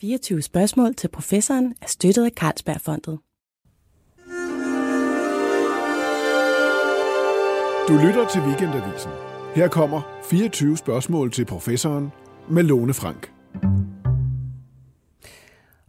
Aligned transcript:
24 0.00 0.42
spørgsmål 0.42 0.94
til 0.94 1.08
professoren 1.08 1.74
er 1.82 1.86
støttet 1.86 2.24
af 2.24 2.30
Carlsbergfondet. 2.30 3.18
Du 7.88 8.06
lytter 8.06 8.28
til 8.32 8.40
Weekendavisen. 8.40 9.10
Her 9.54 9.68
kommer 9.68 10.02
24 10.24 10.76
spørgsmål 10.76 11.32
til 11.32 11.44
professoren 11.44 12.12
med 12.48 12.62
Lone 12.62 12.94
Frank. 12.94 13.32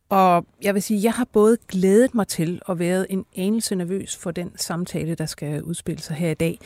Og 0.09 0.45
jeg 0.61 0.73
vil 0.73 0.81
sige, 0.81 1.03
jeg 1.03 1.13
har 1.13 1.27
både 1.33 1.57
glædet 1.67 2.15
mig 2.15 2.27
til 2.27 2.61
og 2.65 2.79
været 2.79 3.07
en 3.09 3.25
anelse 3.35 3.75
nervøs 3.75 4.17
for 4.17 4.31
den 4.31 4.51
samtale, 4.55 5.15
der 5.15 5.25
skal 5.25 5.63
udspille 5.63 6.01
sig 6.01 6.15
her 6.15 6.31
i 6.31 6.33
dag. 6.33 6.59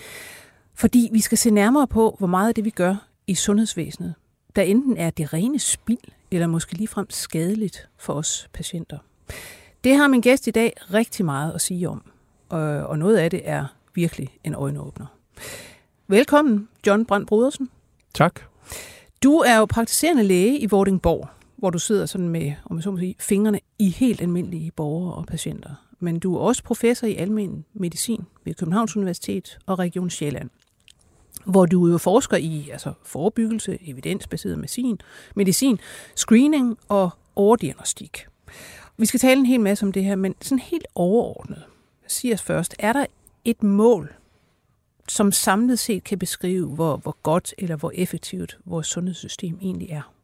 Fordi 0.74 1.10
vi 1.12 1.20
skal 1.20 1.38
se 1.38 1.50
nærmere 1.50 1.88
på, 1.88 2.16
hvor 2.20 2.28
meget 2.28 2.48
af 2.48 2.56
det, 2.56 2.66
vi 2.66 2.70
gør 2.70 3.08
i 3.28 3.36
sundhedsvæsenet, 3.36 4.14
der 4.56 4.62
enten 4.62 4.98
er 4.98 5.10
det 5.10 5.34
rene 5.34 5.60
spild, 5.60 6.15
eller 6.32 6.48
måske 6.48 6.74
ligefrem 6.74 7.10
skadeligt 7.10 7.90
for 7.98 8.14
os 8.14 8.50
patienter. 8.54 8.98
Det 9.84 9.96
har 9.96 10.08
min 10.08 10.22
gæst 10.22 10.48
i 10.48 10.52
dag 10.52 10.74
rigtig 10.94 11.26
meget 11.26 11.54
at 11.54 11.62
sige 11.62 11.90
om, 11.90 12.12
og 12.50 13.00
noget 13.00 13.18
af 13.18 13.30
det 13.30 13.42
er 13.44 13.66
virkelig 13.94 14.38
en 14.44 14.56
øjenåbner. 14.56 15.06
Velkommen, 16.08 16.68
John 16.88 17.06
Brandt 17.06 17.28
Brodersen. 17.28 17.70
Tak. 18.14 18.42
Du 19.24 19.38
er 19.38 19.58
jo 19.58 19.66
praktiserende 19.66 20.24
læge 20.24 20.60
i 20.60 20.66
Vordingborg, 20.66 21.30
hvor 21.56 21.70
du 21.70 21.80
sidder 21.80 22.06
sådan 22.06 22.30
med, 22.30 22.54
om 22.66 22.76
jeg 22.76 22.84
så 22.84 22.92
må 22.92 22.98
sige, 22.98 23.16
fingrene 23.20 23.60
i 23.80 23.90
helt 23.90 24.22
almindelige 24.22 24.72
borgere 24.72 25.14
og 25.14 25.26
patienter. 25.26 25.70
Men 26.00 26.20
du 26.20 26.36
er 26.36 26.40
også 26.40 26.64
professor 26.64 27.08
i 27.08 27.16
almen 27.16 27.66
medicin 27.74 28.26
ved 28.44 28.54
Københavns 28.54 28.96
Universitet 28.96 29.58
og 29.66 29.80
Region 29.80 30.10
Sjælland 30.10 30.50
hvor 31.46 31.66
du 31.66 31.88
jo 31.88 31.98
forsker 31.98 32.38
i 32.38 32.70
altså 32.72 32.94
forebyggelse, 33.04 33.78
evidensbaseret 33.82 34.58
medicin, 34.58 35.00
medicin, 35.36 35.80
screening 36.16 36.78
og 36.88 37.10
overdiagnostik. 37.36 38.28
Vi 38.98 39.06
skal 39.06 39.20
tale 39.20 39.40
en 39.40 39.46
hel 39.46 39.60
masse 39.60 39.86
om 39.86 39.92
det 39.92 40.04
her, 40.04 40.16
men 40.16 40.36
sådan 40.42 40.60
helt 40.60 40.88
overordnet, 40.96 41.64
siger 42.08 42.36
os 42.36 42.42
først, 42.42 42.76
er 42.80 42.94
der 42.94 43.06
et 43.46 43.64
mål, 43.64 44.14
som 45.08 45.32
samlet 45.32 45.80
set 45.80 46.04
kan 46.04 46.20
beskrive, 46.20 46.68
hvor, 46.68 46.98
hvor 46.98 47.18
godt 47.24 47.54
eller 47.58 47.76
hvor 47.76 47.92
effektivt 47.96 48.58
vores 48.66 48.88
sundhedssystem 48.88 49.58
egentlig 49.62 49.90
er? 49.90 50.15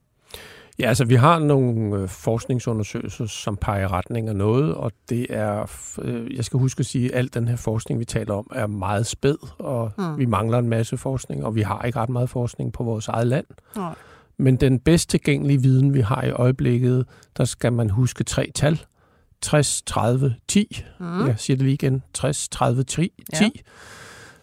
Ja, 0.81 0.87
altså 0.87 1.05
vi 1.05 1.15
har 1.15 1.39
nogle 1.39 1.95
øh, 1.95 2.09
forskningsundersøgelser, 2.09 3.25
som 3.25 3.57
peger 3.57 3.93
retning 3.93 4.29
af 4.29 4.35
noget, 4.35 4.75
og 4.75 4.91
det 5.09 5.25
er, 5.29 5.71
øh, 6.01 6.35
jeg 6.35 6.45
skal 6.45 6.59
huske 6.59 6.79
at 6.79 6.85
sige, 6.85 7.11
at 7.11 7.17
al 7.17 7.29
den 7.33 7.47
her 7.47 7.55
forskning, 7.55 7.99
vi 7.99 8.05
taler 8.05 8.33
om, 8.33 8.47
er 8.55 8.67
meget 8.67 9.07
spæd, 9.07 9.37
og 9.59 9.91
mm. 9.97 10.17
vi 10.17 10.25
mangler 10.25 10.57
en 10.57 10.69
masse 10.69 10.97
forskning, 10.97 11.45
og 11.45 11.55
vi 11.55 11.61
har 11.61 11.81
ikke 11.81 11.99
ret 11.99 12.09
meget 12.09 12.29
forskning 12.29 12.73
på 12.73 12.83
vores 12.83 13.07
eget 13.07 13.27
land. 13.27 13.45
Nej. 13.75 13.95
Men 14.37 14.55
den 14.55 14.79
bedst 14.79 15.09
tilgængelige 15.09 15.61
viden, 15.61 15.93
vi 15.93 16.01
har 16.01 16.23
i 16.23 16.31
øjeblikket, 16.31 17.05
der 17.37 17.45
skal 17.45 17.73
man 17.73 17.89
huske 17.89 18.23
tre 18.23 18.51
tal. 18.55 18.81
60, 19.41 19.81
30, 19.85 20.35
10. 20.47 20.83
Mm. 20.99 21.27
Jeg 21.27 21.35
siger 21.37 21.57
det 21.57 21.65
lige 21.65 21.73
igen. 21.73 22.03
60, 22.13 22.49
30, 22.49 22.83
10. 22.83 23.11
Ja. 23.33 23.49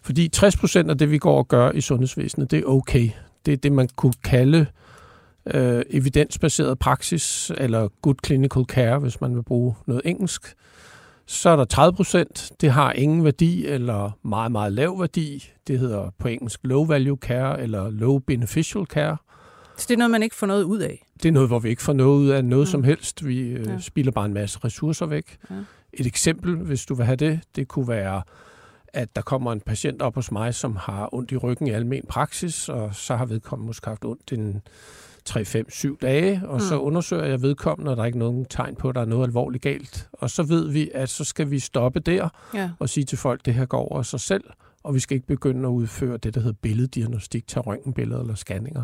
Fordi 0.01 0.27
60 0.27 0.57
procent 0.57 0.89
af 0.89 0.97
det, 0.97 1.11
vi 1.11 1.17
går 1.17 1.37
og 1.37 1.47
gør 1.47 1.71
i 1.71 1.81
sundhedsvæsenet, 1.81 2.51
det 2.51 2.59
er 2.59 2.65
okay. 2.65 3.09
Det 3.45 3.53
er 3.53 3.57
det, 3.57 3.71
man 3.71 3.89
kunne 3.95 4.13
kalde 4.23 4.59
øh, 4.59 4.65
evidensbaseret 5.89 6.79
praksis, 6.79 7.51
eller 7.57 7.87
good 8.01 8.15
clinical 8.25 8.63
care, 8.63 8.99
hvis 8.99 9.21
man 9.21 9.35
vil 9.35 9.43
bruge 9.43 9.75
noget 9.85 10.01
engelsk. 10.05 10.55
Så 11.25 11.49
er 11.49 11.55
der 11.55 11.65
30 11.65 11.95
procent, 11.95 12.51
det 12.61 12.71
har 12.71 12.91
ingen 12.91 13.23
værdi 13.23 13.65
eller 13.65 14.17
meget, 14.23 14.51
meget 14.51 14.73
lav 14.73 14.99
værdi. 14.99 15.51
Det 15.67 15.79
hedder 15.79 16.09
på 16.19 16.27
engelsk 16.27 16.59
low 16.63 16.85
value 16.85 17.17
care 17.21 17.61
eller 17.61 17.89
low 17.89 18.19
beneficial 18.19 18.85
care. 18.85 19.17
Så 19.77 19.85
det 19.89 19.93
er 19.93 19.97
noget, 19.97 20.11
man 20.11 20.23
ikke 20.23 20.35
får 20.35 20.47
noget 20.47 20.63
ud 20.63 20.79
af? 20.79 21.05
Det 21.23 21.29
er 21.29 21.33
noget, 21.33 21.49
hvor 21.49 21.59
vi 21.59 21.69
ikke 21.69 21.81
får 21.81 21.93
noget 21.93 22.19
ud 22.19 22.29
af 22.29 22.45
noget 22.45 22.67
mm. 22.67 22.71
som 22.71 22.83
helst. 22.83 23.25
Vi 23.25 23.39
øh, 23.39 23.67
ja. 23.67 23.79
spilder 23.79 24.11
bare 24.11 24.25
en 24.25 24.33
masse 24.33 24.59
ressourcer 24.63 25.05
væk. 25.05 25.37
Ja. 25.49 25.55
Et 25.93 26.05
eksempel, 26.05 26.55
hvis 26.55 26.85
du 26.85 26.95
vil 26.95 27.05
have 27.05 27.15
det, 27.15 27.39
det 27.55 27.67
kunne 27.67 27.87
være, 27.87 28.21
at 28.87 29.15
der 29.15 29.21
kommer 29.21 29.51
en 29.51 29.61
patient 29.61 30.01
op 30.01 30.15
hos 30.15 30.31
mig, 30.31 30.55
som 30.55 30.75
har 30.75 31.13
ondt 31.13 31.31
i 31.31 31.37
ryggen 31.37 31.67
i 31.67 31.71
almen 31.71 32.05
praksis, 32.09 32.69
og 32.69 32.95
så 32.95 33.15
har 33.15 33.25
vedkommende 33.25 33.67
måske 33.67 33.87
haft 33.87 34.05
ondt 34.05 34.33
en 34.33 34.61
3-5-7 35.31 35.97
dage, 36.01 36.41
og 36.45 36.53
mm. 36.53 36.59
så 36.59 36.79
undersøger 36.79 37.25
jeg 37.25 37.41
vedkommende, 37.41 37.91
og 37.91 37.97
der 37.97 38.03
er 38.03 38.07
ikke 38.07 38.19
nogen 38.19 38.45
tegn 38.45 38.75
på, 38.75 38.89
at 38.89 38.95
der 38.95 39.01
er 39.01 39.05
noget 39.05 39.27
alvorligt 39.27 39.63
galt. 39.63 40.09
Og 40.13 40.29
så 40.29 40.43
ved 40.43 40.71
vi, 40.71 40.91
at 40.93 41.09
så 41.09 41.23
skal 41.23 41.51
vi 41.51 41.59
stoppe 41.59 41.99
der 41.99 42.29
ja. 42.53 42.69
og 42.79 42.89
sige 42.89 43.03
til 43.03 43.17
folk, 43.17 43.41
at 43.41 43.45
det 43.45 43.53
her 43.53 43.65
går 43.65 43.91
over 43.91 44.01
sig 44.01 44.19
selv, 44.19 44.43
og 44.83 44.95
vi 44.95 44.99
skal 44.99 45.15
ikke 45.15 45.27
begynde 45.27 45.67
at 45.67 45.71
udføre 45.71 46.17
det, 46.17 46.35
der 46.35 46.41
hedder 46.41 46.57
billeddiagnostik, 46.61 47.47
tage 47.47 47.63
røntgenbilleder 47.63 48.21
eller 48.21 48.35
scanninger. 48.35 48.83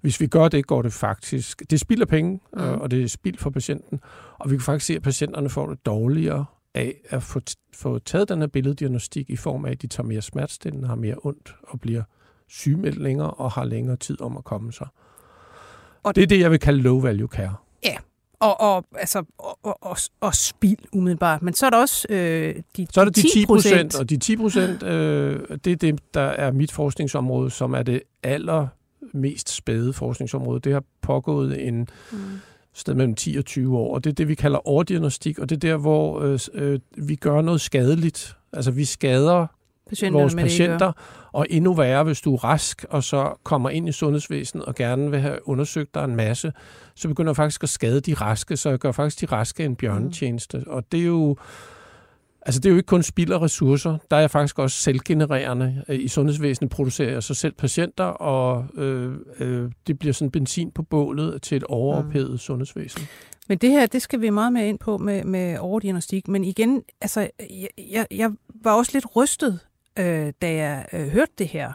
Hvis 0.00 0.20
vi 0.20 0.26
gør 0.26 0.48
det, 0.48 0.66
går 0.66 0.82
det 0.82 0.92
faktisk... 0.92 1.62
Det 1.70 1.80
spilder 1.80 2.06
penge, 2.06 2.40
mm. 2.52 2.60
og 2.60 2.90
det 2.90 3.02
er 3.02 3.08
spild 3.08 3.38
for 3.38 3.50
patienten. 3.50 4.00
Og 4.38 4.50
vi 4.50 4.56
kan 4.56 4.62
faktisk 4.62 4.86
se, 4.86 4.96
at 4.96 5.02
patienterne 5.02 5.50
får 5.50 5.68
det 5.68 5.86
dårligere 5.86 6.44
af 6.74 6.94
at 7.08 7.22
få, 7.22 7.40
få 7.74 7.98
taget 7.98 8.28
den 8.28 8.40
her 8.40 8.46
billeddiagnostik 8.46 9.30
i 9.30 9.36
form 9.36 9.64
af, 9.64 9.70
at 9.70 9.82
de 9.82 9.86
tager 9.86 10.06
mere 10.06 10.22
smertestillende, 10.22 10.88
har 10.88 10.94
mere 10.94 11.16
ondt 11.22 11.54
og 11.62 11.80
bliver 11.80 12.02
sygemeldt 12.48 12.98
længere 12.98 13.30
og 13.30 13.50
har 13.50 13.64
længere 13.64 13.96
tid 13.96 14.20
om 14.20 14.36
at 14.36 14.44
komme 14.44 14.72
sig. 14.72 14.86
Og 16.04 16.16
det 16.16 16.22
er 16.22 16.26
det, 16.26 16.40
jeg 16.40 16.50
vil 16.50 16.58
kalde 16.58 16.82
low 16.82 17.00
value 17.00 17.28
care. 17.28 17.54
Ja, 17.84 17.96
og, 18.40 18.60
og, 18.60 18.84
altså, 18.94 19.22
og, 19.38 19.58
og, 19.82 19.96
og 20.20 20.34
spild 20.34 20.78
umiddelbart. 20.92 21.42
Men 21.42 21.54
så 21.54 21.66
er 21.66 21.70
der 21.70 21.78
også 21.78 22.06
øh, 22.10 22.54
de, 22.76 22.86
så 22.90 23.00
er 23.00 23.04
der 23.04 23.12
de 23.12 23.22
10 23.22 23.46
procent. 23.46 24.00
Og 24.00 24.10
de 24.10 24.16
10 24.16 24.36
procent, 24.36 24.82
øh, 24.82 25.40
det 25.64 25.72
er 25.72 25.76
det, 25.76 26.14
der 26.14 26.20
er 26.20 26.52
mit 26.52 26.72
forskningsområde, 26.72 27.50
som 27.50 27.74
er 27.74 27.82
det 27.82 28.02
allermest 28.22 29.48
spæde 29.56 29.92
forskningsområde. 29.92 30.60
Det 30.60 30.72
har 30.72 30.84
pågået 31.02 31.66
en 31.68 31.88
mm. 32.12 32.18
sted 32.74 32.94
mellem 32.94 33.14
10 33.14 33.36
og 33.36 33.44
20 33.44 33.78
år, 33.78 33.94
og 33.94 34.04
det 34.04 34.10
er 34.10 34.14
det, 34.14 34.28
vi 34.28 34.34
kalder 34.34 34.68
overdiagnostik, 34.68 35.38
og 35.38 35.48
det 35.48 35.56
er 35.56 35.60
der, 35.60 35.76
hvor 35.76 36.20
øh, 36.20 36.38
øh, 36.54 36.80
vi 36.96 37.14
gør 37.14 37.40
noget 37.40 37.60
skadeligt. 37.60 38.36
Altså, 38.52 38.70
vi 38.70 38.84
skader 38.84 39.46
vores 40.12 40.34
patienter, 40.34 40.92
og 41.32 41.46
endnu 41.50 41.74
værre, 41.74 42.04
hvis 42.04 42.20
du 42.20 42.34
er 42.34 42.44
rask, 42.44 42.84
og 42.90 43.04
så 43.04 43.34
kommer 43.42 43.70
ind 43.70 43.88
i 43.88 43.92
sundhedsvæsenet 43.92 44.64
og 44.64 44.74
gerne 44.74 45.10
vil 45.10 45.20
have 45.20 45.48
undersøgt 45.48 45.94
dig 45.94 46.04
en 46.04 46.16
masse, 46.16 46.52
så 46.94 47.08
begynder 47.08 47.30
jeg 47.30 47.36
faktisk 47.36 47.62
at 47.62 47.68
skade 47.68 48.00
de 48.00 48.14
raske, 48.14 48.56
så 48.56 48.70
jeg 48.70 48.78
gør 48.78 48.92
faktisk 48.92 49.20
de 49.20 49.36
raske 49.36 49.64
en 49.64 49.76
bjørnetjeneste. 49.76 50.58
Mm. 50.58 50.64
Og 50.66 50.92
det 50.92 51.00
er 51.00 51.04
jo... 51.04 51.36
Altså, 52.46 52.60
det 52.60 52.68
er 52.68 52.70
jo 52.70 52.76
ikke 52.76 52.86
kun 52.86 53.02
spild 53.02 53.32
af 53.32 53.42
ressourcer. 53.42 53.98
Der 54.10 54.16
er 54.16 54.20
jeg 54.20 54.30
faktisk 54.30 54.58
også 54.58 54.76
selvgenererende. 54.76 55.84
I 55.88 56.08
sundhedsvæsenet 56.08 56.70
producerer 56.70 57.10
jeg 57.12 57.22
så 57.22 57.34
selv 57.34 57.52
patienter, 57.52 58.04
og 58.04 58.66
øh, 58.74 59.14
øh, 59.38 59.70
det 59.86 59.98
bliver 59.98 60.12
sådan 60.12 60.30
benzin 60.30 60.70
på 60.70 60.82
bålet 60.82 61.42
til 61.42 61.56
et 61.56 61.64
overophedet 61.64 62.30
mm. 62.30 62.38
sundhedsvæsen. 62.38 63.02
Men 63.48 63.58
det 63.58 63.70
her, 63.70 63.86
det 63.86 64.02
skal 64.02 64.20
vi 64.20 64.30
meget 64.30 64.52
mere 64.52 64.68
ind 64.68 64.78
på 64.78 64.98
med, 64.98 65.24
med 65.24 65.58
overdiagnostik. 65.58 66.28
Men 66.28 66.44
igen, 66.44 66.82
altså, 67.00 67.30
jeg, 67.78 68.06
jeg 68.10 68.30
var 68.64 68.72
også 68.72 68.90
lidt 68.94 69.16
rystet 69.16 69.60
øh, 69.98 70.32
da 70.42 70.54
jeg 70.54 70.86
øh, 70.92 71.08
hørte 71.08 71.32
det 71.38 71.48
her, 71.48 71.72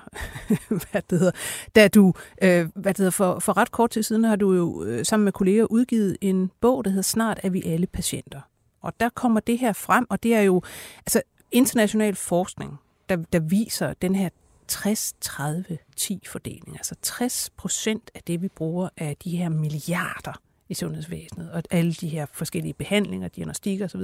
hvad 0.91 1.01
det 1.09 1.19
hedder, 1.19 1.31
da 1.75 1.87
du, 1.87 2.13
øh, 2.41 2.69
hvad 2.75 2.93
det 2.93 2.97
hedder, 2.97 3.11
for, 3.11 3.39
for 3.39 3.57
ret 3.57 3.71
kort 3.71 3.89
tid 3.89 4.03
siden 4.03 4.23
har 4.23 4.35
du 4.35 4.53
jo 4.53 4.83
øh, 4.83 5.05
sammen 5.05 5.23
med 5.23 5.31
kolleger 5.31 5.65
udgivet 5.65 6.17
en 6.21 6.51
bog, 6.61 6.85
der 6.85 6.91
hedder 6.91 7.03
Snart 7.03 7.39
er 7.43 7.49
vi 7.49 7.63
alle 7.65 7.87
patienter. 7.87 8.41
Og 8.81 8.93
der 8.99 9.09
kommer 9.09 9.39
det 9.39 9.59
her 9.59 9.73
frem, 9.73 10.05
og 10.09 10.23
det 10.23 10.35
er 10.35 10.41
jo 10.41 10.61
altså 10.97 11.21
international 11.51 12.15
forskning, 12.15 12.79
der, 13.09 13.15
der 13.15 13.39
viser 13.39 13.93
den 13.93 14.15
her 14.15 14.29
60-30-10 14.71 16.17
fordeling. 16.25 16.77
Altså 16.77 16.95
60 17.01 17.49
procent 17.57 18.11
af 18.15 18.21
det, 18.27 18.41
vi 18.41 18.47
bruger 18.47 18.89
af 18.97 19.17
de 19.23 19.37
her 19.37 19.49
milliarder 19.49 20.41
i 20.69 20.73
sundhedsvæsenet, 20.73 21.51
og 21.51 21.63
alle 21.71 21.93
de 21.93 22.07
her 22.07 22.25
forskellige 22.33 22.73
behandlinger, 22.73 23.27
diagnostik 23.27 23.81
osv., 23.81 24.01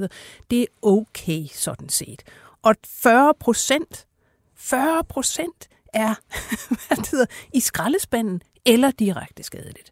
det 0.52 0.62
er 0.62 0.66
okay 0.82 1.46
sådan 1.46 1.90
set. 1.90 2.24
Og 2.66 2.76
40 2.86 3.34
procent, 3.40 4.08
40 4.56 5.04
procent 5.04 5.70
er 5.94 6.16
hvad 6.88 6.98
det 6.98 7.10
hedder, 7.10 7.26
i 7.54 7.60
skraldespanden 7.60 8.42
eller 8.66 8.92
direkte 8.92 9.44
skadeligt. 9.44 9.92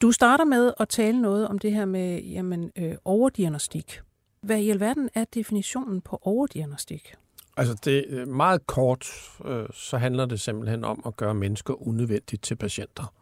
Du 0.00 0.12
starter 0.12 0.44
med 0.44 0.72
at 0.80 0.88
tale 0.88 1.20
noget 1.20 1.48
om 1.48 1.58
det 1.58 1.72
her 1.72 1.84
med 1.84 2.22
jamen, 2.22 2.72
øh, 2.76 2.94
overdiagnostik. 3.04 4.00
Hvad 4.40 4.58
i 4.58 4.70
alverden 4.70 5.10
er 5.14 5.24
definitionen 5.34 6.00
på 6.00 6.18
overdiagnostik? 6.22 7.14
Altså 7.56 7.74
det 7.84 8.04
øh, 8.08 8.28
meget 8.28 8.66
kort, 8.66 9.06
øh, 9.44 9.66
så 9.74 9.98
handler 9.98 10.26
det 10.26 10.40
simpelthen 10.40 10.84
om 10.84 11.02
at 11.06 11.16
gøre 11.16 11.34
mennesker 11.34 11.88
unødvendigt 11.88 12.42
til 12.42 12.54
patienter. 12.54 13.14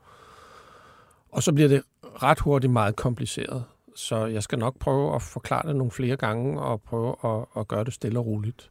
Og 1.32 1.42
så 1.42 1.52
bliver 1.52 1.68
det 1.68 1.82
ret 2.02 2.40
hurtigt 2.40 2.72
meget 2.72 2.96
kompliceret. 2.96 3.64
Så 4.00 4.26
jeg 4.26 4.42
skal 4.42 4.58
nok 4.58 4.78
prøve 4.78 5.14
at 5.14 5.22
forklare 5.22 5.68
det 5.68 5.76
nogle 5.76 5.90
flere 5.90 6.16
gange 6.16 6.60
og 6.60 6.82
prøve 6.82 7.14
at, 7.24 7.44
at 7.56 7.68
gøre 7.68 7.84
det 7.84 7.94
stille 7.94 8.18
og 8.18 8.26
roligt. 8.26 8.70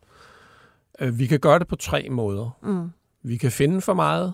Øh, 1.00 1.20
vi 1.20 1.28
kan 1.28 1.40
gøre 1.40 1.60
det 1.60 1.68
på 1.68 1.76
tre 1.76 2.08
måder. 2.10 2.58
Mm. 2.62 2.92
Vi 3.22 3.38
kan 3.38 3.52
finde 3.52 3.82
for 3.82 3.94
meget, 3.94 4.34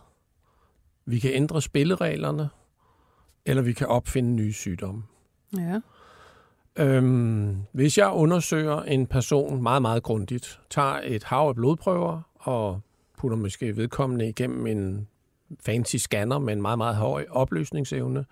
vi 1.06 1.20
kan 1.20 1.32
ændre 1.34 1.62
spillereglerne, 1.62 2.50
eller 3.46 3.62
vi 3.62 3.74
kan 3.74 3.88
opfinde 3.88 4.30
nye 4.30 4.54
sygdomme. 4.54 5.04
Ja. 5.58 5.80
Øhm, 6.76 7.58
hvis 7.72 7.98
jeg 7.98 8.12
undersøger 8.12 8.82
en 8.82 9.08
person 9.08 9.64
meget, 9.64 9.82
meget 9.82 10.04
grundigt, 10.04 10.60
tager 10.70 11.00
et 11.04 11.24
hav 11.24 11.48
af 11.48 11.56
blodprøver 11.56 12.22
og 12.36 12.82
putter 13.18 13.38
måske 13.38 13.78
vedkommende 13.78 14.30
igennem 14.30 14.68
en 14.68 15.08
fancy 15.66 15.96
scanner 15.96 16.40
med 16.40 16.54
en 16.54 16.62
meget, 16.62 16.78
meget 16.78 16.96
høj 16.96 17.26
opløsningsevne, 17.30 18.26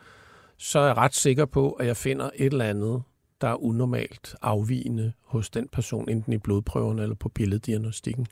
så 0.63 0.79
er 0.79 0.85
jeg 0.85 0.97
ret 0.97 1.15
sikker 1.15 1.45
på, 1.45 1.71
at 1.71 1.87
jeg 1.87 1.97
finder 1.97 2.29
et 2.35 2.45
eller 2.45 2.65
andet, 2.65 3.03
der 3.41 3.47
er 3.47 3.63
unormalt 3.63 4.35
afvigende 4.41 5.13
hos 5.21 5.49
den 5.49 5.67
person, 5.67 6.09
enten 6.09 6.33
i 6.33 6.37
blodprøverne 6.37 7.01
eller 7.03 7.15
på 7.15 7.29
billeddiagnostikken. 7.29 8.27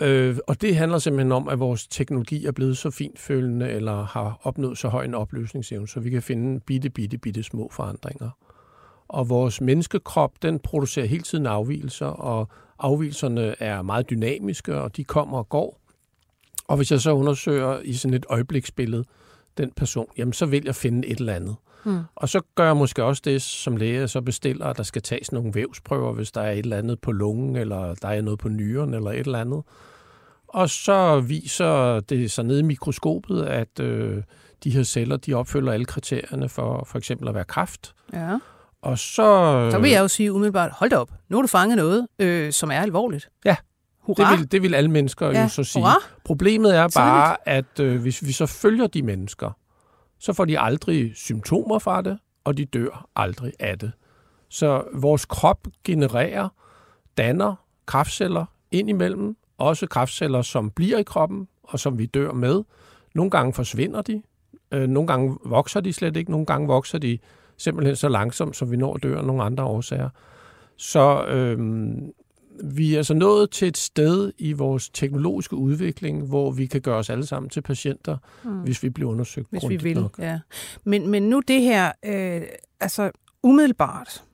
Øh, 0.00 0.38
og 0.46 0.60
det 0.60 0.76
handler 0.76 0.98
simpelthen 0.98 1.32
om, 1.32 1.48
at 1.48 1.58
vores 1.58 1.86
teknologi 1.86 2.46
er 2.46 2.52
blevet 2.52 2.78
så 2.78 2.90
fintfølende 2.90 3.70
eller 3.70 4.04
har 4.04 4.40
opnået 4.42 4.78
så 4.78 4.88
høj 4.88 5.04
en 5.04 5.14
opløsningsevne, 5.14 5.88
så 5.88 6.00
vi 6.00 6.10
kan 6.10 6.22
finde 6.22 6.60
bitte, 6.60 6.90
bitte, 6.90 7.18
bitte 7.18 7.42
små 7.42 7.70
forandringer. 7.72 8.30
Og 9.08 9.28
vores 9.28 9.60
menneskekrop, 9.60 10.42
den 10.42 10.58
producerer 10.58 11.06
hele 11.06 11.22
tiden 11.22 11.46
afvielser, 11.46 12.06
og 12.06 12.48
afvielserne 12.78 13.62
er 13.62 13.82
meget 13.82 14.10
dynamiske, 14.10 14.80
og 14.80 14.96
de 14.96 15.04
kommer 15.04 15.38
og 15.38 15.48
går. 15.48 15.80
Og 16.68 16.76
hvis 16.76 16.92
jeg 16.92 17.00
så 17.00 17.12
undersøger 17.12 17.80
i 17.80 17.92
sådan 17.92 18.14
et 18.14 18.26
øjebliksbillede 18.28 19.04
den 19.58 19.70
person, 19.76 20.06
jamen 20.16 20.32
så 20.32 20.46
vil 20.46 20.62
jeg 20.64 20.74
finde 20.74 21.08
et 21.08 21.18
eller 21.18 21.34
andet. 21.34 21.56
Mm. 21.84 21.98
Og 22.14 22.28
så 22.28 22.40
gør 22.54 22.66
jeg 22.66 22.76
måske 22.76 23.04
også 23.04 23.22
det 23.24 23.42
som 23.42 23.76
læge, 23.76 24.08
så 24.08 24.20
bestiller, 24.20 24.66
at 24.66 24.76
der 24.76 24.82
skal 24.82 25.02
tages 25.02 25.32
nogle 25.32 25.54
vævsprøver, 25.54 26.12
hvis 26.12 26.32
der 26.32 26.40
er 26.40 26.52
et 26.52 26.58
eller 26.58 26.76
andet 26.76 27.00
på 27.00 27.12
lungen, 27.12 27.56
eller 27.56 27.94
der 27.94 28.08
er 28.08 28.22
noget 28.22 28.38
på 28.38 28.48
nyren, 28.48 28.94
eller 28.94 29.10
et 29.10 29.18
eller 29.18 29.38
andet. 29.38 29.62
Og 30.48 30.70
så 30.70 31.20
viser 31.20 32.00
det 32.00 32.30
sig 32.30 32.44
nede 32.44 32.60
i 32.60 32.62
mikroskopet, 32.62 33.42
at 33.42 33.80
øh, 33.80 34.22
de 34.64 34.70
her 34.70 34.82
celler, 34.82 35.16
de 35.16 35.34
opfylder 35.34 35.72
alle 35.72 35.86
kriterierne 35.86 36.48
for 36.48 36.84
for 36.86 36.98
eksempel 36.98 37.28
at 37.28 37.34
være 37.34 37.44
kraft. 37.44 37.94
Ja. 38.12 38.38
Og 38.82 38.98
så... 38.98 39.68
Så 39.70 39.78
vil 39.78 39.90
jeg 39.90 40.00
jo 40.00 40.08
sige 40.08 40.32
umiddelbart, 40.32 40.70
hold 40.72 40.90
da 40.90 40.96
op, 40.96 41.10
nu 41.28 41.36
har 41.36 41.42
du 41.42 41.48
fanget 41.48 41.76
noget, 41.76 42.06
øh, 42.18 42.52
som 42.52 42.70
er 42.70 42.80
alvorligt. 42.80 43.28
Ja, 43.44 43.56
Hurra. 44.06 44.30
det 44.30 44.38
vil, 44.38 44.52
det 44.52 44.62
vil 44.62 44.74
alle 44.74 44.90
mennesker 44.90 45.30
Ja, 45.30 45.42
jo 45.42 45.48
så 45.48 45.64
sige. 45.64 45.82
hurra. 45.82 45.94
Problemet 46.24 46.76
er 46.76 46.88
bare, 46.94 47.36
at 47.48 47.80
øh, 47.80 48.00
hvis 48.00 48.26
vi 48.26 48.32
så 48.32 48.46
følger 48.46 48.86
de 48.86 49.02
mennesker, 49.02 49.50
så 50.18 50.32
får 50.32 50.44
de 50.44 50.58
aldrig 50.60 51.12
symptomer 51.16 51.78
fra 51.78 52.02
det, 52.02 52.18
og 52.44 52.56
de 52.56 52.64
dør 52.64 53.08
aldrig 53.16 53.52
af 53.58 53.78
det. 53.78 53.92
Så 54.48 54.82
vores 54.94 55.24
krop 55.24 55.66
genererer, 55.84 56.48
danner 57.16 57.54
kraftceller 57.86 58.44
indimellem, 58.70 59.36
også 59.58 59.86
kraftceller, 59.86 60.42
som 60.42 60.70
bliver 60.70 60.98
i 60.98 61.02
kroppen, 61.02 61.48
og 61.62 61.80
som 61.80 61.98
vi 61.98 62.06
dør 62.06 62.32
med. 62.32 62.62
Nogle 63.14 63.30
gange 63.30 63.52
forsvinder 63.52 64.02
de, 64.02 64.22
øh, 64.72 64.88
nogle 64.88 65.06
gange 65.06 65.36
vokser 65.44 65.80
de 65.80 65.92
slet 65.92 66.16
ikke, 66.16 66.30
nogle 66.30 66.46
gange 66.46 66.66
vokser 66.66 66.98
de 66.98 67.18
simpelthen 67.56 67.96
så 67.96 68.08
langsomt, 68.08 68.56
så 68.56 68.64
vi 68.64 68.76
når 68.76 68.94
at 68.94 69.02
dø 69.02 69.16
af 69.18 69.24
nogle 69.24 69.42
andre 69.42 69.64
årsager. 69.64 70.08
Så 70.76 71.24
øh, 71.26 71.58
vi 72.62 72.94
er 72.94 72.98
altså 72.98 73.14
nået 73.14 73.50
til 73.50 73.68
et 73.68 73.76
sted 73.76 74.32
i 74.38 74.52
vores 74.52 74.88
teknologiske 74.88 75.56
udvikling, 75.56 76.26
hvor 76.26 76.50
vi 76.50 76.66
kan 76.66 76.80
gøre 76.80 76.96
os 76.96 77.10
alle 77.10 77.26
sammen 77.26 77.50
til 77.50 77.60
patienter, 77.60 78.16
mm. 78.44 78.60
hvis 78.60 78.82
vi 78.82 78.90
bliver 78.90 79.10
undersøgt 79.10 79.46
hvis 79.50 79.58
vi 79.58 79.60
grundigt 79.60 79.84
vil. 79.84 79.96
nok. 79.96 80.18
Ja. 80.18 80.40
Men, 80.84 81.10
men 81.10 81.22
nu 81.22 81.40
det 81.48 81.62
her, 81.62 81.92
øh, 82.04 82.42
altså 82.80 83.10
umiddelbart, 83.42 84.24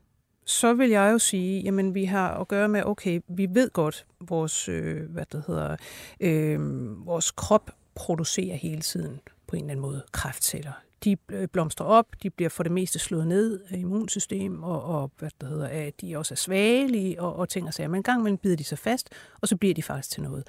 så 0.47 0.75
vil 0.75 0.91
jeg 0.91 1.13
jo 1.13 1.19
sige, 1.19 1.63
jamen 1.63 1.95
vi 1.95 2.05
har 2.05 2.35
at 2.35 2.49
gøre 2.49 2.69
med, 2.69 2.83
okay, 2.87 3.21
vi 3.29 3.47
ved 3.51 3.71
godt, 3.71 4.07
vores, 4.29 4.69
øh, 4.69 5.11
hvad 5.11 5.25
det 5.33 5.45
hedder, 5.47 5.77
øh, 6.21 6.61
vores 7.07 7.31
krop 7.31 7.71
producerer 7.95 8.57
hele 8.57 8.81
tiden 8.81 9.21
på 9.47 9.57
en 9.57 9.63
eller 9.63 9.71
anden 9.71 9.83
måde 9.83 10.03
kræftceller. 10.13 10.73
De 11.05 11.17
øh, 11.31 11.49
blomstrer 11.49 11.87
op, 11.87 12.07
de 12.23 12.31
bliver 12.31 12.49
for 12.49 12.63
det 12.63 12.73
meste 12.73 12.99
slået 12.99 13.27
ned 13.27 13.61
af 13.71 13.79
immunsystem, 13.79 14.63
og, 14.63 14.83
og 14.83 15.11
hvad 15.19 15.31
det 15.41 15.49
hedder, 15.49 15.69
at 15.69 16.01
de 16.01 16.17
også 16.17 16.35
er 16.35 16.37
svagelige 16.37 17.23
og, 17.23 17.37
og 17.37 17.49
ting 17.49 17.67
og 17.67 17.75
sager. 17.75 17.89
Men 17.89 17.99
en 17.99 18.03
gang 18.03 18.21
imellem 18.21 18.39
bider 18.39 18.57
de 18.57 18.65
sig 18.65 18.79
fast, 18.79 19.09
og 19.41 19.49
så 19.49 19.57
bliver 19.57 19.75
de 19.75 19.83
faktisk 19.83 20.11
til 20.11 20.23
noget. 20.23 20.45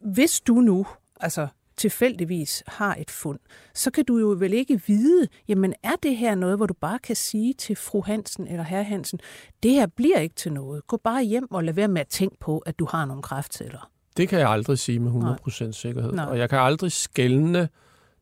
Hvis 0.00 0.40
du 0.40 0.54
nu, 0.54 0.86
altså 1.20 1.48
tilfældigvis 1.76 2.62
har 2.66 2.94
et 2.94 3.10
fund, 3.10 3.38
så 3.74 3.90
kan 3.90 4.04
du 4.04 4.18
jo 4.18 4.36
vel 4.38 4.52
ikke 4.52 4.82
vide, 4.86 5.28
jamen 5.48 5.74
er 5.82 5.96
det 6.02 6.16
her 6.16 6.34
noget, 6.34 6.56
hvor 6.56 6.66
du 6.66 6.74
bare 6.74 6.98
kan 6.98 7.16
sige 7.16 7.54
til 7.54 7.76
fru 7.76 8.02
Hansen 8.02 8.48
eller 8.48 8.64
herr 8.64 8.82
Hansen, 8.82 9.20
det 9.62 9.70
her 9.70 9.86
bliver 9.86 10.18
ikke 10.18 10.34
til 10.34 10.52
noget. 10.52 10.86
Gå 10.86 10.96
bare 10.96 11.24
hjem 11.24 11.52
og 11.52 11.64
lad 11.64 11.74
være 11.74 11.88
med 11.88 12.00
at 12.00 12.08
tænke 12.08 12.36
på, 12.40 12.58
at 12.58 12.78
du 12.78 12.86
har 12.90 13.04
nogle 13.04 13.22
kræftceller. 13.22 13.90
Det 14.16 14.28
kan 14.28 14.38
jeg 14.38 14.48
aldrig 14.48 14.78
sige 14.78 14.98
med 14.98 15.36
100% 15.46 15.72
sikkerhed. 15.72 16.12
Nej. 16.12 16.24
Og 16.24 16.38
jeg 16.38 16.48
kan 16.48 16.58
aldrig 16.58 16.92
skælne 16.92 17.68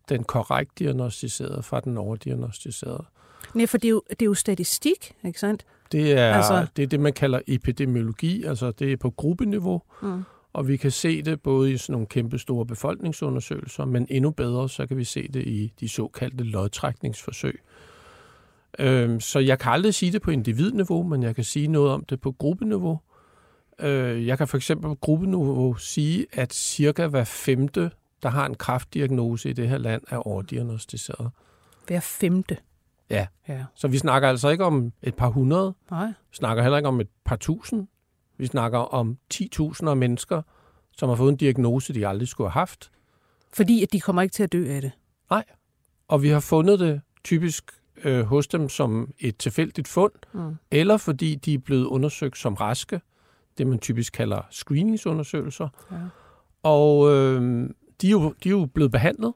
den 0.09 0.25
korrekt 0.25 0.79
diagnostiserede 0.79 1.63
fra 1.63 1.81
den 1.81 1.99
overdiagnostiserede. 1.99 3.05
Nej, 3.55 3.67
for 3.67 3.79
det 3.79 3.85
er 3.89 3.91
jo, 3.91 4.03
det 4.11 4.23
er 4.23 4.27
jo 4.27 4.35
statistik, 4.35 5.13
ikke 5.27 5.41
sandt? 5.41 5.67
Det 5.93 6.13
er, 6.13 6.33
Altså- 6.35 6.67
det 6.77 6.83
er 6.83 6.87
det, 6.87 7.01
man 7.01 7.13
kalder 7.13 7.41
epidemiologi, 7.47 8.45
altså 8.45 8.71
det 8.71 8.93
er 8.93 8.97
på 8.97 9.11
gruppeniveau, 9.11 9.83
Mm. 10.03 10.23
og 10.53 10.69
vi 10.69 10.77
kan 10.77 10.91
se 10.91 11.23
det 11.23 11.41
både 11.41 11.73
i 11.73 11.77
sådan 11.77 11.93
nogle 11.93 12.07
kæmpe 12.07 12.39
store 12.39 12.67
befolkningsundersøgelser, 12.67 13.85
men 13.85 14.07
endnu 14.11 14.31
bedre, 14.31 14.69
så 14.69 14.87
kan 14.87 14.97
vi 14.97 15.05
se 15.05 15.29
det 15.29 15.47
i 15.47 15.73
de 15.81 15.89
såkaldte 15.89 16.45
lodtrækningsforsøg. 16.45 17.61
Øhm, 18.79 19.21
så 19.21 19.39
jeg 19.39 19.59
kan 19.59 19.73
aldrig 19.73 19.95
sige 19.95 20.13
det 20.13 20.23
på 20.23 20.31
individniveau, 20.31 21.03
men 21.03 21.23
jeg 21.23 21.35
kan 21.35 21.45
sige 21.45 21.69
noget 21.69 21.91
om 21.91 22.05
det 22.05 22.21
på 22.21 22.33
gruppeniveau. 22.33 23.01
Øh, 23.81 24.27
jeg 24.27 24.39
kan 24.39 24.49
for 24.49 24.57
eksempel 24.57 24.89
på 24.89 24.95
gruppeniveau 24.95 25.75
sige, 25.75 26.27
at 26.33 26.53
cirka 26.55 27.07
hver 27.07 27.25
femte, 27.25 27.91
der 28.23 28.29
har 28.29 28.47
en 28.47 28.55
kraftdiagnose 28.55 29.51
i 29.51 29.53
det 29.53 29.69
her 29.69 29.79
land, 29.79 30.03
er 30.09 30.17
overdiagnostiseret. 30.27 31.31
Hver 31.87 32.01
femte. 32.01 32.57
Ja. 33.11 33.27
Ja. 33.49 33.65
Så 33.75 33.89
vi 33.89 33.99
snakker 33.99 34.29
altså 34.29 34.49
ikke 34.49 34.65
om 34.65 34.93
et 35.03 35.15
par 35.15 35.29
hundrede, 35.29 35.75
Nej. 35.91 36.07
Vi 36.07 36.13
snakker 36.37 36.63
heller 36.63 36.77
ikke 36.79 36.89
om 36.89 37.01
et 37.01 37.09
par 37.25 37.37
tusind. 37.37 37.87
Vi 38.37 38.47
snakker 38.47 38.79
om 38.79 39.19
10.000 39.35 39.89
af 39.89 39.97
mennesker, 39.97 40.43
som 40.97 41.09
har 41.09 41.17
fået 41.17 41.31
en 41.33 41.37
diagnose, 41.37 41.95
de 41.95 42.07
aldrig 42.09 42.29
skulle 42.29 42.51
have 42.51 42.61
haft. 42.61 42.91
Fordi 43.53 43.83
at 43.83 43.93
de 43.93 44.01
kommer 44.01 44.23
ikke 44.23 44.33
til 44.33 44.43
at 44.43 44.53
dø 44.53 44.67
af 44.75 44.81
det. 44.81 44.93
Og 46.09 46.23
vi 46.23 46.29
har 46.29 46.41
fundet 46.41 46.81
det 46.81 47.01
typisk 47.25 47.65
øh, 48.05 48.25
hos 48.25 48.47
dem 48.47 48.69
som 48.69 49.13
et 49.19 49.37
tilfældigt 49.37 49.89
fund, 49.89 50.13
Mm. 50.33 50.57
eller 50.71 50.97
fordi 50.97 51.35
de 51.35 51.55
er 51.55 51.59
blevet 51.59 51.85
undersøgt 51.85 52.39
som 52.39 52.55
raske, 52.55 53.01
det 53.59 53.67
man 53.67 53.79
typisk 53.79 54.13
kalder 54.13 54.43
screeningsundersøgelser. 54.51 55.69
Ja. 55.91 55.97
Og 56.63 57.11
øh, 57.13 57.71
de, 58.01 58.07
er 58.07 58.11
jo, 58.11 58.35
de 58.45 58.49
er 58.49 58.51
jo 58.51 58.67
blevet 58.67 58.93
behandlet. 58.93 59.33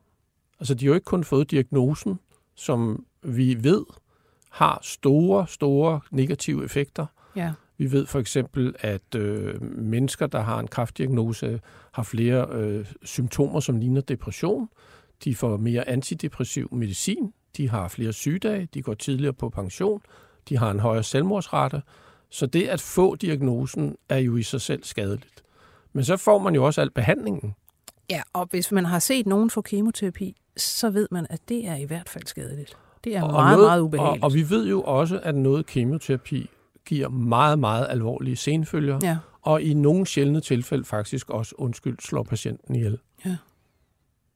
Altså 0.61 0.75
de 0.75 0.85
har 0.85 0.89
jo 0.89 0.95
ikke 0.95 1.05
kun 1.05 1.25
fået 1.25 1.51
diagnosen, 1.51 2.19
som 2.55 3.07
vi 3.23 3.65
ved 3.65 3.85
har 4.51 4.79
store, 4.83 5.47
store 5.47 6.01
negative 6.11 6.65
effekter. 6.65 7.07
Ja. 7.37 7.53
Vi 7.79 7.93
ved 7.93 8.07
for 8.07 8.19
eksempel, 8.19 8.75
at 8.79 9.15
øh, 9.17 9.63
mennesker, 9.63 10.27
der 10.27 10.41
har 10.41 10.61
en 10.61 10.69
kræftdiagnose, 10.69 11.61
har 11.93 12.03
flere 12.03 12.47
øh, 12.51 12.87
symptomer, 13.03 13.61
som 13.61 13.77
ligner 13.77 14.01
depression. 14.01 14.69
De 15.25 15.35
får 15.35 15.57
mere 15.57 15.89
antidepressiv 15.89 16.69
medicin. 16.73 17.33
De 17.57 17.69
har 17.69 17.89
flere 17.89 18.13
sygedage. 18.13 18.69
De 18.75 18.83
går 18.83 18.95
tidligere 18.95 19.33
på 19.33 19.49
pension. 19.49 20.03
De 20.49 20.57
har 20.57 20.71
en 20.71 20.81
højere 20.81 21.03
selvmordsrate. 21.03 21.83
Så 22.31 22.47
det 22.47 22.63
at 22.63 22.81
få 22.81 23.17
diagnosen 23.17 23.97
er 24.09 24.19
jo 24.19 24.37
i 24.37 24.43
sig 24.43 24.61
selv 24.61 24.85
skadeligt. 24.85 25.45
Men 25.93 26.05
så 26.05 26.17
får 26.17 26.39
man 26.39 26.55
jo 26.55 26.65
også 26.65 26.81
al 26.81 26.91
behandlingen. 26.91 27.55
Ja, 28.11 28.23
og 28.33 28.47
hvis 28.51 28.73
man 28.73 28.85
har 28.85 28.99
set 28.99 29.27
nogen 29.27 29.51
få 29.51 29.61
kemoterapi, 29.61 30.37
så 30.57 30.91
ved 30.91 31.09
man, 31.11 31.27
at 31.31 31.41
det 31.49 31.67
er 31.69 31.77
i 31.77 31.85
hvert 31.85 32.09
fald 32.09 32.27
skadeligt. 32.27 32.77
Det 33.05 33.17
er 33.17 33.23
Og 33.23 33.33
meget, 33.33 33.57
noget, 33.59 33.69
meget 33.69 33.81
ubehageligt. 33.81 34.25
Og, 34.25 34.27
og 34.31 34.35
vi 34.35 34.51
ved 34.51 34.69
jo 34.69 34.83
også, 34.83 35.21
at 35.23 35.35
noget 35.35 35.67
kemoterapi 35.67 36.51
giver 36.87 37.09
meget, 37.09 37.59
meget 37.59 37.87
alvorlige 37.91 38.37
senfølger. 38.37 38.99
ja. 39.03 39.19
og 39.43 39.63
i 39.63 39.75
nogle 39.75 40.07
sjældne 40.07 40.41
tilfælde 40.41 40.85
faktisk 40.85 41.31
også, 41.31 41.55
undskyld, 41.59 41.97
slår 42.01 42.23
patienten 42.23 42.75
ihjel. 42.75 42.99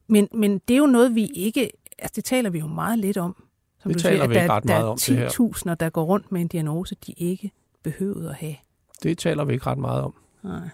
Men, 0.06 0.28
men 0.32 0.58
det 0.68 0.74
er 0.74 0.78
jo 0.78 0.86
noget, 0.86 1.14
vi 1.14 1.26
ikke... 1.26 1.70
Altså, 1.98 2.12
det 2.16 2.24
taler 2.24 2.50
vi 2.50 2.58
jo 2.58 2.66
meget 2.66 2.98
lidt 2.98 3.16
om. 3.16 3.44
Som 3.82 3.88
Det 3.92 3.98
du 3.98 4.02
taler 4.02 4.16
siger, 4.16 4.26
vi 4.28 4.34
ikke 4.34 4.46
der, 4.46 4.52
ret 4.54 4.64
meget 4.64 4.82
der 4.82 4.88
om, 4.88 4.98
det 4.98 5.16
her. 5.16 5.24
er 5.24 5.30
10.000, 5.70 5.74
der 5.74 5.90
går 5.90 6.04
rundt 6.04 6.32
med 6.32 6.40
en 6.40 6.48
diagnose, 6.48 6.94
de 7.06 7.12
ikke 7.12 7.50
behøvede 7.82 8.28
at 8.28 8.34
have. 8.34 8.54
Det 9.02 9.18
taler 9.18 9.44
vi 9.44 9.52
ikke 9.52 9.66
ret 9.66 9.78
meget 9.78 10.02
om. 10.02 10.14
Nej. 10.42 10.68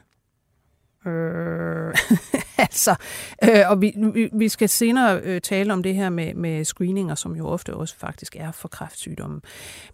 Øh, 1.07 1.95
altså, 2.67 2.95
øh, 3.45 3.71
og 3.71 3.81
vi, 3.81 3.93
vi, 4.15 4.29
vi 4.33 4.49
skal 4.49 4.69
senere 4.69 5.21
øh, 5.21 5.41
tale 5.41 5.73
om 5.73 5.83
det 5.83 5.95
her 5.95 6.11
med, 6.11 6.35
med 6.35 6.65
screeninger, 6.65 7.15
som 7.15 7.37
jo 7.37 7.47
ofte 7.47 7.75
også 7.75 7.97
faktisk 7.97 8.37
er 8.37 8.53
for 8.53 8.69
kræftsygdomme. 8.69 9.41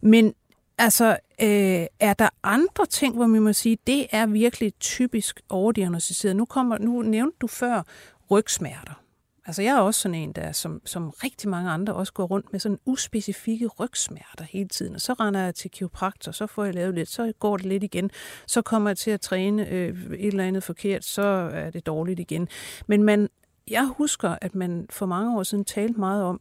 Men 0.00 0.34
altså, 0.78 1.10
øh, 1.42 1.86
er 2.00 2.14
der 2.18 2.28
andre 2.42 2.86
ting, 2.86 3.14
hvor 3.16 3.28
vi 3.28 3.38
må 3.38 3.52
sige, 3.52 3.78
det 3.86 4.06
er 4.12 4.26
virkelig 4.26 4.72
typisk 4.80 5.40
overdiagnostiseret? 5.48 6.36
Nu, 6.36 6.44
kommer, 6.44 6.78
nu 6.78 7.02
nævnte 7.02 7.36
du 7.40 7.46
før 7.46 7.82
rygsmerter. 8.30 8.99
Altså 9.50 9.62
jeg 9.62 9.76
er 9.76 9.80
også 9.80 10.00
sådan 10.00 10.14
en, 10.14 10.32
der 10.32 10.52
som, 10.52 10.82
som 10.84 11.10
rigtig 11.10 11.48
mange 11.48 11.70
andre 11.70 11.94
også 11.94 12.12
går 12.12 12.24
rundt 12.24 12.52
med 12.52 12.60
sådan 12.60 12.78
uspecifikke 12.86 13.66
rygsmerter 13.66 14.44
hele 14.44 14.68
tiden. 14.68 14.94
Og 14.94 15.00
så 15.00 15.12
render 15.12 15.40
jeg 15.40 15.54
til 15.54 15.70
kiropraktor, 15.70 16.32
så 16.32 16.46
får 16.46 16.64
jeg 16.64 16.74
lavet 16.74 16.94
lidt, 16.94 17.08
så 17.08 17.32
går 17.38 17.56
det 17.56 17.66
lidt 17.66 17.82
igen. 17.82 18.10
Så 18.46 18.62
kommer 18.62 18.90
jeg 18.90 18.96
til 18.96 19.10
at 19.10 19.20
træne 19.20 19.68
øh, 19.68 20.12
et 20.12 20.26
eller 20.26 20.44
andet 20.44 20.62
forkert, 20.62 21.04
så 21.04 21.22
er 21.52 21.70
det 21.70 21.86
dårligt 21.86 22.20
igen. 22.20 22.48
Men 22.86 23.02
man, 23.02 23.28
jeg 23.70 23.90
husker, 23.96 24.36
at 24.40 24.54
man 24.54 24.86
for 24.90 25.06
mange 25.06 25.38
år 25.38 25.42
siden 25.42 25.64
talte 25.64 26.00
meget 26.00 26.24
om, 26.24 26.40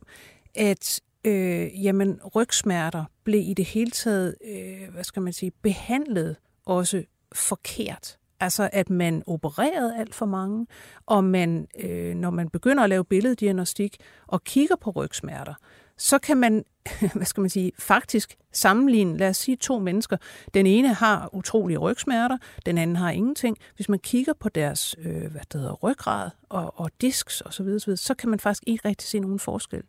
at 0.55 1.01
øh, 1.25 1.83
jamen, 1.83 2.19
rygsmerter 2.35 3.05
blev 3.23 3.41
i 3.41 3.53
det 3.53 3.65
hele 3.65 3.91
taget, 3.91 4.35
øh, 4.45 4.93
hvad 4.93 5.03
skal 5.03 5.21
man 5.21 5.33
sige, 5.33 5.51
behandlet 5.51 6.35
også 6.65 7.03
forkert. 7.33 8.17
Altså 8.39 8.69
at 8.73 8.89
man 8.89 9.23
opererede 9.27 9.97
alt 9.97 10.15
for 10.15 10.25
mange, 10.25 10.67
og 11.05 11.23
man, 11.23 11.67
øh, 11.79 12.15
når 12.15 12.29
man 12.29 12.49
begynder 12.49 12.83
at 12.83 12.89
lave 12.89 13.05
billeddiagnostik 13.05 13.97
og 14.27 14.43
kigger 14.43 14.75
på 14.75 14.89
rygsmerter, 14.89 15.53
så 15.97 16.19
kan 16.19 16.37
man, 16.37 16.65
hvad 17.15 17.25
skal 17.25 17.41
man 17.41 17.49
sige, 17.49 17.71
faktisk 17.79 18.35
sammenligne, 18.53 19.17
lad 19.17 19.29
os 19.29 19.37
sige, 19.37 19.55
to 19.55 19.79
mennesker. 19.79 20.17
Den 20.53 20.65
ene 20.65 20.93
har 20.93 21.29
utrolige 21.33 21.77
rygsmerter, 21.77 22.37
den 22.65 22.77
anden 22.77 22.95
har 22.95 23.11
ingenting. 23.11 23.57
Hvis 23.75 23.89
man 23.89 23.99
kigger 23.99 24.33
på 24.39 24.49
deres 24.49 24.95
øh, 24.99 25.31
hvad 25.31 25.41
det 25.51 25.61
hedder, 25.61 25.73
ryggrad 25.73 26.29
og, 26.49 26.79
og 26.79 26.91
disks 27.01 27.41
osv., 27.41 27.51
så, 27.51 27.63
videre, 27.63 27.79
så, 27.79 27.85
videre, 27.85 27.97
så 27.97 28.13
kan 28.13 28.29
man 28.29 28.39
faktisk 28.39 28.63
ikke 28.67 28.87
rigtig 28.87 29.07
se 29.07 29.19
nogen 29.19 29.39
forskel. 29.39 29.81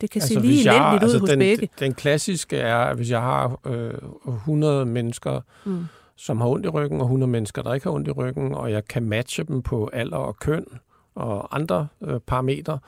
Det 0.00 0.10
kan 0.10 0.22
altså, 0.22 0.34
se 0.34 0.40
lige 0.40 0.60
elendigt 0.60 1.02
ud 1.02 1.08
altså 1.08 1.18
hos 1.18 1.30
den, 1.30 1.38
begge. 1.38 1.68
Den 1.78 1.94
klassiske 1.94 2.56
er, 2.56 2.78
at 2.78 2.96
hvis 2.96 3.10
jeg 3.10 3.20
har 3.20 3.60
øh, 3.66 3.94
100 4.34 4.86
mennesker, 4.86 5.40
mm. 5.64 5.86
Som 6.16 6.40
har 6.40 6.48
ondt 6.48 6.66
i 6.66 6.68
ryggen, 6.68 7.00
og 7.00 7.04
100 7.04 7.30
mennesker, 7.30 7.62
der 7.62 7.74
ikke 7.74 7.84
har 7.84 7.92
ondt 7.92 8.08
i 8.08 8.10
ryggen, 8.10 8.54
og 8.54 8.72
jeg 8.72 8.84
kan 8.84 9.02
matche 9.02 9.44
dem 9.44 9.62
på 9.62 9.90
alder 9.92 10.16
og 10.16 10.36
køn 10.36 10.64
og 11.14 11.56
andre 11.56 11.88
øh, 12.02 12.20
parametre, 12.20 12.78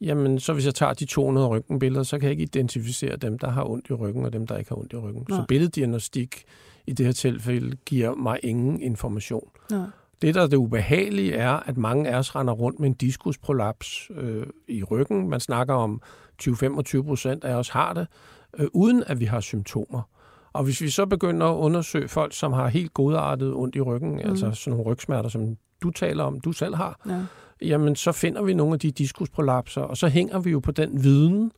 jamen 0.00 0.40
så 0.40 0.52
hvis 0.52 0.66
jeg 0.66 0.74
tager 0.74 0.92
de 0.92 1.04
200 1.04 1.46
røntgenbilleder, 1.46 2.02
så 2.02 2.18
kan 2.18 2.24
jeg 2.24 2.30
ikke 2.30 2.42
identificere 2.42 3.16
dem, 3.16 3.38
der 3.38 3.50
har 3.50 3.64
ondt 3.64 3.90
i 3.90 3.92
ryggen, 3.92 4.24
og 4.24 4.32
dem, 4.32 4.46
der 4.46 4.56
ikke 4.56 4.68
har 4.68 4.76
ondt 4.76 4.92
i 4.92 4.96
ryggen. 4.96 5.26
Nej. 5.28 5.38
Så 5.38 5.44
billeddiagnostik 5.48 6.44
i 6.86 6.92
det 6.92 7.06
her 7.06 7.12
tilfælde 7.12 7.76
giver 7.76 8.14
mig 8.14 8.38
ingen 8.42 8.80
information. 8.80 9.48
Nej. 9.70 9.86
Det, 10.22 10.34
der 10.34 10.42
er 10.42 10.46
det 10.46 10.56
ubehagelige, 10.56 11.34
er, 11.34 11.52
at 11.52 11.76
mange 11.76 12.10
af 12.10 12.18
os 12.18 12.36
render 12.36 12.52
rundt 12.52 12.80
med 12.80 12.88
en 12.88 12.94
diskusprolaps 12.94 14.10
øh, 14.14 14.46
i 14.68 14.82
ryggen. 14.82 15.30
Man 15.30 15.40
snakker 15.40 15.74
om 15.74 16.02
20-25 16.42 17.02
procent 17.02 17.44
af 17.44 17.54
os 17.54 17.68
har 17.68 17.92
det, 17.92 18.06
øh, 18.58 18.66
uden 18.72 19.04
at 19.06 19.20
vi 19.20 19.24
har 19.24 19.40
symptomer. 19.40 20.02
Og 20.52 20.64
hvis 20.64 20.80
vi 20.80 20.90
så 20.90 21.06
begynder 21.06 21.46
at 21.46 21.56
undersøge 21.56 22.08
folk, 22.08 22.34
som 22.34 22.52
har 22.52 22.68
helt 22.68 22.94
godartet 22.94 23.54
ondt 23.54 23.76
i 23.76 23.80
ryggen, 23.80 24.12
mm. 24.12 24.30
altså 24.30 24.50
sådan 24.52 24.70
nogle 24.78 24.92
rygsmerter, 24.92 25.28
som 25.28 25.56
du 25.82 25.90
taler 25.90 26.24
om, 26.24 26.40
du 26.40 26.52
selv 26.52 26.74
har, 26.74 27.00
ja 27.08 27.20
jamen 27.62 27.96
så 27.96 28.12
finder 28.12 28.42
vi 28.42 28.54
nogle 28.54 28.72
af 28.72 28.80
de 28.80 28.90
diskusprolapser, 28.90 29.80
og 29.80 29.96
så 29.96 30.08
hænger 30.08 30.38
vi 30.38 30.50
jo 30.50 30.60
på 30.60 30.72
den 30.72 31.02
viden, 31.04 31.52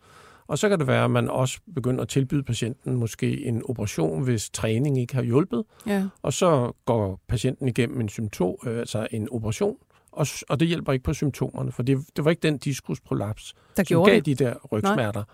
og 0.47 0.59
så 0.59 0.69
kan 0.69 0.79
det 0.79 0.87
være, 0.87 1.05
at 1.05 1.11
man 1.11 1.31
også 1.31 1.59
begynder 1.75 2.03
at 2.03 2.09
tilbyde 2.09 2.43
patienten 2.43 2.97
måske 2.97 3.45
en 3.45 3.63
operation, 3.69 4.25
hvis 4.25 4.51
træning 4.51 5.01
ikke 5.01 5.15
har 5.15 5.23
hjulpet. 5.23 5.65
Ja. 5.87 6.05
Og 6.23 6.33
så 6.33 6.73
går 6.85 7.21
patienten 7.29 7.69
igennem 7.69 8.01
en 8.01 8.09
symptom, 8.09 8.55
øh, 8.67 8.79
altså 8.79 9.07
en 9.11 9.29
operation, 9.31 9.77
og, 10.13 10.27
og 10.49 10.61
det 10.61 10.69
hjælper 10.69 10.93
ikke 10.93 11.03
på 11.03 11.15
symptomerne, 11.15 11.73
for 11.73 11.83
det, 11.83 11.99
det 12.17 12.25
var 12.25 12.31
ikke 12.31 12.43
den 12.43 12.59
diskusprolaps, 12.59 13.55
der 13.77 13.85
som 13.89 14.05
gav 14.05 14.15
det. 14.15 14.27
de 14.27 14.35
der 14.35 14.55
rygsmerter. 14.73 15.13
Nej. 15.13 15.25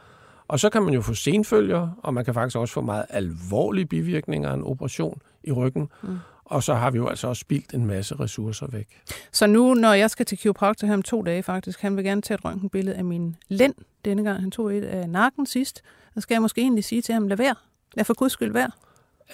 Og 0.48 0.60
så 0.60 0.70
kan 0.70 0.82
man 0.82 0.94
jo 0.94 1.00
få 1.00 1.14
senfølger, 1.14 1.88
og 1.98 2.14
man 2.14 2.24
kan 2.24 2.34
faktisk 2.34 2.56
også 2.56 2.74
få 2.74 2.80
meget 2.80 3.04
alvorlige 3.10 3.86
bivirkninger 3.86 4.50
af 4.50 4.54
en 4.54 4.64
operation 4.64 5.20
i 5.44 5.52
ryggen. 5.52 5.88
Mm. 6.02 6.18
Og 6.44 6.62
så 6.62 6.74
har 6.74 6.90
vi 6.90 6.98
jo 6.98 7.08
altså 7.08 7.28
også 7.28 7.40
spildt 7.40 7.74
en 7.74 7.86
masse 7.86 8.14
ressourcer 8.14 8.66
væk. 8.66 8.86
Så 9.32 9.46
nu, 9.46 9.74
når 9.74 9.92
jeg 9.92 10.10
skal 10.10 10.26
til 10.26 10.38
kiropraktor 10.38 10.92
om 10.92 11.02
to 11.02 11.22
dage 11.22 11.42
faktisk, 11.42 11.80
han 11.80 11.96
vil 11.96 12.04
gerne 12.04 12.22
tage 12.22 12.34
et 12.34 12.44
røntgenbillede 12.44 12.96
af 12.96 13.04
min 13.04 13.36
lænd 13.48 13.74
denne 14.04 14.24
gang. 14.24 14.40
Han 14.40 14.50
tog 14.50 14.76
et 14.76 14.84
af 14.84 15.08
nakken 15.08 15.46
sidst. 15.46 15.82
Så 16.14 16.20
skal 16.20 16.34
jeg 16.34 16.42
måske 16.42 16.60
egentlig 16.60 16.84
sige 16.84 17.02
til 17.02 17.12
ham, 17.12 17.28
lad 17.28 17.36
være. 17.36 17.54
Lad 17.94 18.04
for 18.04 18.14
guds 18.14 18.32
skyld 18.32 18.52
være. 18.52 18.70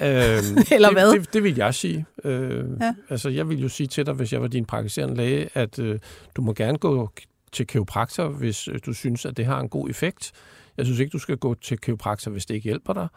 Øhm, 0.01 0.59
Eller 0.77 0.93
hvad? 0.93 1.13
Det, 1.13 1.21
det, 1.21 1.33
det 1.33 1.43
vil 1.43 1.57
jeg 1.57 1.75
sige. 1.75 2.07
Øh, 2.25 2.65
ja. 2.81 2.95
Altså, 3.11 3.29
jeg 3.29 3.49
vil 3.49 3.63
jo 3.63 3.69
sige 3.69 3.87
til 3.87 4.07
dig, 4.07 4.15
hvis 4.15 4.33
jeg 4.33 4.43
var 4.43 4.49
din 4.49 4.65
praktiserende 4.65 5.17
læge, 5.17 5.49
at 5.55 5.79
øh, 5.79 5.99
du 6.37 6.43
må 6.43 6.53
gerne 6.53 6.79
gå 6.79 7.11
til 7.53 7.67
kiropraktor, 7.67 8.29
hvis 8.29 8.69
øh, 8.69 8.79
du 8.87 8.93
synes, 8.93 9.27
at 9.27 9.37
det 9.37 9.47
har 9.47 9.61
en 9.61 9.69
god 9.69 9.91
effekt. 9.91 10.33
Jeg 10.77 10.87
synes 10.87 11.01
ikke, 11.01 11.11
du 11.11 11.19
skal 11.19 11.37
gå 11.37 11.55
til 11.55 11.79
kiropraktor, 11.79 12.31
hvis 12.31 12.47
det 12.47 12.55
ikke 12.55 12.65
hjælper 12.65 12.93
dig. 12.93 13.09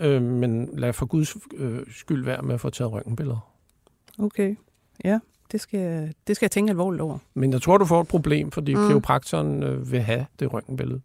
Øh, 0.00 0.22
men 0.22 0.78
lad 0.78 0.92
for 0.92 1.06
guds 1.06 1.36
øh, 1.54 1.80
skyld 1.90 2.24
være 2.24 2.42
med 2.42 2.54
at 2.54 2.60
få 2.60 2.70
taget 2.70 2.92
røntgenbilleder. 2.92 3.52
Okay, 4.18 4.56
ja. 5.04 5.18
Det 5.52 5.60
skal, 5.60 6.14
det 6.26 6.36
skal 6.36 6.46
jeg 6.46 6.50
tænke 6.50 6.70
alvorligt 6.70 7.02
over. 7.02 7.18
Men 7.34 7.52
jeg 7.52 7.62
tror, 7.62 7.78
du 7.78 7.84
får 7.84 8.00
et 8.00 8.08
problem, 8.08 8.50
fordi 8.50 8.74
mm. 8.74 8.88
kiropraktoren 8.88 9.62
øh, 9.62 9.92
vil 9.92 10.00
have 10.00 10.26
det 10.38 10.52
røntgenbillede. 10.52 11.00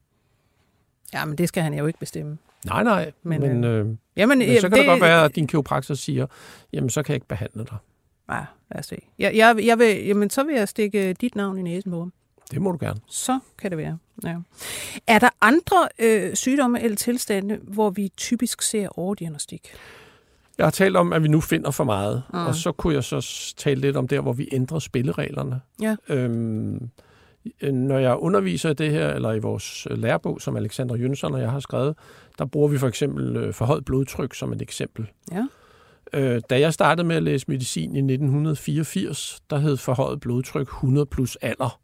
Ja, 1.13 1.25
men 1.25 1.38
det 1.38 1.48
skal 1.48 1.63
han 1.63 1.74
jo 1.74 1.86
ikke 1.86 2.00
bestemme. 2.00 2.38
Nej, 2.66 2.84
nej. 2.84 3.12
Men, 3.24 3.42
men, 3.42 3.63
øh, 3.63 3.88
øh 3.88 3.96
jamen, 4.16 4.38
men 4.39 4.62
så 4.62 4.62
kan 4.62 4.72
det, 4.72 4.80
det 4.80 4.86
godt 4.88 5.01
være, 5.01 5.25
at 5.25 5.36
din 5.36 5.48
kiropraktor 5.48 5.94
siger, 5.94 6.27
jamen 6.74 6.89
så 6.89 7.04
kan 7.04 7.13
jeg 7.13 7.16
ikke 7.16 7.27
behandle 7.27 7.63
dig. 7.63 7.77
Ja, 8.30 8.46
lad 8.72 8.80
os 8.80 8.86
se. 8.86 8.98
Jeg, 9.20 9.36
jeg, 9.36 9.66
jeg 9.66 9.80
vil, 9.80 10.06
jamen, 10.06 10.30
så 10.30 10.44
vil 10.44 10.56
jeg 10.56 10.68
stikke 10.68 11.13
dit 11.13 11.36
navn 11.36 11.58
i 11.58 11.62
næsen 11.62 11.92
på 11.92 12.00
ham. 12.00 12.13
Det 12.51 12.62
må 12.62 12.72
du 12.72 12.77
gerne. 12.82 13.00
Så 13.08 13.39
kan 13.58 13.72
det 13.72 13.77
være. 13.77 13.98
Ja. 14.24 14.36
Er 15.08 15.20
der 15.20 15.30
andre 15.42 15.88
øh, 16.00 16.36
sygdomme 16.36 16.82
eller 16.82 16.98
tilstande, 16.98 17.60
hvor 17.63 17.89
vi 17.89 18.12
typisk 18.18 18.62
ser 18.62 19.00
overdiagnostik? 19.00 19.72
Jeg 20.58 20.66
har 20.66 20.72
talt 20.72 20.96
om, 20.96 21.13
at 21.13 21.24
vi 21.24 21.27
nu 21.27 21.42
finder 21.42 21.72
for 21.72 21.84
meget, 21.84 22.24
mm. 22.34 22.46
og 22.46 22.56
så 22.56 22.72
kunne 22.72 22.94
jeg 22.94 23.04
så 23.04 23.54
tale 23.58 23.82
lidt 23.82 23.98
om 23.98 24.08
der, 24.08 24.22
hvor 24.22 24.34
vi 24.34 24.50
ændrer 24.51 24.80
spillereglerne. 24.80 25.62
Ja. 25.82 25.96
Øhm, 26.10 26.89
når 27.62 27.98
jeg 27.98 28.16
underviser 28.16 28.70
i 28.70 28.74
det 28.74 28.92
her, 28.92 29.10
eller 29.10 29.34
i 29.34 29.39
vores 29.39 29.88
lærebog, 29.92 30.42
som 30.42 30.56
Alexander 30.56 30.96
Jønsson 30.96 31.34
og 31.34 31.42
jeg 31.42 31.51
har 31.51 31.60
skrevet, 31.60 31.96
der 32.39 32.46
bruger 32.46 32.68
vi 32.68 32.77
for 32.77 32.88
eksempel 32.88 33.36
øh, 33.36 33.54
forhøjet 33.54 33.86
blodtryk 33.86 34.36
som 34.36 34.54
et 34.54 34.62
eksempel. 34.62 35.08
Ja. 35.32 35.46
Øh, 36.13 36.42
da 36.50 36.60
jeg 36.60 36.74
startede 36.74 37.08
med 37.08 37.16
at 37.16 37.24
læse 37.24 37.46
medicin 37.48 37.96
i 37.96 38.13
1984, 38.13 39.39
der 39.50 39.58
hed 39.58 39.77
forhøjet 39.77 40.20
blodtryk 40.20 40.68
100 40.68 41.06
plus 41.06 41.36
alder. 41.36 41.80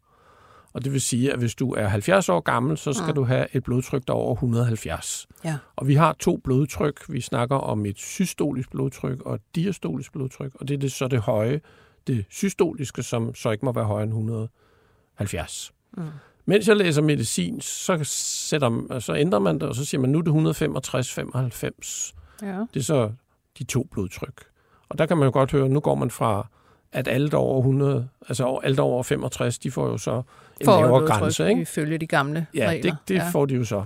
Og 0.74 0.84
det 0.84 0.92
vil 0.92 1.00
sige, 1.00 1.32
at 1.32 1.38
hvis 1.38 1.54
du 1.54 1.72
er 1.72 1.88
70 1.88 2.28
år 2.28 2.40
gammel, 2.40 2.78
så 2.78 2.92
skal 2.92 3.06
ja. 3.06 3.12
du 3.12 3.24
have 3.24 3.46
et 3.52 3.64
blodtryk, 3.64 4.02
der 4.06 4.12
er 4.12 4.16
over 4.16 4.34
170. 4.34 5.26
Ja. 5.44 5.56
Og 5.76 5.88
vi 5.88 5.94
har 5.94 6.12
to 6.12 6.36
blodtryk. 6.36 7.00
Vi 7.08 7.20
snakker 7.20 7.56
om 7.56 7.86
et 7.86 7.98
systolisk 7.98 8.70
blodtryk 8.70 9.22
og 9.22 9.34
et 9.34 9.40
diastolisk 9.54 10.12
blodtryk. 10.12 10.52
Og 10.54 10.68
det 10.68 10.74
er 10.74 10.78
det, 10.78 10.92
så 10.92 11.08
det 11.08 11.20
høje, 11.20 11.60
det 12.06 12.24
systoliske, 12.30 13.02
som 13.02 13.34
så 13.34 13.50
ikke 13.50 13.64
må 13.64 13.72
være 13.72 13.84
højere 13.84 14.02
end 14.02 14.12
170. 14.12 15.72
Mm. 15.96 16.02
Mens 16.46 16.68
jeg 16.68 16.76
læser 16.76 17.02
medicin, 17.02 17.60
så, 17.60 17.98
sætter, 18.04 18.98
så 18.98 19.14
ændrer 19.14 19.38
man 19.38 19.54
det, 19.54 19.62
og 19.62 19.74
så 19.74 19.84
siger 19.84 20.00
man, 20.00 20.10
nu 20.10 20.18
er 20.18 20.22
det 20.22 20.30
165-95. 20.30 22.14
Ja. 22.42 22.58
Det 22.74 22.80
er 22.80 22.84
så 22.84 23.12
de 23.58 23.64
to 23.64 23.88
blodtryk. 23.90 24.44
Og 24.88 24.98
der 24.98 25.06
kan 25.06 25.16
man 25.16 25.26
jo 25.26 25.32
godt 25.32 25.52
høre, 25.52 25.68
nu 25.68 25.80
går 25.80 25.94
man 25.94 26.10
fra 26.10 26.48
at 26.94 27.08
alt 27.08 27.34
over 27.34 27.58
100, 27.58 28.08
altså 28.28 28.60
alt 28.62 28.80
over 28.80 29.02
65, 29.02 29.58
de 29.58 29.70
får 29.70 29.86
jo 29.86 29.98
så 29.98 30.22
en 30.60 30.64
for 30.64 30.80
lavere 30.80 31.06
grænse. 31.06 31.48
Ikke? 31.48 31.66
følge 31.66 31.98
de 31.98 32.06
gamle 32.06 32.46
ja, 32.54 32.68
regler. 32.68 32.90
Det, 32.90 32.98
det 33.08 33.14
ja, 33.14 33.24
det 33.24 33.32
får 33.32 33.46
de 33.46 33.54
jo 33.54 33.64
så. 33.64 33.84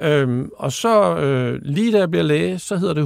Øhm, 0.00 0.50
og 0.56 0.72
så 0.72 1.16
øh, 1.16 1.60
lige 1.62 1.92
da 1.92 1.98
jeg 1.98 2.10
bliver 2.10 2.22
læge, 2.22 2.58
så 2.58 2.76
hedder 2.76 2.94
det 2.94 3.04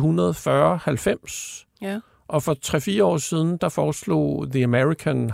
140-90. 1.21 1.67
Ja. 1.83 2.01
Og 2.29 2.43
for 2.43 2.57
3-4 2.99 3.03
år 3.03 3.17
siden, 3.17 3.57
der 3.57 3.69
foreslog 3.69 4.47
The 4.53 4.65
American 4.65 5.31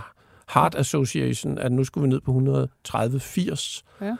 Heart 0.53 0.75
Association, 0.75 1.57
at 1.57 1.71
nu 1.71 1.83
skulle 1.83 2.03
vi 2.03 2.09
ned 2.09 2.21
på 2.21 2.67
130-80. 2.87 3.81
Ja. 4.01 4.15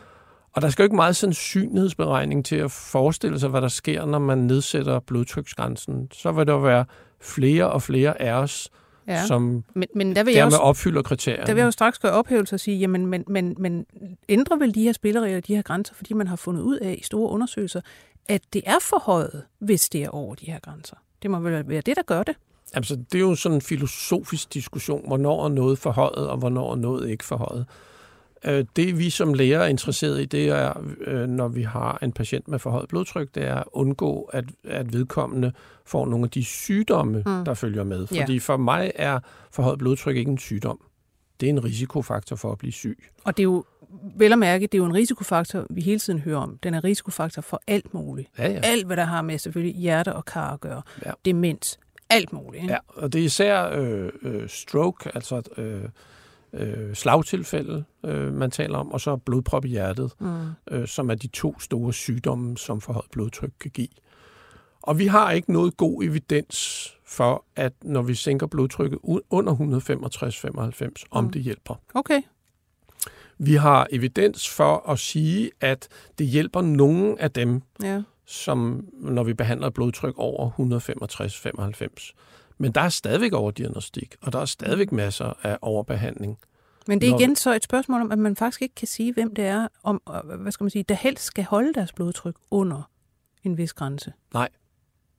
Og 0.54 0.62
der 0.62 0.70
skal 0.70 0.84
jo 0.84 0.86
ikke 0.86 0.96
meget 0.96 1.16
sandsynlighedsberegning 1.16 2.46
til 2.46 2.56
at 2.56 2.72
forestille 2.72 3.40
sig, 3.40 3.50
hvad 3.50 3.62
der 3.62 3.68
sker, 3.68 4.06
når 4.06 4.20
man 4.20 4.38
nedsætter 4.38 5.00
blodtryksgrænsen. 5.00 6.08
Så 6.14 6.32
vil 6.32 6.48
der 6.48 6.58
være 6.58 6.86
flere 7.22 7.72
og 7.72 7.82
flere 7.82 8.22
af 8.22 8.34
os, 8.34 8.70
ja. 9.08 9.26
som 9.26 9.64
men, 9.74 9.88
men 9.96 10.16
der 10.16 10.24
vil 10.24 10.34
dermed 10.34 10.46
også, 10.46 10.58
opfylder 10.58 11.02
kriterierne. 11.02 11.46
Der 11.46 11.54
vil 11.54 11.62
jeg 11.62 11.66
jo 11.66 11.72
straks 11.72 12.00
gøre 12.00 12.12
ophævelse 12.12 12.56
og 12.56 12.60
sige, 12.60 12.78
jamen, 12.78 13.06
men, 13.06 13.24
men, 13.28 13.56
men 13.60 13.86
ændrer 14.30 14.58
vel 14.58 14.76
de 14.76 14.84
her 14.84 14.92
spilleregler, 14.92 15.40
de 15.40 15.56
her 15.56 15.62
grænser, 15.62 15.94
fordi 15.96 16.14
man 16.14 16.28
har 16.28 16.36
fundet 16.36 16.62
ud 16.62 16.78
af 16.78 16.96
i 17.00 17.04
store 17.04 17.30
undersøgelser, 17.30 17.82
at 18.30 18.42
det 18.54 18.62
er 18.66 18.80
forhøjet, 18.82 19.44
hvis 19.60 19.90
det 19.90 20.04
er 20.04 20.10
over 20.10 20.36
de 20.36 20.46
her 20.46 20.60
grænser. 20.60 20.96
Det 21.22 21.32
må 21.32 21.40
vel 21.40 21.70
være 21.70 21.82
det, 21.82 21.96
der 21.96 22.04
gør 22.04 22.24
det. 22.24 22.36
Altså, 22.74 22.96
det 22.96 23.16
er 23.16 23.20
jo 23.20 23.36
sådan 23.36 23.56
en 23.56 23.62
filosofisk 23.62 24.54
diskussion, 24.54 25.08
hvornår 25.08 25.46
er 25.46 25.50
noget 25.50 25.80
forhøjet, 25.80 26.30
og 26.30 26.38
hvornår 26.38 26.72
er 26.72 26.76
noget 26.76 27.10
ikke 27.10 27.24
forhøjet. 27.24 27.66
Øh, 28.46 28.66
det 28.76 29.00
vi 29.00 29.10
som 29.10 29.34
læger 29.34 29.60
er 29.60 29.68
interesseret 29.68 30.22
i, 30.22 30.26
det 30.26 30.50
er, 30.50 30.74
øh, 31.02 31.28
når 31.28 31.48
vi 31.48 31.62
har 31.62 32.00
en 32.02 32.12
patient 32.12 32.48
med 32.48 32.60
forhøjet 32.60 32.90
blodtryk, 32.90 33.36
det 33.36 33.44
er 33.44 33.56
at 33.56 33.64
undgå, 33.72 34.22
at, 34.22 34.46
at 34.64 34.94
vedkommende 34.94 35.52
får 35.86 36.06
nogle 36.06 36.26
af 36.26 36.30
de 36.30 36.44
sygdomme, 36.44 37.24
mm. 37.26 37.46
der 37.46 37.54
følger 37.54 37.84
med. 37.84 38.08
Fordi 38.08 38.34
ja. 38.34 38.40
for 38.40 38.58
mig 38.58 38.92
er 38.96 39.20
forhøjet 39.52 39.80
blodtryk 39.80 40.16
ikke 40.16 40.32
en 40.32 40.38
sygdom. 40.38 40.80
Det 41.40 41.46
er 41.46 41.54
en 41.54 41.64
risikofaktor 41.64 42.36
for 42.36 42.52
at 42.52 42.58
blive 42.58 42.72
syg. 42.72 43.10
Og 43.24 43.38
det 43.38 43.44
er 43.44 43.46
jo, 43.46 43.64
vel 44.16 44.32
at 44.32 44.40
mærke, 44.40 44.62
det 44.68 44.74
er 44.74 44.78
jo 44.78 44.86
en 44.86 44.94
risikofaktor, 44.94 45.66
vi 45.70 45.82
hele 45.82 46.00
tiden 46.00 46.20
hører 46.20 46.38
om. 46.38 46.58
Den 46.64 46.74
er 46.74 46.84
risikofaktor 46.84 47.42
for 47.42 47.62
alt 47.68 47.94
muligt. 47.94 48.30
Ja, 48.38 48.52
ja. 48.52 48.60
Alt, 48.64 48.86
hvad 48.86 48.98
der 48.98 49.04
har 49.04 49.22
med 49.22 49.38
selvfølgelig 49.38 49.76
hjerte 49.76 50.14
og 50.14 50.26
kar 50.26 50.54
at 50.54 50.60
gøre. 50.60 50.82
Ja. 51.06 51.12
Demens, 51.26 51.80
alt 52.10 52.34
muligt. 52.34 52.64
Ikke? 52.64 52.74
Ja, 52.74 52.80
og 52.88 53.14
det 53.14 53.22
er 53.22 53.26
især 53.26 53.70
øh, 53.70 54.10
øh, 54.22 54.50
stroke, 54.50 55.12
altså 55.16 55.42
øh, 55.58 55.84
øh, 56.54 56.96
slagtilfælde, 56.96 57.84
øh, 58.06 58.34
man 58.34 58.52
taler 58.52 58.78
om, 58.78 58.92
og 58.92 59.02
så 59.02 59.16
blodprop 59.16 59.66
i 59.66 59.68
hjertet, 59.68 60.12
mm. 60.20 60.48
øh, 60.72 60.88
som 60.88 61.10
er 61.10 61.16
de 61.16 61.28
to 61.28 61.60
store 61.60 61.94
sygdomme, 61.94 62.58
som 62.58 62.82
forhøjet 62.82 63.12
blodtryk 63.12 63.52
kan 63.60 63.72
give. 63.72 63.88
Og 64.82 65.00
vi 65.00 65.08
har 65.08 65.32
ikke 65.32 65.52
noget 65.52 65.78
god 65.78 66.04
evidens 66.04 66.88
for, 67.06 67.46
at 67.56 67.74
når 67.84 68.02
vi 68.02 68.16
sænker 68.16 68.48
blodtrykket 68.48 69.00
under 69.30 69.54
165-95, 71.00 71.04
om 71.12 71.24
mm. 71.24 71.30
det 71.30 71.42
hjælper. 71.42 71.76
Okay. 71.94 72.22
Vi 73.38 73.56
har 73.56 73.88
evidens 73.92 74.50
for 74.50 74.90
at 74.90 75.00
sige, 75.00 75.52
at 75.62 75.88
det 76.18 76.28
hjælper 76.28 76.62
nogen 76.62 77.18
af 77.18 77.32
dem, 77.32 77.62
ja. 77.84 78.02
som 78.26 78.88
når 78.94 79.24
vi 79.24 79.34
behandler 79.34 79.70
blodtryk 79.70 80.14
over 80.18 80.50
165-95. 80.50 82.14
Men 82.62 82.72
der 82.72 82.82
er 82.82 82.90
stadigvæk 82.90 83.34
overdiagnostik, 83.34 84.16
og 84.22 84.34
der 84.34 84.40
er 84.40 84.46
stadigvæk 84.46 84.92
masser 84.92 85.34
af 85.44 85.58
overbehandling. 85.62 86.38
Men 86.88 87.02
det 87.02 87.08
er 87.08 87.12
Når- 87.12 87.20
igen 87.20 87.36
så 87.36 87.54
et 87.56 87.64
spørgsmål 87.64 88.02
om, 88.02 88.12
at 88.12 88.20
man 88.20 88.36
faktisk 88.36 88.62
ikke 88.62 88.76
kan 88.76 88.88
sige, 88.88 89.14
hvem 89.14 89.36
det 89.36 89.46
er, 89.46 89.68
om, 89.84 90.02
hvad 90.40 90.52
skal 90.52 90.64
man 90.64 90.70
sige, 90.72 90.84
der 90.90 90.96
helst 90.96 91.24
skal 91.24 91.44
holde 91.44 91.74
deres 91.74 91.94
blodtryk 91.94 92.36
under 92.52 92.90
en 93.44 93.58
vis 93.58 93.74
grænse. 93.74 94.14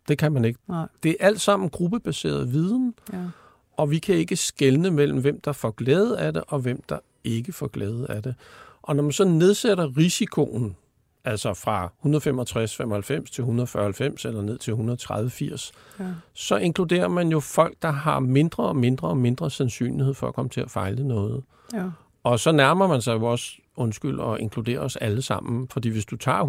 Det 0.09 0.19
kan 0.19 0.33
man 0.33 0.45
ikke. 0.45 0.59
Nej. 0.69 0.87
Det 1.03 1.11
er 1.11 1.27
alt 1.27 1.41
sammen 1.41 1.71
gruppebaseret 1.71 2.53
viden, 2.53 2.95
Ja. 3.13 3.19
og 3.77 3.91
vi 3.91 3.99
kan 3.99 4.15
ikke 4.15 4.37
skelne 4.37 4.91
mellem, 4.91 5.21
hvem 5.21 5.41
der 5.41 5.53
får 5.53 5.71
glæde 5.71 6.19
af 6.19 6.33
det, 6.33 6.43
og 6.49 6.59
hvem 6.61 6.83
der 6.89 6.99
ikke 7.25 7.53
får 7.53 7.67
glæde 7.69 8.07
af 8.09 8.23
det. 8.23 8.35
Og 8.83 8.97
når 8.97 9.03
man 9.03 9.13
så 9.13 9.25
nedsætter 9.25 9.97
risikoen, 9.97 10.77
altså 11.25 11.55
fra 11.55 11.93
165-95 12.05 13.33
til 13.33 13.43
140-90 13.43 14.29
eller 14.29 14.43
ned 14.43 14.59
til 14.59 14.73
130-80, 14.73 15.73
Ja. 16.01 16.05
så 16.35 16.57
inkluderer 16.57 17.09
man 17.09 17.29
jo 17.29 17.41
folk, 17.41 17.75
der 17.83 17.91
har 17.91 18.21
mindre 18.21 18.63
og 18.65 18.77
mindre 18.77 19.09
og 19.09 19.17
mindre 19.17 19.51
sandsynlighed 19.51 20.15
for 20.15 20.29
at 20.29 20.35
komme 20.35 20.49
til 20.49 20.61
at 20.61 20.71
fejle 20.71 21.09
noget. 21.09 21.43
Ja. 21.75 21.85
Og 22.25 22.41
så 22.41 22.53
nærmer 22.53 22.87
man 22.87 23.03
sig 23.03 23.15
jo 23.15 23.25
også, 23.25 23.53
undskyld, 23.77 24.19
og 24.19 24.41
inkluderer 24.41 24.81
os 24.81 24.97
alle 24.97 25.23
sammen. 25.23 25.69
Fordi 25.69 25.89
hvis 25.89 26.05
du 26.05 26.17
tager 26.17 26.45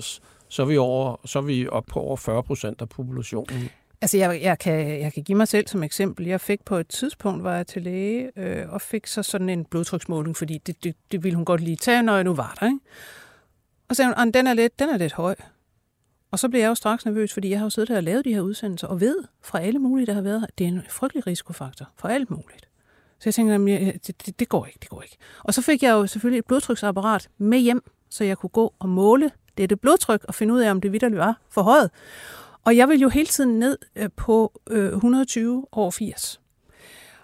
130-80, 0.00 0.20
så 0.48 0.62
er 0.62 0.66
vi, 0.66 0.76
over, 0.76 1.16
så 1.24 1.38
er 1.38 1.42
vi 1.42 1.68
op 1.68 1.84
på 1.90 2.00
over 2.00 2.16
40 2.16 2.42
procent 2.42 2.80
af 2.80 2.88
populationen. 2.88 3.68
Altså, 4.00 4.18
jeg, 4.18 4.40
jeg, 4.42 4.58
kan, 4.58 5.00
jeg 5.00 5.12
kan 5.12 5.22
give 5.22 5.38
mig 5.38 5.48
selv 5.48 5.66
som 5.68 5.82
eksempel. 5.82 6.26
Jeg 6.26 6.40
fik 6.40 6.64
på 6.64 6.76
et 6.76 6.88
tidspunkt, 6.88 7.44
var 7.44 7.56
jeg 7.56 7.66
til 7.66 7.82
læge, 7.82 8.30
øh, 8.36 8.72
og 8.72 8.80
fik 8.80 9.06
så 9.06 9.22
sådan 9.22 9.48
en 9.48 9.64
blodtryksmåling, 9.64 10.36
fordi 10.36 10.58
det, 10.66 10.84
det, 10.84 10.94
det 11.12 11.24
ville 11.24 11.36
hun 11.36 11.44
godt 11.44 11.60
lige 11.60 11.76
tage, 11.76 12.02
når 12.02 12.14
jeg 12.14 12.24
nu 12.24 12.34
var 12.34 12.56
der. 12.60 12.66
Ikke? 12.66 12.78
Og 13.88 13.96
så 13.96 14.02
sagde 14.02 14.14
hun, 14.18 14.30
den 14.30 14.46
er, 14.46 14.54
lidt, 14.54 14.78
den 14.78 14.88
er 14.88 14.96
lidt 14.96 15.12
høj. 15.12 15.34
Og 16.30 16.38
så 16.38 16.48
blev 16.48 16.60
jeg 16.60 16.68
jo 16.68 16.74
straks 16.74 17.04
nervøs, 17.04 17.32
fordi 17.32 17.50
jeg 17.50 17.58
har 17.58 17.66
jo 17.66 17.70
siddet 17.70 17.88
her 17.88 17.96
og 17.96 18.02
lavet 18.02 18.24
de 18.24 18.34
her 18.34 18.40
udsendelser, 18.40 18.86
og 18.86 19.00
ved 19.00 19.16
fra 19.42 19.60
alle 19.60 19.78
mulige, 19.78 20.06
der 20.06 20.12
har 20.12 20.20
været 20.20 20.40
her, 20.40 20.46
det 20.58 20.64
er 20.64 20.68
en 20.68 20.82
frygtelig 20.90 21.26
risikofaktor 21.26 21.86
for 21.96 22.08
alt 22.08 22.30
muligt. 22.30 22.68
Så 23.18 23.22
jeg 23.24 23.34
tænkte, 23.34 23.52
jamen, 23.52 23.68
jeg- 23.68 23.94
det, 24.06 24.26
det, 24.26 24.38
det 24.40 24.48
går 24.48 24.66
ikke, 24.66 24.78
det 24.82 24.88
går 24.90 25.02
ikke. 25.02 25.16
Og 25.42 25.54
så 25.54 25.62
fik 25.62 25.82
jeg 25.82 25.90
jo 25.90 26.06
selvfølgelig 26.06 26.38
et 26.38 26.44
blodtryksapparat 26.46 27.28
med 27.38 27.58
hjem, 27.58 27.82
så 28.10 28.24
jeg 28.24 28.38
kunne 28.38 28.50
gå 28.50 28.74
og 28.78 28.88
måle 28.88 29.30
dette 29.58 29.76
blodtryk 29.76 30.24
og 30.28 30.34
finde 30.34 30.54
ud 30.54 30.60
af, 30.60 30.70
om 30.70 30.80
det 30.80 30.92
vidderligt 30.92 31.18
var 31.18 31.40
for 31.50 31.62
højt. 31.62 31.90
Og 32.64 32.76
jeg 32.76 32.88
ville 32.88 33.02
jo 33.02 33.08
hele 33.08 33.26
tiden 33.26 33.58
ned 33.58 33.78
øh, 33.96 34.08
på 34.16 34.60
øh, 34.70 34.92
120 34.92 35.66
over 35.72 35.90
80. 35.90 36.40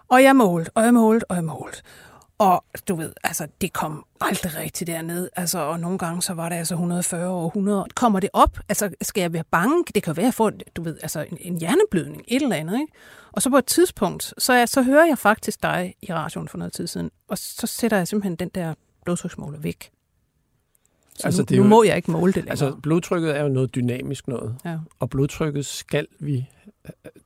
Og 0.08 0.22
jeg 0.22 0.36
målte, 0.36 0.70
og 0.74 0.84
jeg 0.84 0.94
målte, 0.94 1.30
og 1.30 1.36
jeg 1.36 1.44
målte. 1.44 1.82
Og 2.40 2.64
du 2.88 2.94
ved, 2.94 3.12
altså, 3.24 3.46
det 3.60 3.72
kom 3.72 4.04
aldrig 4.20 4.56
rigtigt 4.56 4.88
derned. 4.88 5.28
Altså, 5.36 5.58
og 5.58 5.80
nogle 5.80 5.98
gange, 5.98 6.22
så 6.22 6.34
var 6.34 6.48
det 6.48 6.56
altså 6.56 6.74
140 6.74 7.28
over 7.28 7.46
100. 7.46 7.86
Kommer 7.94 8.20
det 8.20 8.30
op? 8.32 8.58
Altså, 8.68 8.90
skal 9.02 9.20
jeg 9.20 9.32
være 9.32 9.44
bange? 9.50 9.84
Det 9.94 10.02
kan 10.02 10.16
være, 10.16 10.24
at 10.24 10.26
jeg 10.26 10.34
får, 10.34 10.52
du 10.76 10.82
ved, 10.82 10.98
altså, 11.02 11.26
en, 11.30 11.38
en 11.40 11.58
hjerneblødning, 11.58 12.22
et 12.28 12.42
eller 12.42 12.56
andet, 12.56 12.80
ikke? 12.80 12.92
Og 13.32 13.42
så 13.42 13.50
på 13.50 13.58
et 13.58 13.66
tidspunkt, 13.66 14.34
så, 14.38 14.52
jeg, 14.52 14.68
så 14.68 14.82
hører 14.82 15.04
jeg 15.04 15.18
faktisk 15.18 15.62
dig 15.62 15.94
i 16.02 16.12
radioen 16.12 16.48
for 16.48 16.58
noget 16.58 16.72
tid 16.72 16.86
siden, 16.86 17.10
og 17.28 17.38
så 17.38 17.66
sætter 17.66 17.96
jeg 17.96 18.08
simpelthen 18.08 18.36
den 18.36 18.48
der 18.48 18.74
blodtryksmåler 19.04 19.58
væk. 19.58 19.90
Så 21.20 21.26
Altså, 21.26 21.42
altså, 21.42 21.42
nu, 21.42 21.44
det 21.48 21.54
er 21.54 21.58
nu 21.58 21.62
jo- 21.64 21.68
må 21.68 21.82
jeg 21.82 21.96
ikke 21.96 22.10
måle 22.10 22.26
det 22.32 22.36
længere. 22.36 22.50
Altså, 22.50 22.76
blodtrykket 22.82 23.36
er 23.36 23.42
jo 23.42 23.48
noget 23.48 23.74
dynamisk 23.74 24.28
noget. 24.28 24.56
ja. 24.64 24.78
Og 25.00 25.10
blodtrykket 25.10 25.66
skal 25.66 26.06
vi, 26.18 26.46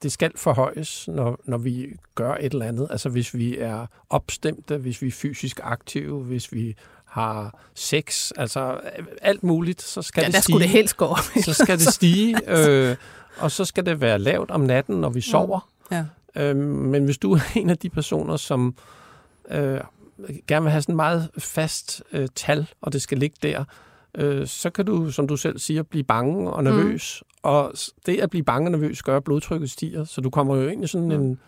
det 0.02 0.12
skal 0.12 0.30
forhøjes, 0.36 1.08
når, 1.08 1.40
når 1.44 1.58
vi 1.58 1.86
gør 2.14 2.34
et 2.40 2.52
eller 2.52 2.66
andet. 2.66 2.88
Altså 2.90 3.08
hvis 3.08 3.34
vi 3.34 3.58
er 3.58 3.86
opstemte, 4.10 4.76
hvis 4.76 5.02
vi 5.02 5.06
er 5.06 5.10
fysisk 5.12 5.60
aktive, 5.62 6.20
hvis 6.20 6.52
vi 6.52 6.74
har 7.04 7.60
sex, 7.74 8.30
altså 8.36 8.80
alt 9.22 9.42
muligt, 9.42 9.82
så 9.82 10.02
skal 10.02 10.20
ja, 10.22 10.26
det 10.26 10.34
stige. 10.34 10.42
skulle 10.42 10.62
det 10.62 10.70
helst 10.70 10.96
gå 10.96 11.16
så 11.44 11.52
skal 11.54 11.78
det 11.78 11.86
stige, 11.98 12.36
øh, 12.68 12.96
og 13.38 13.50
så 13.50 13.64
skal 13.64 13.86
det 13.86 14.00
være 14.00 14.18
lavt 14.18 14.50
om 14.50 14.60
natten, 14.60 14.96
når 14.96 15.08
vi 15.10 15.20
sover. 15.20 15.68
Ja. 15.90 16.04
Øh, 16.36 16.56
men 16.56 17.04
hvis 17.04 17.18
du 17.18 17.32
er 17.32 17.40
en 17.56 17.70
af 17.70 17.78
de 17.78 17.90
personer, 17.90 18.36
som 18.36 18.74
øh, 19.50 19.80
gerne 20.46 20.62
vil 20.62 20.70
have 20.70 20.82
sådan 20.82 20.96
meget 20.96 21.30
fast 21.38 22.02
øh, 22.12 22.28
tal, 22.34 22.66
og 22.80 22.92
det 22.92 23.02
skal 23.02 23.18
ligge 23.18 23.36
der, 23.42 23.64
øh, 24.14 24.46
så 24.46 24.70
kan 24.70 24.86
du, 24.86 25.10
som 25.10 25.28
du 25.28 25.36
selv 25.36 25.58
siger, 25.58 25.82
blive 25.82 26.04
bange 26.04 26.50
og 26.50 26.64
nervøs. 26.64 27.22
Mm. 27.22 27.34
Og 27.42 27.72
det 28.06 28.20
at 28.20 28.30
blive 28.30 28.44
bange 28.44 28.66
og 28.66 28.72
nervøs 28.72 29.02
gør, 29.02 29.16
at 29.16 29.24
blodtrykket 29.24 29.70
stiger. 29.70 30.04
Så 30.04 30.20
du 30.20 30.30
kommer 30.30 30.56
jo 30.56 30.68
ind 30.68 30.84
i 30.84 30.86
sådan 30.86 31.12
en, 31.12 31.38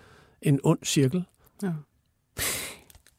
en 0.43 0.61
ond 0.63 0.79
cirkel. 0.85 1.25
Ja. 1.63 1.73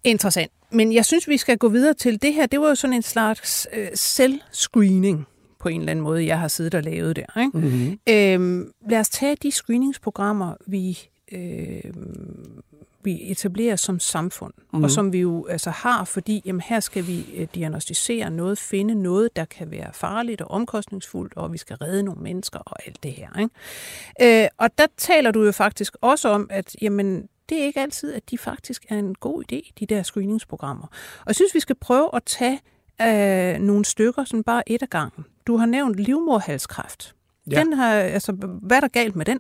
Interessant. 0.03 0.51
Men 0.71 0.93
jeg 0.93 1.05
synes, 1.05 1.27
vi 1.27 1.37
skal 1.37 1.57
gå 1.57 1.69
videre 1.69 1.93
til 1.93 2.21
det 2.21 2.33
her. 2.33 2.45
Det 2.45 2.59
var 2.59 2.67
jo 2.67 2.75
sådan 2.75 2.93
en 2.93 3.01
slags 3.01 3.67
øh, 3.73 3.87
selvscreening 3.93 5.27
på 5.59 5.69
en 5.69 5.79
eller 5.79 5.91
anden 5.91 6.03
måde, 6.03 6.25
jeg 6.25 6.39
har 6.39 6.47
siddet 6.47 6.75
og 6.75 6.83
lavet 6.83 7.15
der. 7.15 7.41
Ikke? 7.41 7.57
Mm-hmm. 7.57 7.99
Øhm, 8.09 8.71
lad 8.89 8.99
os 8.99 9.09
tage 9.09 9.35
de 9.43 9.51
screeningsprogrammer, 9.51 10.53
vi, 10.67 10.99
øh, 11.31 11.93
vi 13.07 13.31
etablerer 13.31 13.75
som 13.75 13.99
samfund, 13.99 14.53
mm. 14.73 14.83
og 14.83 14.91
som 14.91 15.13
vi 15.13 15.19
jo 15.19 15.45
altså 15.45 15.69
har, 15.69 16.03
fordi 16.03 16.41
jamen, 16.45 16.61
her 16.61 16.79
skal 16.79 17.07
vi 17.07 17.25
øh, 17.35 17.47
diagnostisere 17.55 18.29
noget, 18.29 18.57
finde 18.57 18.95
noget, 18.95 19.35
der 19.35 19.45
kan 19.45 19.71
være 19.71 19.89
farligt 19.93 20.41
og 20.41 20.51
omkostningsfuldt, 20.51 21.33
og 21.35 21.53
vi 21.53 21.57
skal 21.57 21.75
redde 21.75 22.03
nogle 22.03 22.21
mennesker 22.21 22.59
og 22.59 22.75
alt 22.85 23.03
det 23.03 23.11
her. 23.11 23.39
Ikke? 23.39 24.43
Øh, 24.43 24.47
og 24.57 24.77
der 24.77 24.85
taler 24.97 25.31
du 25.31 25.43
jo 25.43 25.51
faktisk 25.51 25.95
også 26.01 26.29
om, 26.29 26.47
at 26.49 26.75
jamen, 26.81 27.27
det 27.49 27.61
er 27.61 27.63
ikke 27.63 27.79
altid, 27.79 28.13
at 28.13 28.29
de 28.31 28.37
faktisk 28.37 28.85
er 28.89 28.97
en 28.97 29.15
god 29.15 29.43
idé, 29.43 29.71
de 29.79 29.85
der 29.85 30.03
screeningsprogrammer. 30.03 30.87
Og 31.19 31.27
jeg 31.27 31.35
synes, 31.35 31.53
vi 31.53 31.59
skal 31.59 31.75
prøve 31.75 32.09
at 32.13 32.23
tage 32.23 32.61
øh, 33.01 33.59
nogle 33.59 33.85
stykker, 33.85 34.23
sådan 34.23 34.43
bare 34.43 34.71
et 34.71 34.81
af 34.81 34.89
gangen. 34.89 35.25
Du 35.47 35.57
har 35.57 35.65
nævnt 35.65 35.95
livmorhalskræft. 35.95 37.15
Ja. 37.51 37.59
Den 37.59 37.73
har, 37.73 37.93
altså, 37.93 38.31
hvad 38.61 38.77
er 38.77 38.81
der 38.81 38.87
galt 38.87 39.15
med 39.15 39.25
den? 39.25 39.39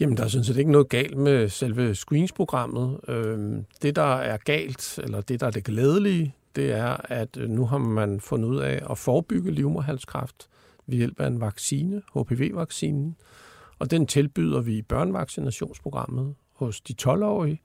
Jamen, 0.00 0.16
der 0.16 0.24
er 0.24 0.28
sådan 0.28 0.44
set 0.44 0.56
ikke 0.56 0.72
noget 0.72 0.88
galt 0.88 1.16
med 1.16 1.48
selve 1.48 1.94
screeningsprogrammet. 1.94 3.00
Øhm, 3.08 3.64
det, 3.82 3.96
der 3.96 4.16
er 4.16 4.36
galt, 4.36 4.98
eller 5.02 5.20
det, 5.20 5.40
der 5.40 5.46
er 5.46 5.50
det 5.50 5.64
glædelige, 5.64 6.34
det 6.56 6.72
er, 6.72 6.96
at 7.04 7.36
øh, 7.36 7.48
nu 7.48 7.66
har 7.66 7.78
man 7.78 8.20
fundet 8.20 8.48
ud 8.48 8.58
af 8.58 8.82
at 8.90 8.98
forebygge 8.98 9.50
livmoderhalskræft 9.50 10.48
ved 10.86 10.96
hjælp 10.96 11.20
af 11.20 11.26
en 11.26 11.40
vaccine, 11.40 12.02
HPV-vaccinen. 12.14 13.16
Og 13.78 13.90
den 13.90 14.06
tilbyder 14.06 14.60
vi 14.60 14.76
i 14.76 14.82
børnevaccinationsprogrammet 14.82 16.34
hos 16.52 16.80
de 16.80 16.94
12-årige. 17.02 17.60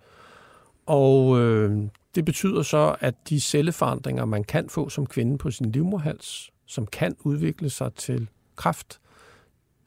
Og 0.86 1.40
øh, 1.40 1.82
det 2.16 2.26
betyder 2.26 2.62
så, 2.62 2.96
at 3.00 3.16
de 3.30 3.42
celleforandringer, 3.42 4.26
man 4.26 4.44
kan 4.44 4.70
få 4.70 4.90
som 4.90 5.06
kvinde 5.06 5.38
på 5.38 5.52
sin 5.52 5.72
livmoderhals, 5.72 6.52
som 6.66 6.88
kan 6.88 7.16
udvikle 7.20 7.70
sig 7.70 7.94
til 7.94 8.28
kræft, 8.56 9.00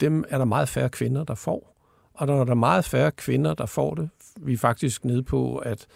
dem 0.00 0.24
er 0.28 0.38
der 0.38 0.44
meget 0.44 0.68
færre 0.68 0.88
kvinder, 0.88 1.24
der 1.24 1.34
får. 1.34 1.77
Og 2.18 2.28
der 2.28 2.40
er 2.40 2.44
der 2.44 2.54
meget 2.54 2.84
færre 2.84 3.10
kvinder, 3.10 3.54
der 3.54 3.66
får 3.66 3.94
det. 3.94 4.10
Vi 4.36 4.52
er 4.52 4.58
faktisk 4.58 5.04
nede 5.04 5.22
på, 5.22 5.56
at 5.56 5.86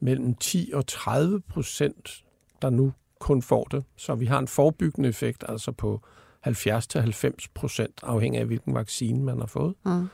mellem 0.00 0.34
10 0.34 0.70
og 0.74 0.86
30 0.86 1.40
procent, 1.40 2.24
der 2.62 2.70
nu 2.70 2.92
kun 3.18 3.42
får 3.42 3.64
det. 3.64 3.84
Så 3.96 4.14
vi 4.14 4.26
har 4.26 4.38
en 4.38 4.48
forebyggende 4.48 5.08
effekt, 5.08 5.44
altså 5.48 5.72
på 5.72 6.00
70-90 6.46 7.46
procent, 7.54 8.00
afhængig 8.02 8.40
af 8.40 8.46
hvilken 8.46 8.74
vaccine 8.74 9.24
man 9.24 9.38
har 9.38 9.46
fået. 9.46 9.74
Mm. 9.84 10.08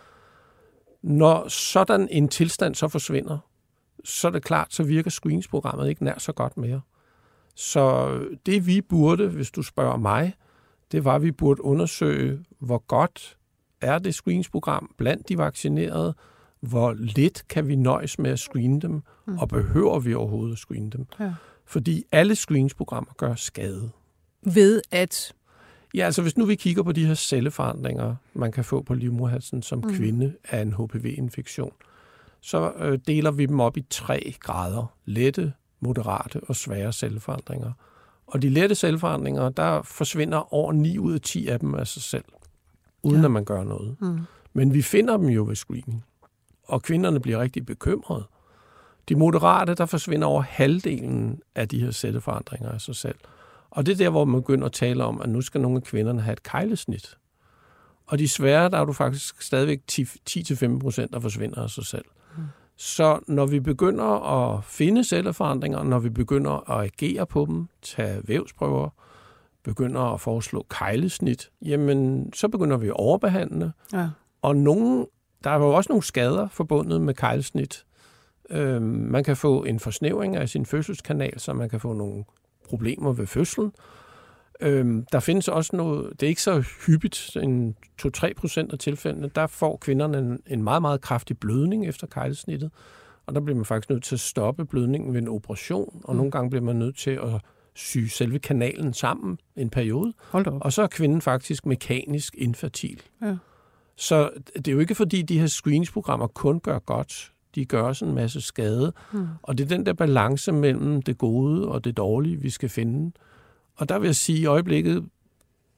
Når 1.03 1.49
sådan 1.49 2.09
en 2.11 2.29
tilstand 2.29 2.75
så 2.75 2.89
forsvinder, 2.89 3.39
så 4.05 4.29
er 4.29 4.33
det 4.33 4.45
klart, 4.45 4.75
så 4.75 4.83
virker 4.83 5.11
screeningsprogrammet 5.11 5.89
ikke 5.89 6.05
nær 6.05 6.19
så 6.19 6.33
godt 6.33 6.57
mere. 6.57 6.81
Så 7.55 8.19
det 8.47 8.67
vi 8.67 8.81
burde, 8.81 9.29
hvis 9.29 9.51
du 9.51 9.63
spørger 9.63 9.97
mig, 9.97 10.35
det 10.93 11.05
var, 11.05 11.15
at 11.15 11.23
vi 11.23 11.33
burde 11.33 11.65
undersøge, 11.65 12.45
hvor 12.59 12.79
godt 12.79 13.37
er 13.81 13.99
det 13.99 14.15
screeningsprogram 14.15 14.95
blandt 14.99 15.29
de 15.29 15.39
vaccinerede, 15.39 16.15
hvor 16.61 16.93
lidt 16.93 17.49
kan 17.49 17.69
vi 17.69 17.77
nøjes 17.77 18.19
med 18.19 18.31
at 18.31 18.39
screene 18.39 18.81
dem, 18.81 19.03
mm. 19.27 19.39
og 19.39 19.49
behøver 19.49 20.01
vi 20.01 20.15
overhovedet 20.15 20.53
at 20.53 20.59
screene 20.59 20.91
dem. 20.91 21.07
Ja. 21.21 21.35
Fordi 21.67 22.05
alle 22.13 22.35
screeningsprogrammer 22.35 23.13
gør 23.17 23.35
skade. 23.35 23.91
Ved 24.43 24.83
at... 24.91 25.35
Ja, 25.95 26.05
altså 26.05 26.23
hvis 26.23 26.37
nu 26.37 26.45
vi 26.45 26.55
kigger 26.55 26.83
på 26.83 26.93
de 26.93 27.07
her 27.07 27.15
celleforandringer, 27.15 28.17
man 28.35 28.53
kan 28.53 28.65
få 28.65 28.83
på 28.83 28.95
livmoderhalsen 28.95 29.63
som 29.63 29.79
mm. 29.79 29.95
kvinde 29.95 30.35
af 30.51 30.63
en 30.63 30.73
HPV-infektion, 30.73 31.73
så 32.41 32.73
øh, 32.79 32.99
deler 33.07 33.31
vi 33.31 33.47
dem 33.47 33.61
op 33.61 33.77
i 33.77 33.85
tre 33.91 34.35
grader. 34.41 34.93
Lette, 35.05 35.53
moderate 35.81 36.41
og 36.41 36.57
svære 36.57 36.93
celleforandringer. 36.93 37.73
Og 38.27 38.43
de 38.43 38.49
lette 38.49 38.75
celleforandringer, 38.75 39.49
der 39.49 39.83
forsvinder 39.83 40.55
over 40.55 40.73
9 40.73 40.99
ud 40.99 41.15
af 41.15 41.21
10 41.21 41.49
af 41.49 41.61
dem 41.61 41.75
af 41.75 41.87
sig 41.87 42.03
selv, 42.03 42.25
uden 43.05 43.21
ja. 43.21 43.25
at 43.25 43.31
man 43.31 43.45
gør 43.45 43.65
noget. 43.65 43.97
Mm. 44.01 44.19
Men 44.53 44.75
vi 44.75 44.83
finder 44.83 45.17
dem 45.17 45.27
jo 45.27 45.45
ved 45.45 45.57
screening, 45.57 46.05
og 46.65 46.83
kvinderne 46.83 47.21
bliver 47.21 47.41
rigtig 47.41 47.67
bekymrede. 47.67 48.25
De 49.09 49.15
moderate, 49.15 49.75
der 49.75 49.87
forsvinder 49.87 50.27
over 50.27 50.43
halvdelen 50.43 51.41
af 51.55 51.69
de 51.69 51.81
her 51.81 51.91
celleforandringer 51.91 52.71
af 52.71 52.81
sig 52.81 52.97
selv. 52.97 53.17
Og 53.71 53.87
det 53.87 53.93
er 53.93 53.97
der, 53.97 54.11
hvor 54.11 54.25
man 54.25 54.41
begynder 54.41 54.67
at 54.67 54.73
tale 54.73 55.05
om, 55.05 55.21
at 55.21 55.29
nu 55.29 55.41
skal 55.41 55.61
nogle 55.61 55.77
af 55.77 55.83
kvinderne 55.83 56.21
have 56.21 56.33
et 56.33 56.43
kejlesnit. 56.43 57.19
Og 58.07 58.19
de 58.19 58.29
svære, 58.29 58.71
der 58.71 58.79
er 58.79 58.85
du 58.85 58.93
faktisk 58.93 59.43
stadigvæk 59.43 59.81
10-15 60.31 60.79
procent, 60.79 61.13
der 61.13 61.21
forsvinder 61.21 61.63
af 61.63 61.71
sig 61.71 61.87
selv. 61.87 62.05
Mm. 62.37 62.43
Så 62.77 63.19
når 63.27 63.47
vi 63.47 63.61
begynder 63.61 64.05
at 64.05 64.65
finde 64.65 65.05
celleforandringer, 65.05 65.83
når 65.83 65.99
vi 65.99 66.11
begynder 66.11 66.71
at 66.71 66.85
agere 66.85 67.27
på 67.27 67.47
dem, 67.49 67.69
tage 67.83 68.21
vævsprøver, 68.25 68.89
begynder 69.65 70.01
at 70.01 70.21
foreslå 70.21 70.67
kejlesnit, 70.71 71.51
jamen 71.63 72.33
så 72.33 72.49
begynder 72.49 72.77
vi 72.77 72.87
at 72.87 72.93
overbehandle. 72.93 73.73
Ja. 73.93 74.09
Og 74.43 74.57
nogen, 74.57 75.07
der 75.45 75.51
er 75.51 75.59
jo 75.59 75.75
også 75.75 75.89
nogle 75.89 76.03
skader 76.03 76.49
forbundet 76.49 77.01
med 77.01 77.15
kejlesnit. 77.15 77.85
Øh, 78.51 78.83
man 78.83 79.25
kan 79.25 79.37
få 79.37 79.65
en 79.65 79.81
forsnævring 79.81 80.37
af 80.37 80.49
sin 80.49 80.67
fødselskanal, 80.67 81.41
så 81.41 81.53
man 81.53 81.69
kan 81.69 81.81
få 81.81 81.93
nogle 81.93 82.25
problemer 82.69 83.13
ved 83.13 83.27
fødslen. 83.27 83.73
Øhm, 84.61 85.07
der 85.13 85.21
findes 85.21 85.49
også 85.49 85.77
noget, 85.77 86.21
det 86.21 86.27
er 86.27 86.29
ikke 86.29 86.43
så 86.43 86.65
hyppigt, 86.87 87.37
en 87.37 87.77
2-3 88.03 88.33
procent 88.37 88.73
af 88.73 88.79
tilfældene, 88.79 89.31
der 89.35 89.47
får 89.47 89.77
kvinderne 89.77 90.19
en, 90.19 90.41
en 90.47 90.63
meget, 90.63 90.83
meget 90.83 91.01
kraftig 91.01 91.39
blødning 91.39 91.87
efter 91.87 92.07
kejlesnittet, 92.07 92.71
og 93.27 93.35
der 93.35 93.41
bliver 93.41 93.57
man 93.57 93.65
faktisk 93.65 93.91
nødt 93.91 94.05
til 94.05 94.17
at 94.17 94.21
stoppe 94.21 94.65
blødningen 94.65 95.15
ved 95.15 95.23
en 95.23 95.29
operation, 95.29 96.01
og 96.05 96.15
mm. 96.15 96.17
nogle 96.17 96.31
gange 96.31 96.51
bliver 96.51 96.63
man 96.63 96.77
nødt 96.77 96.97
til 96.97 97.11
at 97.11 97.41
sy 97.75 97.99
selve 97.99 98.39
kanalen 98.39 98.95
sammen 98.95 99.39
en 99.57 99.71
periode, 99.71 100.13
Hold 100.31 100.47
op. 100.47 100.61
og 100.61 100.73
så 100.73 100.83
er 100.83 100.87
kvinden 100.87 101.21
faktisk 101.21 101.67
mekanisk 101.67 102.35
infertil. 102.39 103.03
Ja. 103.23 103.37
Så 103.97 104.31
det 104.57 104.69
er 104.69 104.73
jo 104.73 104.79
ikke 104.79 104.95
fordi, 104.95 105.23
de 105.23 105.39
her 105.39 105.47
screeningsprogrammer 105.47 106.27
kun 106.27 106.61
gør 106.61 106.79
godt, 106.79 107.33
de 107.55 107.65
gør 107.65 107.83
også 107.83 108.05
en 108.05 108.15
masse 108.15 108.41
skade, 108.41 108.93
mm. 109.13 109.27
og 109.43 109.59
det 109.59 109.65
er 109.65 109.69
den 109.69 109.87
der 109.87 109.93
balance 109.93 110.53
mellem 110.53 111.03
det 111.03 111.19
gode 111.19 111.69
og 111.69 111.85
det 111.85 111.97
dårlige, 111.97 112.41
vi 112.41 112.51
skal 112.51 112.69
finde. 112.69 113.13
Og 113.77 113.89
der 113.89 113.99
vil 113.99 114.07
jeg 114.07 114.17
sige, 114.17 114.37
at 114.37 114.43
i 114.43 114.47
øjeblikket 114.47 115.05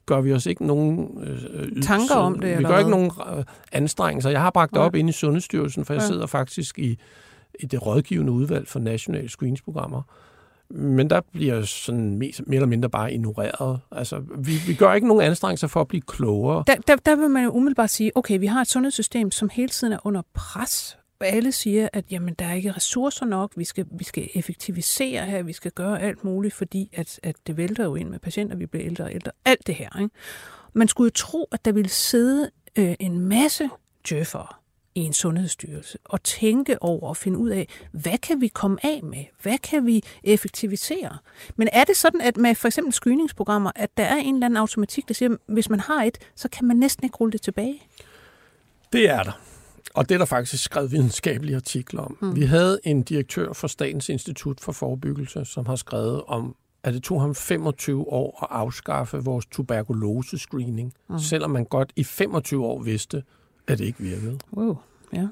gør 0.06 0.20
vi 0.20 0.32
os 0.32 0.46
ikke 0.46 0.66
nogen... 0.66 1.18
Øh, 1.22 1.82
Tanker 1.82 2.14
om 2.14 2.34
det? 2.34 2.48
Vi 2.48 2.54
eller 2.54 2.68
gør 2.68 2.78
ikke 2.78 2.90
nogen 2.90 3.10
øh, 3.36 3.44
anstrengelser. 3.72 4.30
Jeg 4.30 4.40
har 4.40 4.50
bragt 4.50 4.72
det 4.72 4.78
op 4.78 4.94
ind 4.94 5.08
i 5.08 5.12
Sundhedsstyrelsen, 5.12 5.84
for 5.84 5.94
jeg 5.94 6.00
ja. 6.00 6.06
sidder 6.06 6.26
faktisk 6.26 6.78
i, 6.78 6.98
i 7.60 7.66
det 7.66 7.86
rådgivende 7.86 8.32
udvalg 8.32 8.68
for 8.68 8.78
nationale 8.78 9.28
screeningsprogrammer. 9.28 10.02
Men 10.70 11.10
der 11.10 11.20
bliver 11.32 11.62
sådan 11.62 12.18
mere, 12.18 12.32
mere 12.46 12.56
eller 12.56 12.66
mindre 12.66 12.90
bare 12.90 13.12
ignoreret. 13.12 13.80
Altså, 13.92 14.22
vi, 14.38 14.52
vi 14.66 14.74
gør 14.74 14.94
ikke 14.94 15.08
nogen 15.08 15.22
anstrengelser 15.22 15.66
for 15.66 15.80
at 15.80 15.88
blive 15.88 16.02
klogere. 16.02 16.64
Der, 16.66 16.74
der, 16.74 16.96
der 16.96 17.16
vil 17.16 17.30
man 17.30 17.44
jo 17.44 17.50
umiddelbart 17.50 17.90
sige, 17.90 18.16
okay, 18.16 18.38
vi 18.38 18.46
har 18.46 18.60
et 18.60 18.68
sundhedssystem, 18.68 19.30
som 19.30 19.48
hele 19.52 19.68
tiden 19.68 19.92
er 19.92 19.98
under 20.06 20.22
pres 20.34 20.98
alle 21.20 21.52
siger, 21.52 21.88
at 21.92 22.04
jamen, 22.10 22.34
der 22.34 22.44
er 22.44 22.54
ikke 22.54 22.72
ressourcer 22.72 23.26
nok, 23.26 23.52
vi 23.56 23.64
skal, 23.64 23.86
vi 23.90 24.04
skal 24.04 24.28
effektivisere 24.34 25.26
her, 25.26 25.42
vi 25.42 25.52
skal 25.52 25.70
gøre 25.70 26.02
alt 26.02 26.24
muligt, 26.24 26.54
fordi 26.54 26.90
at, 26.92 27.20
at 27.22 27.36
det 27.46 27.56
vælter 27.56 27.84
jo 27.84 27.94
ind 27.94 28.08
med 28.08 28.18
patienter, 28.18 28.56
vi 28.56 28.66
bliver 28.66 28.86
ældre 28.86 29.04
og 29.04 29.14
ældre, 29.14 29.32
alt 29.44 29.66
det 29.66 29.74
her. 29.74 30.00
Ikke? 30.00 30.14
Man 30.72 30.88
skulle 30.88 31.06
jo 31.06 31.12
tro, 31.14 31.48
at 31.52 31.64
der 31.64 31.72
ville 31.72 31.88
sidde 31.88 32.50
øh, 32.78 32.94
en 33.00 33.20
masse 33.20 33.70
djøffere 34.08 34.46
i 34.96 35.00
en 35.00 35.12
sundhedsstyrelse 35.12 35.98
og 36.04 36.22
tænke 36.22 36.82
over 36.82 37.08
og 37.08 37.16
finde 37.16 37.38
ud 37.38 37.50
af, 37.50 37.68
hvad 37.92 38.18
kan 38.18 38.40
vi 38.40 38.48
komme 38.48 38.86
af 38.86 39.00
med? 39.02 39.24
Hvad 39.42 39.58
kan 39.58 39.86
vi 39.86 40.02
effektivisere? 40.24 41.18
Men 41.56 41.68
er 41.72 41.84
det 41.84 41.96
sådan, 41.96 42.20
at 42.20 42.36
med 42.36 42.54
for 42.54 42.68
eksempel 42.68 42.92
screeningsprogrammer, 42.92 43.70
at 43.74 43.96
der 43.96 44.04
er 44.04 44.16
en 44.16 44.34
eller 44.34 44.46
anden 44.46 44.56
automatik, 44.56 45.08
der 45.08 45.14
siger, 45.14 45.32
at 45.32 45.38
hvis 45.46 45.70
man 45.70 45.80
har 45.80 46.04
et, 46.04 46.18
så 46.34 46.48
kan 46.48 46.66
man 46.66 46.76
næsten 46.76 47.04
ikke 47.04 47.16
rulle 47.16 47.32
det 47.32 47.42
tilbage? 47.42 47.82
Det 48.92 49.10
er 49.10 49.22
der. 49.22 49.40
Og 49.94 50.08
det 50.08 50.14
er 50.14 50.18
der 50.18 50.24
faktisk 50.24 50.62
skrevet 50.64 50.92
videnskabelige 50.92 51.56
artikler 51.56 52.02
om. 52.02 52.18
Mm. 52.20 52.36
Vi 52.36 52.44
havde 52.44 52.78
en 52.84 53.02
direktør 53.02 53.52
for 53.52 53.66
Statens 53.66 54.08
Institut 54.08 54.60
for 54.60 54.72
Forebyggelse, 54.72 55.44
som 55.44 55.66
har 55.66 55.76
skrevet 55.76 56.22
om, 56.26 56.56
at 56.82 56.94
det 56.94 57.02
tog 57.02 57.20
ham 57.20 57.34
25 57.34 58.08
år 58.08 58.38
at 58.42 58.48
afskaffe 58.50 59.18
vores 59.18 59.46
tuberkulose-screening, 59.46 60.92
mm. 61.08 61.18
selvom 61.18 61.50
man 61.50 61.64
godt 61.64 61.92
i 61.96 62.04
25 62.04 62.64
år 62.64 62.82
vidste, 62.82 63.22
at 63.68 63.78
det 63.78 63.84
ikke 63.84 64.00
virkede. 64.00 64.38
Wow, 64.56 64.76
ja. 65.12 65.28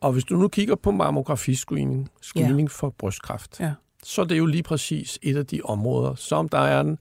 Og 0.00 0.12
hvis 0.12 0.24
du 0.24 0.36
nu 0.36 0.48
kigger 0.48 0.74
på 0.74 0.90
mammografiscreening, 0.90 2.10
screening 2.22 2.68
ja. 2.68 2.72
for 2.72 2.90
brystkræft, 2.90 3.60
ja. 3.60 3.72
så 4.02 4.22
er 4.22 4.26
det 4.26 4.38
jo 4.38 4.46
lige 4.46 4.62
præcis 4.62 5.18
et 5.22 5.36
af 5.36 5.46
de 5.46 5.60
områder, 5.64 6.14
som 6.14 6.48
der 6.48 6.58
er 6.58 6.80
en 6.80 6.98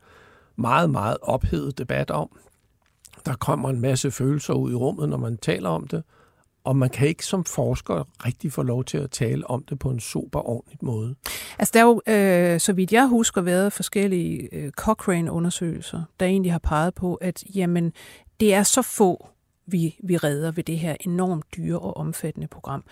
meget, 0.56 0.90
meget 0.90 1.18
ophedet 1.22 1.78
debat 1.78 2.12
om. 2.12 2.30
Der 3.26 3.36
kommer 3.36 3.70
en 3.70 3.82
masse 3.82 4.12
følelser 4.12 4.54
ud 4.54 4.72
i 4.72 4.76
rummet, 4.76 5.10
når 5.10 5.18
man 5.18 5.38
taler 5.38 5.70
om 5.70 5.88
det 5.88 6.04
og 6.64 6.76
man 6.76 6.90
kan 6.90 7.08
ikke 7.08 7.26
som 7.26 7.44
forsker 7.44 8.26
rigtig 8.26 8.52
få 8.52 8.64
lov 8.64 8.84
til 8.84 8.98
at 8.98 9.12
tale 9.12 9.50
om 9.50 9.64
det 9.64 9.80
på 9.80 9.90
en 9.90 10.00
super 10.00 10.50
ordentlig 10.50 10.78
måde. 10.82 11.16
Altså 11.60 11.72
der 11.74 11.80
er 11.80 11.84
jo, 11.84 12.02
øh, 12.08 12.60
så 12.60 12.74
vidt 12.74 12.94
jeg 12.94 13.08
husker, 13.08 13.42
været 13.42 13.74
forskellige 13.74 14.56
øh, 14.56 14.72
Cochrane-undersøgelser, 14.72 16.04
der 16.20 16.26
egentlig 16.26 16.52
har 16.52 16.60
peget 16.60 16.94
på, 16.94 17.16
at 17.16 17.44
jamen, 17.56 17.94
det 18.40 18.54
er 18.54 18.64
så 18.64 18.82
få, 18.82 19.28
vi, 19.66 19.98
vi 20.04 20.18
redder 20.18 20.52
ved 20.52 20.64
det 20.64 20.80
her 20.80 20.96
enormt 21.00 21.46
dyre 21.56 21.80
og 21.80 21.98
omfattende 21.98 22.48
program. 22.48 22.84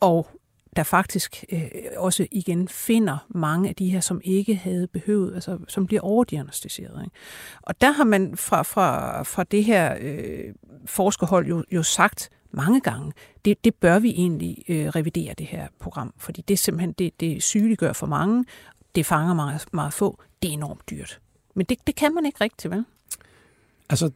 Og 0.00 0.28
der 0.76 0.82
faktisk 0.82 1.44
øh, 1.52 1.60
også 1.96 2.26
igen 2.30 2.68
finder 2.68 3.26
mange 3.28 3.68
af 3.68 3.74
de 3.74 3.90
her, 3.90 4.00
som 4.00 4.20
ikke 4.24 4.54
havde 4.54 4.86
behøvet, 4.86 5.34
altså 5.34 5.58
som 5.68 5.86
bliver 5.86 6.00
overdiagnostiseret. 6.00 7.04
Ikke? 7.04 7.16
Og 7.62 7.80
der 7.80 7.90
har 7.90 8.04
man 8.04 8.36
fra, 8.36 8.62
fra, 8.62 9.22
fra 9.22 9.44
det 9.44 9.64
her 9.64 9.96
øh, 10.00 10.54
forskerhold 10.86 11.46
jo, 11.46 11.64
jo 11.70 11.82
sagt 11.82 12.30
mange 12.50 12.80
gange, 12.80 13.12
det, 13.44 13.64
det 13.64 13.74
bør 13.74 13.98
vi 13.98 14.10
egentlig 14.10 14.64
øh, 14.68 14.88
revidere 14.88 15.34
det 15.38 15.46
her 15.46 15.68
program, 15.80 16.14
fordi 16.18 16.42
det 16.48 16.58
simpelthen, 16.58 16.92
det, 16.92 17.20
det 17.20 17.42
sygeliggør 17.42 17.92
for 17.92 18.06
mange, 18.06 18.44
det 18.94 19.06
fanger 19.06 19.34
meget, 19.34 19.66
meget 19.72 19.92
få, 19.92 20.22
det 20.42 20.48
er 20.48 20.52
enormt 20.52 20.90
dyrt. 20.90 21.20
Men 21.54 21.66
det, 21.66 21.78
det 21.86 21.94
kan 21.94 22.14
man 22.14 22.26
ikke 22.26 22.44
rigtigt, 22.44 22.74
vel? 22.74 22.84
Altså, 23.88 24.10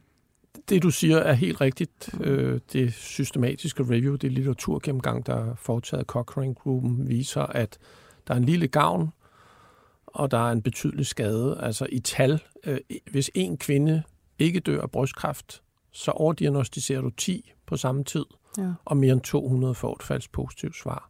det 0.69 0.83
du 0.83 0.91
siger 0.91 1.17
er 1.17 1.33
helt 1.33 1.61
rigtigt. 1.61 2.09
Øh, 2.21 2.59
det 2.73 2.93
systematiske 2.93 3.83
review, 3.83 4.15
det 4.15 4.31
litteraturgennemgang, 4.31 5.25
der 5.25 5.35
er 5.35 5.55
foretaget 5.55 6.05
Cochrane-gruppen, 6.05 7.09
viser, 7.09 7.41
at 7.41 7.77
der 8.27 8.33
er 8.33 8.37
en 8.37 8.45
lille 8.45 8.67
gavn, 8.67 9.09
og 10.05 10.31
der 10.31 10.47
er 10.47 10.51
en 10.51 10.61
betydelig 10.61 11.05
skade. 11.05 11.57
Altså 11.61 11.87
i 11.89 11.99
tal, 11.99 12.41
øh, 12.65 12.77
hvis 13.11 13.31
en 13.35 13.57
kvinde 13.57 14.03
ikke 14.39 14.59
dør 14.59 14.81
af 14.81 14.91
brystkræft, 14.91 15.61
så 15.91 16.11
overdiagnostiserer 16.11 17.01
du 17.01 17.09
10 17.09 17.51
på 17.65 17.77
samme 17.77 18.03
tid, 18.03 18.25
ja. 18.57 18.73
og 18.85 18.97
mere 18.97 19.13
end 19.13 19.21
200 19.21 19.75
får 19.75 19.95
et 19.95 20.03
falsk 20.03 20.31
positivt 20.31 20.75
svar. 20.75 21.09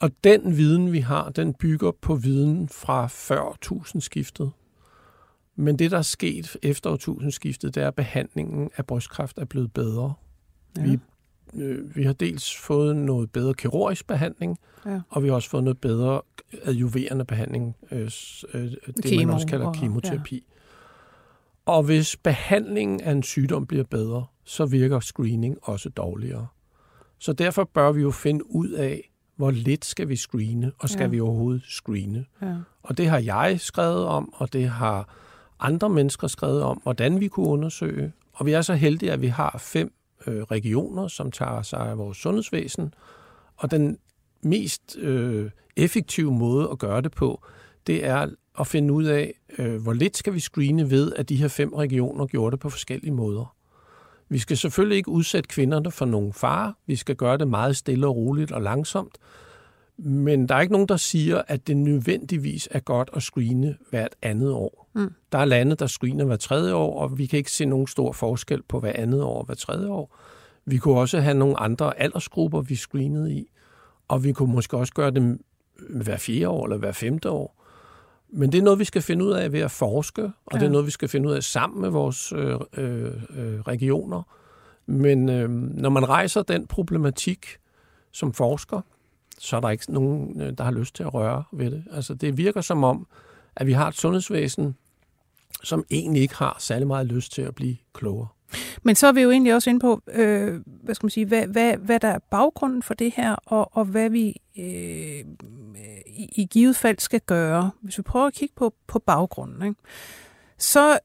Og 0.00 0.10
den 0.24 0.56
viden, 0.56 0.92
vi 0.92 0.98
har, 0.98 1.30
den 1.30 1.54
bygger 1.54 1.90
på 1.90 2.14
viden 2.14 2.68
fra 2.68 3.06
før 3.06 3.40
årtusindskiftet. 3.40 4.52
Men 5.60 5.78
det, 5.78 5.90
der 5.90 5.98
er 5.98 6.02
sket 6.02 6.56
efter 6.62 6.90
årtusindskiftet, 6.90 7.74
det 7.74 7.82
er, 7.82 7.88
at 7.88 7.94
behandlingen 7.94 8.70
af 8.76 8.86
brystkræft 8.86 9.38
er 9.38 9.44
blevet 9.44 9.72
bedre. 9.72 10.14
Ja. 10.76 10.82
Vi, 10.82 10.98
øh, 11.62 11.96
vi 11.96 12.02
har 12.02 12.12
dels 12.12 12.56
fået 12.56 12.96
noget 12.96 13.30
bedre 13.30 13.54
kirurgisk 13.54 14.06
behandling, 14.06 14.58
ja. 14.86 15.00
og 15.08 15.22
vi 15.22 15.28
har 15.28 15.34
også 15.34 15.50
fået 15.50 15.64
noget 15.64 15.78
bedre 15.78 16.20
adjuverende 16.62 17.24
behandling, 17.24 17.76
øh, 17.90 18.10
øh 18.54 18.60
det 18.60 19.04
Kemo, 19.04 19.26
man 19.26 19.34
også 19.34 19.46
kalder 19.46 19.72
kemoterapi. 19.72 20.34
Ja. 20.34 20.40
Og 21.72 21.82
hvis 21.82 22.16
behandlingen 22.16 23.00
af 23.00 23.12
en 23.12 23.22
sygdom 23.22 23.66
bliver 23.66 23.84
bedre, 23.84 24.26
så 24.44 24.66
virker 24.66 25.00
screening 25.00 25.58
også 25.62 25.88
dårligere. 25.88 26.46
Så 27.18 27.32
derfor 27.32 27.64
bør 27.64 27.92
vi 27.92 28.00
jo 28.00 28.10
finde 28.10 28.50
ud 28.50 28.68
af, 28.68 29.10
hvor 29.36 29.50
lidt 29.50 29.84
skal 29.84 30.08
vi 30.08 30.16
screene, 30.16 30.72
og 30.78 30.88
skal 30.88 31.02
ja. 31.02 31.08
vi 31.08 31.20
overhovedet 31.20 31.62
screene. 31.62 32.24
Ja. 32.42 32.54
Og 32.82 32.98
det 32.98 33.08
har 33.08 33.18
jeg 33.18 33.60
skrevet 33.60 34.04
om, 34.04 34.32
og 34.34 34.52
det 34.52 34.68
har 34.68 35.08
andre 35.60 35.88
mennesker 35.88 36.26
skrevet 36.26 36.62
om, 36.62 36.80
hvordan 36.82 37.20
vi 37.20 37.28
kunne 37.28 37.46
undersøge. 37.46 38.12
Og 38.32 38.46
vi 38.46 38.52
er 38.52 38.62
så 38.62 38.74
heldige, 38.74 39.12
at 39.12 39.22
vi 39.22 39.26
har 39.26 39.56
fem 39.60 39.92
øh, 40.26 40.42
regioner, 40.42 41.08
som 41.08 41.30
tager 41.30 41.62
sig 41.62 41.80
af 41.80 41.98
vores 41.98 42.18
sundhedsvæsen. 42.18 42.94
Og 43.56 43.70
den 43.70 43.98
mest 44.42 44.96
øh, 44.98 45.50
effektive 45.76 46.32
måde 46.32 46.68
at 46.72 46.78
gøre 46.78 47.00
det 47.00 47.12
på, 47.12 47.42
det 47.86 48.04
er 48.04 48.26
at 48.60 48.66
finde 48.66 48.94
ud 48.94 49.04
af, 49.04 49.34
øh, 49.58 49.82
hvor 49.82 49.92
lidt 49.92 50.16
skal 50.16 50.34
vi 50.34 50.40
screene 50.40 50.90
ved, 50.90 51.12
at 51.16 51.28
de 51.28 51.36
her 51.36 51.48
fem 51.48 51.72
regioner 51.72 52.26
gjorde 52.26 52.50
det 52.50 52.60
på 52.60 52.70
forskellige 52.70 53.12
måder. 53.12 53.54
Vi 54.28 54.38
skal 54.38 54.56
selvfølgelig 54.56 54.96
ikke 54.96 55.08
udsætte 55.08 55.48
kvinderne 55.48 55.90
for 55.90 56.04
nogen 56.04 56.32
fare. 56.32 56.74
Vi 56.86 56.96
skal 56.96 57.16
gøre 57.16 57.38
det 57.38 57.48
meget 57.48 57.76
stille 57.76 58.06
og 58.06 58.16
roligt 58.16 58.52
og 58.52 58.62
langsomt. 58.62 59.18
Men 59.96 60.48
der 60.48 60.54
er 60.54 60.60
ikke 60.60 60.72
nogen, 60.72 60.88
der 60.88 60.96
siger, 60.96 61.42
at 61.46 61.66
det 61.66 61.76
nødvendigvis 61.76 62.68
er 62.70 62.80
godt 62.80 63.10
at 63.12 63.22
screene 63.22 63.76
hvert 63.90 64.16
andet 64.22 64.52
år. 64.52 64.77
Mm. 64.98 65.12
Der 65.32 65.38
er 65.38 65.44
lande, 65.44 65.76
der 65.76 65.86
screener 65.86 66.24
hver 66.24 66.36
tredje 66.36 66.74
år, 66.74 67.00
og 67.00 67.18
vi 67.18 67.26
kan 67.26 67.36
ikke 67.36 67.52
se 67.52 67.64
nogen 67.64 67.86
stor 67.86 68.12
forskel 68.12 68.62
på 68.62 68.80
hver 68.80 68.92
andet 68.94 69.22
år 69.22 69.38
og 69.38 69.44
hver 69.44 69.54
tredje 69.54 69.88
år. 69.88 70.16
Vi 70.64 70.78
kunne 70.78 71.00
også 71.00 71.20
have 71.20 71.34
nogle 71.34 71.60
andre 71.60 72.00
aldersgrupper, 72.00 72.60
vi 72.60 72.74
screenede 72.74 73.34
i, 73.34 73.50
og 74.08 74.24
vi 74.24 74.32
kunne 74.32 74.52
måske 74.52 74.76
også 74.76 74.92
gøre 74.92 75.10
det 75.10 75.38
hver 75.90 76.16
fjerde 76.16 76.48
år 76.48 76.64
eller 76.64 76.76
hver 76.76 76.92
femte 76.92 77.30
år. 77.30 77.64
Men 78.28 78.52
det 78.52 78.58
er 78.58 78.62
noget, 78.62 78.78
vi 78.78 78.84
skal 78.84 79.02
finde 79.02 79.24
ud 79.24 79.32
af 79.32 79.52
ved 79.52 79.60
at 79.60 79.70
forske, 79.70 80.22
og 80.22 80.52
ja. 80.52 80.58
det 80.58 80.66
er 80.66 80.70
noget, 80.70 80.86
vi 80.86 80.90
skal 80.90 81.08
finde 81.08 81.28
ud 81.28 81.34
af 81.34 81.42
sammen 81.42 81.80
med 81.80 81.88
vores 81.88 82.32
øh, 82.32 82.60
øh, 82.76 83.12
øh, 83.36 83.60
regioner. 83.60 84.22
Men 84.86 85.28
øh, 85.28 85.50
når 85.50 85.90
man 85.90 86.08
rejser 86.08 86.42
den 86.42 86.66
problematik 86.66 87.46
som 88.12 88.32
forsker, 88.32 88.80
så 89.38 89.56
er 89.56 89.60
der 89.60 89.70
ikke 89.70 89.92
nogen, 89.92 90.40
øh, 90.40 90.52
der 90.58 90.64
har 90.64 90.70
lyst 90.70 90.94
til 90.94 91.02
at 91.02 91.14
røre 91.14 91.44
ved 91.52 91.70
det. 91.70 91.84
Altså, 91.92 92.14
det 92.14 92.36
virker 92.36 92.60
som 92.60 92.84
om, 92.84 93.06
at 93.56 93.66
vi 93.66 93.72
har 93.72 93.88
et 93.88 93.94
sundhedsvæsen, 93.94 94.76
som 95.62 95.84
egentlig 95.90 96.22
ikke 96.22 96.34
har 96.34 96.56
særlig 96.60 96.86
meget 96.86 97.06
lyst 97.06 97.32
til 97.32 97.42
at 97.42 97.54
blive 97.54 97.76
klogere. 97.92 98.28
Men 98.82 98.94
så 98.94 99.06
er 99.06 99.12
vi 99.12 99.20
jo 99.20 99.30
egentlig 99.30 99.54
også 99.54 99.70
inde 99.70 99.80
på, 99.80 100.02
øh, 100.12 100.60
hvad 100.66 100.94
skal 100.94 101.04
man 101.04 101.10
sige, 101.10 101.26
hvad, 101.26 101.46
hvad, 101.46 101.76
hvad 101.76 102.00
der 102.00 102.08
er 102.08 102.18
baggrunden 102.30 102.82
for 102.82 102.94
det 102.94 103.12
her, 103.16 103.36
og, 103.46 103.76
og 103.76 103.84
hvad 103.84 104.10
vi 104.10 104.36
øh, 104.58 105.24
i, 106.06 106.28
i 106.36 106.48
givet 106.50 106.76
fald 106.76 106.98
skal 106.98 107.20
gøre. 107.20 107.70
Hvis 107.80 107.98
vi 107.98 108.02
prøver 108.02 108.26
at 108.26 108.34
kigge 108.34 108.54
på, 108.56 108.74
på 108.86 108.98
baggrunden, 108.98 109.68
ikke? 109.68 109.80
så 110.58 110.98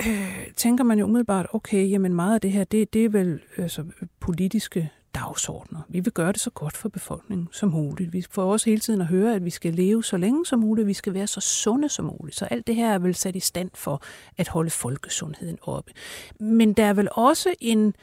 øh, 0.00 0.46
tænker 0.56 0.84
man 0.84 0.98
jo 0.98 1.04
umiddelbart, 1.04 1.46
okay, 1.52 1.90
jamen 1.90 2.14
meget 2.14 2.34
af 2.34 2.40
det 2.40 2.52
her, 2.52 2.64
det, 2.64 2.92
det 2.92 3.04
er 3.04 3.08
vel 3.08 3.40
altså, 3.56 3.84
politiske 4.20 4.90
dagsordner. 5.14 5.80
Vi 5.88 6.00
vil 6.00 6.12
gøre 6.12 6.32
det 6.32 6.40
så 6.40 6.50
godt 6.50 6.76
for 6.76 6.88
befolkningen 6.88 7.48
som 7.52 7.68
muligt. 7.68 8.12
Vi 8.12 8.24
får 8.30 8.52
også 8.52 8.70
hele 8.70 8.80
tiden 8.80 9.00
at 9.00 9.06
høre, 9.06 9.34
at 9.34 9.44
vi 9.44 9.50
skal 9.50 9.74
leve 9.74 10.04
så 10.04 10.16
længe 10.16 10.46
som 10.46 10.58
muligt, 10.58 10.86
vi 10.86 10.94
skal 10.94 11.14
være 11.14 11.26
så 11.26 11.40
sunde 11.40 11.88
som 11.88 12.04
muligt. 12.04 12.36
Så 12.36 12.44
alt 12.44 12.66
det 12.66 12.76
her 12.76 12.94
er 12.94 12.98
vel 12.98 13.14
sat 13.14 13.36
i 13.36 13.40
stand 13.40 13.70
for 13.74 14.02
at 14.36 14.48
holde 14.48 14.70
folkesundheden 14.70 15.58
oppe. 15.62 15.92
Men 16.40 16.72
der 16.72 16.84
er 16.84 16.92
vel 16.92 17.08
også 17.12 17.54
en, 17.60 17.94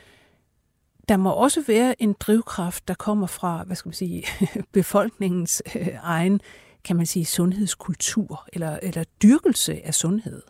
der 1.10 1.18
må 1.18 1.32
også 1.32 1.64
være 1.68 2.02
en 2.02 2.16
drivkraft, 2.20 2.88
der 2.88 2.94
kommer 2.94 3.28
fra, 3.28 3.64
hvad 3.64 3.76
skal 3.76 3.90
man 3.90 3.94
sige, 3.94 4.24
befolkningens 4.74 5.64
øh, 5.76 5.88
egen, 6.02 6.42
kan 6.84 6.96
man 6.96 7.06
sige, 7.06 7.26
sundhedskultur, 7.26 8.48
eller, 8.54 8.80
eller 8.82 9.04
dyrkelse 9.24 9.86
af 9.86 9.94
sundhed 9.94 10.42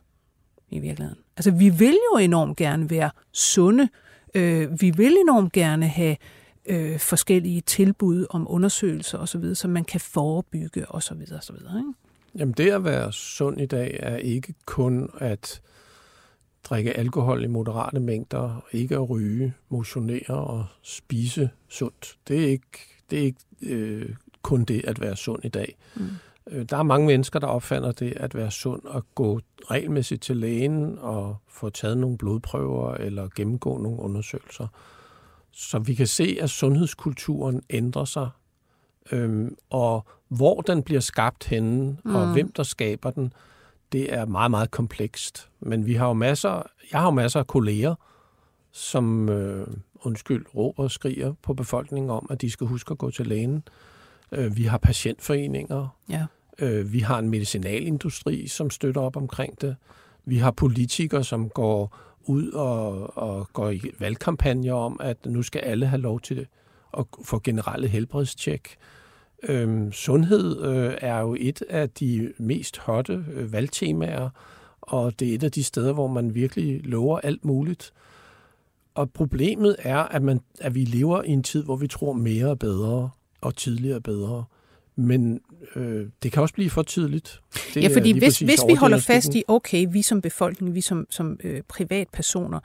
i 0.70 0.80
virkeligheden. 0.80 1.20
Altså, 1.38 1.52
vi 1.52 1.70
vil 1.70 1.98
jo 2.14 2.18
enormt 2.18 2.58
gerne 2.58 2.90
være 2.90 3.12
sunde. 3.32 3.90
Øh, 4.36 4.82
vi 4.82 4.92
vil 4.92 5.18
enormt 5.18 5.54
gerne 5.54 5.88
have 5.88 6.18
øh, 6.66 7.00
forskellige 7.00 7.62
tilbud 7.62 8.26
om 8.30 8.48
undersøgelser 8.50 9.18
osv., 9.18 9.56
så 9.56 9.68
man 9.68 9.86
kan 9.86 10.00
forebygge 10.00 10.92
osv. 10.92 11.22
osv. 11.38 11.56
Ikke? 11.56 11.94
Jamen 12.36 12.54
det 12.54 12.72
at 12.72 12.84
være 12.84 13.12
sund 13.12 13.62
i 13.62 13.66
dag 13.66 13.98
er 14.00 14.18
ikke 14.18 14.54
kun 14.66 15.10
at 15.18 15.62
drikke 16.64 16.98
alkohol 16.98 17.44
i 17.44 17.48
moderate 17.48 18.00
mængder, 18.00 18.66
ikke 18.72 18.96
at 18.96 19.10
ryge, 19.10 19.54
motionere 19.70 20.36
og 20.36 20.66
spise 20.82 21.50
sundt. 21.70 22.18
Det 22.28 22.44
er 22.44 22.48
ikke, 22.48 22.80
det 23.10 23.20
er 23.20 23.24
ikke 23.24 23.40
øh, 23.62 24.16
kun 24.42 24.64
det 24.64 24.86
at 24.86 25.02
være 25.02 25.16
sund 25.16 25.46
i 25.46 25.50
dag. 25.50 25.76
Mm. 25.96 26.08
Øh, 26.52 26.66
der 26.70 26.78
er 26.78 26.84
mange 26.84 27.08
mennesker, 27.08 27.40
der 27.40 27.48
opfatter 27.48 27.92
det 27.92 28.14
at 28.16 28.36
være 28.36 28.52
sund 28.52 28.82
og 28.86 29.06
gå 29.16 29.40
regelmæssigt 29.72 30.22
til 30.22 30.38
lægen 30.38 30.98
og 31.00 31.38
få 31.48 31.70
taget 31.70 31.98
nogle 31.98 32.18
blodprøver 32.18 32.94
eller 32.94 33.28
gennemgå 33.36 33.78
nogle 33.78 34.00
undersøgelser. 34.00 34.68
Så 35.52 35.80
vi 35.80 35.94
kan 35.94 36.08
se, 36.08 36.38
at 36.42 36.50
sundhedskulturen 36.50 37.62
ændrer 37.70 38.06
sig, 38.06 38.30
øhm, 39.12 39.56
og 39.70 40.06
hvor 40.28 40.62
den 40.62 40.84
bliver 40.84 41.02
skabt 41.02 41.44
henne, 41.48 41.98
mm. 42.06 42.16
og 42.16 42.34
hvem 42.34 42.52
der 42.52 42.64
skaber 42.64 43.12
den, 43.12 43.34
det 43.92 44.14
er 44.14 44.26
meget, 44.26 44.52
meget 44.52 44.72
komplekst. 44.72 45.50
Men 45.60 45.86
vi 45.86 45.94
har 45.94 46.08
jo 46.08 46.14
masser, 46.14 46.64
jeg 46.92 47.00
har 47.00 47.08
jo 47.08 47.12
masser 47.12 47.40
af 47.40 47.48
kolleger, 47.48 47.96
som, 48.72 49.30
øh, 49.30 49.68
undskyld, 49.96 50.46
råber 50.56 50.84
og 50.84 50.92
skriger 50.92 51.34
på 51.42 51.54
befolkningen 51.54 52.10
om, 52.10 52.28
at 52.30 52.42
de 52.42 52.52
skal 52.52 52.68
huske 52.68 52.92
at 52.92 52.98
gå 52.98 53.12
til 53.12 53.28
lægen. 53.28 53.64
Øh, 54.32 54.58
vi 54.58 54.64
har 54.64 54.78
patientforeninger. 54.78 55.88
Ja. 56.10 56.26
Øh, 56.60 56.94
vi 56.94 57.00
har 57.00 57.20
en 57.20 57.30
medicinalindustri, 57.30 58.48
som 58.48 58.70
støtter 58.70 59.02
op 59.02 59.18
omkring 59.18 59.62
det. 59.62 59.76
Vi 60.26 60.38
har 60.38 60.52
politikere, 60.52 61.24
som 61.24 61.50
går 61.50 61.98
ud 62.26 62.52
og, 62.52 63.18
og 63.18 63.48
går 63.54 63.70
i 63.70 63.82
valgkampagner 64.00 64.74
om, 64.74 64.98
at 65.04 65.26
nu 65.26 65.42
skal 65.42 65.62
alle 65.62 65.86
have 65.86 66.02
lov 66.02 66.20
til 66.20 66.38
det, 66.38 66.48
at 66.98 67.06
få 67.24 67.40
generelle 67.40 67.88
helbredstjek. 67.88 68.78
Øhm, 69.44 69.92
sundhed 69.92 70.62
øh, 70.62 70.94
er 71.02 71.20
jo 71.20 71.36
et 71.40 71.62
af 71.70 71.90
de 71.90 72.34
mest 72.38 72.78
hotte 72.78 73.26
øh, 73.34 73.54
valgtemaer, 73.54 74.30
og 74.82 75.20
det 75.20 75.30
er 75.30 75.36
et 75.36 75.44
af 75.44 75.52
de 75.52 75.64
steder, 75.64 75.94
hvor 75.94 76.08
man 76.08 76.36
virkelig 76.36 76.86
lover 76.86 77.20
alt 77.20 77.46
muligt. 77.46 77.94
Og 78.96 79.12
problemet 79.12 79.76
er, 79.80 79.98
at, 79.98 80.22
man, 80.22 80.42
at 80.60 80.76
vi 80.76 80.86
lever 80.86 81.24
i 81.24 81.30
en 81.30 81.44
tid, 81.44 81.64
hvor 81.64 81.76
vi 81.76 81.88
tror 81.88 82.14
mere 82.14 82.48
og 82.48 82.60
bedre, 82.60 83.10
og 83.42 83.56
tidligere 83.56 84.02
bedre. 84.02 84.44
Men 84.96 85.42
øh, 85.76 86.08
det 86.24 86.32
kan 86.32 86.42
også 86.42 86.54
blive 86.54 86.70
for 86.70 86.82
tidligt. 86.82 87.42
Det 87.74 87.84
ja, 87.84 87.96
fordi 87.96 88.20
hvis, 88.20 88.40
hvis 88.40 88.60
vi 88.68 88.74
holder 88.74 89.00
fast 89.00 89.36
i, 89.36 89.44
okay, 89.48 89.88
vi 89.92 90.02
som 90.02 90.22
befolkning, 90.22 90.76
vi 90.76 90.82
som, 90.82 91.08
som 91.10 91.40
øh, 91.44 91.62
privatpersoner, 91.68 92.60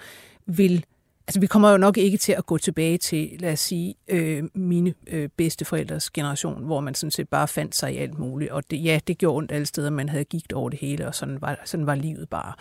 vil 0.47 0.85
Altså, 1.29 1.41
vi 1.41 1.47
kommer 1.47 1.71
jo 1.71 1.77
nok 1.77 1.99
ikke 1.99 2.17
til 2.17 2.33
at 2.33 2.47
gå 2.47 2.59
tilbage 2.59 2.99
til, 2.99 3.31
lad 3.39 3.53
os 3.53 3.61
sige, 3.61 3.95
øh, 4.09 4.45
mine 4.55 4.95
øh, 5.07 5.29
bedsteforældres 5.37 6.11
generation, 6.11 6.65
hvor 6.65 6.81
man 6.81 6.95
sådan 6.95 7.11
set 7.11 7.29
bare 7.29 7.49
fandt 7.49 7.77
sig 7.77 7.95
i 7.95 7.97
alt 7.97 8.19
muligt. 8.19 8.51
Og 8.51 8.71
det, 8.71 8.85
ja, 8.85 9.01
det 9.07 9.19
gjorde 9.19 9.37
ondt 9.37 9.53
alle 9.53 9.67
steder, 9.67 9.91
man 9.91 10.09
havde 10.09 10.25
gigt 10.25 10.53
over 10.53 10.71
det 10.71 10.79
hele, 10.79 11.07
og 11.07 11.15
sådan 11.15 11.41
var, 11.41 11.61
sådan 11.65 11.87
var 11.87 11.95
livet 11.95 12.29
bare. 12.29 12.53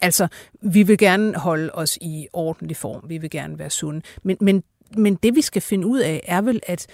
Altså, 0.00 0.28
vi 0.62 0.82
vil 0.82 0.98
gerne 0.98 1.34
holde 1.34 1.70
os 1.72 1.98
i 2.00 2.26
ordentlig 2.32 2.76
form, 2.76 3.04
vi 3.08 3.18
vil 3.18 3.30
gerne 3.30 3.58
være 3.58 3.70
sunde. 3.70 4.02
Men, 4.22 4.36
men, 4.40 4.62
men 4.96 5.14
det, 5.14 5.34
vi 5.34 5.40
skal 5.40 5.62
finde 5.62 5.86
ud 5.86 6.00
af, 6.00 6.20
er 6.26 6.42
vel, 6.42 6.60
at 6.66 6.86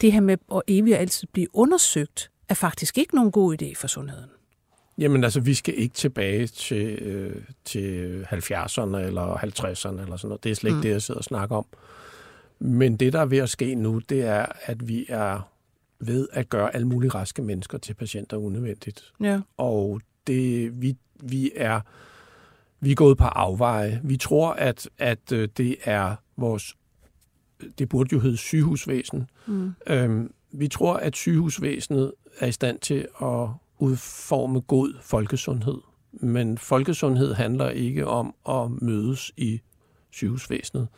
det 0.00 0.12
her 0.12 0.20
med 0.20 0.36
at 0.54 0.62
evigt 0.68 0.96
altid 0.96 1.28
blive 1.32 1.48
undersøgt, 1.52 2.30
er 2.48 2.54
faktisk 2.54 2.98
ikke 2.98 3.14
nogen 3.14 3.30
god 3.30 3.62
idé 3.62 3.74
for 3.76 3.86
sundheden. 3.86 4.30
Jamen 4.98 5.24
altså, 5.24 5.40
vi 5.40 5.54
skal 5.54 5.74
ikke 5.78 5.94
tilbage 5.94 6.46
til, 6.46 6.86
øh, 6.86 7.42
til 7.64 8.24
70'erne 8.30 8.96
eller 8.96 9.36
50'erne 9.36 10.00
eller 10.00 10.16
sådan 10.16 10.28
noget. 10.28 10.44
Det 10.44 10.50
er 10.50 10.54
slet 10.54 10.70
ikke 10.70 10.76
mm. 10.76 10.82
det, 10.82 10.90
jeg 10.90 11.02
sidder 11.02 11.18
og 11.18 11.24
snakker 11.24 11.56
om. 11.56 11.66
Men 12.58 12.96
det, 12.96 13.12
der 13.12 13.20
er 13.20 13.26
ved 13.26 13.38
at 13.38 13.50
ske 13.50 13.74
nu, 13.74 13.98
det 13.98 14.22
er, 14.22 14.46
at 14.62 14.88
vi 14.88 15.06
er 15.08 15.52
ved 16.00 16.28
at 16.32 16.48
gøre 16.48 16.74
alle 16.74 16.88
mulige 16.88 17.10
raske 17.10 17.42
mennesker 17.42 17.78
til 17.78 17.94
patienter 17.94 18.36
unødvendigt. 18.36 19.12
Ja. 19.20 19.40
Og 19.56 20.00
det, 20.26 20.82
vi, 20.82 20.96
vi 21.22 21.50
er 21.56 21.80
vi 22.80 22.90
er 22.90 22.94
gået 22.94 23.18
på 23.18 23.24
afveje. 23.24 24.00
Vi 24.04 24.16
tror, 24.16 24.52
at, 24.52 24.88
at 24.98 25.32
øh, 25.32 25.48
det 25.56 25.76
er 25.84 26.16
vores 26.36 26.76
det 27.78 27.88
burde 27.88 28.08
jo 28.12 28.20
hedde 28.20 28.36
sygehusvæsen. 28.36 29.30
Mm. 29.46 29.74
Øhm, 29.86 30.32
vi 30.52 30.68
tror, 30.68 30.94
at 30.94 31.16
sygehusvæsenet 31.16 32.12
er 32.38 32.46
i 32.46 32.52
stand 32.52 32.78
til 32.78 33.08
at 33.22 33.48
udforme 33.78 34.60
god 34.60 34.94
folkesundhed. 35.02 35.78
Men 36.12 36.58
folkesundhed 36.58 37.34
handler 37.34 37.70
ikke 37.70 38.06
om 38.06 38.34
at 38.48 38.70
mødes 38.82 39.32
i 39.36 39.60
sygehusvæsenet. 40.10 40.88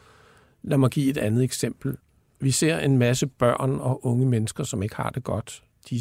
Lad 0.63 0.79
mig 0.79 0.91
give 0.91 1.11
et 1.11 1.19
andet 1.19 1.45
eksempel. 1.45 1.97
Vi 2.41 2.51
ser 2.51 2.79
en 2.79 2.99
masse 2.99 3.27
børn 3.27 3.71
og 3.81 4.07
unge 4.07 4.27
mennesker, 4.27 4.65
som 4.65 4.83
ikke 4.83 4.97
har 4.97 5.11
det 5.11 5.25
godt. 5.25 5.63
De, 5.91 6.01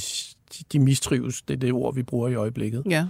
de 0.72 0.80
mistrives, 0.80 1.42
det 1.42 1.54
er 1.54 1.58
det 1.58 1.74
ord, 1.74 1.96
vi 1.96 2.04
bruger 2.04 2.30
i 2.30 2.36
øjeblikket. 2.36 2.84
Ja 2.90 3.08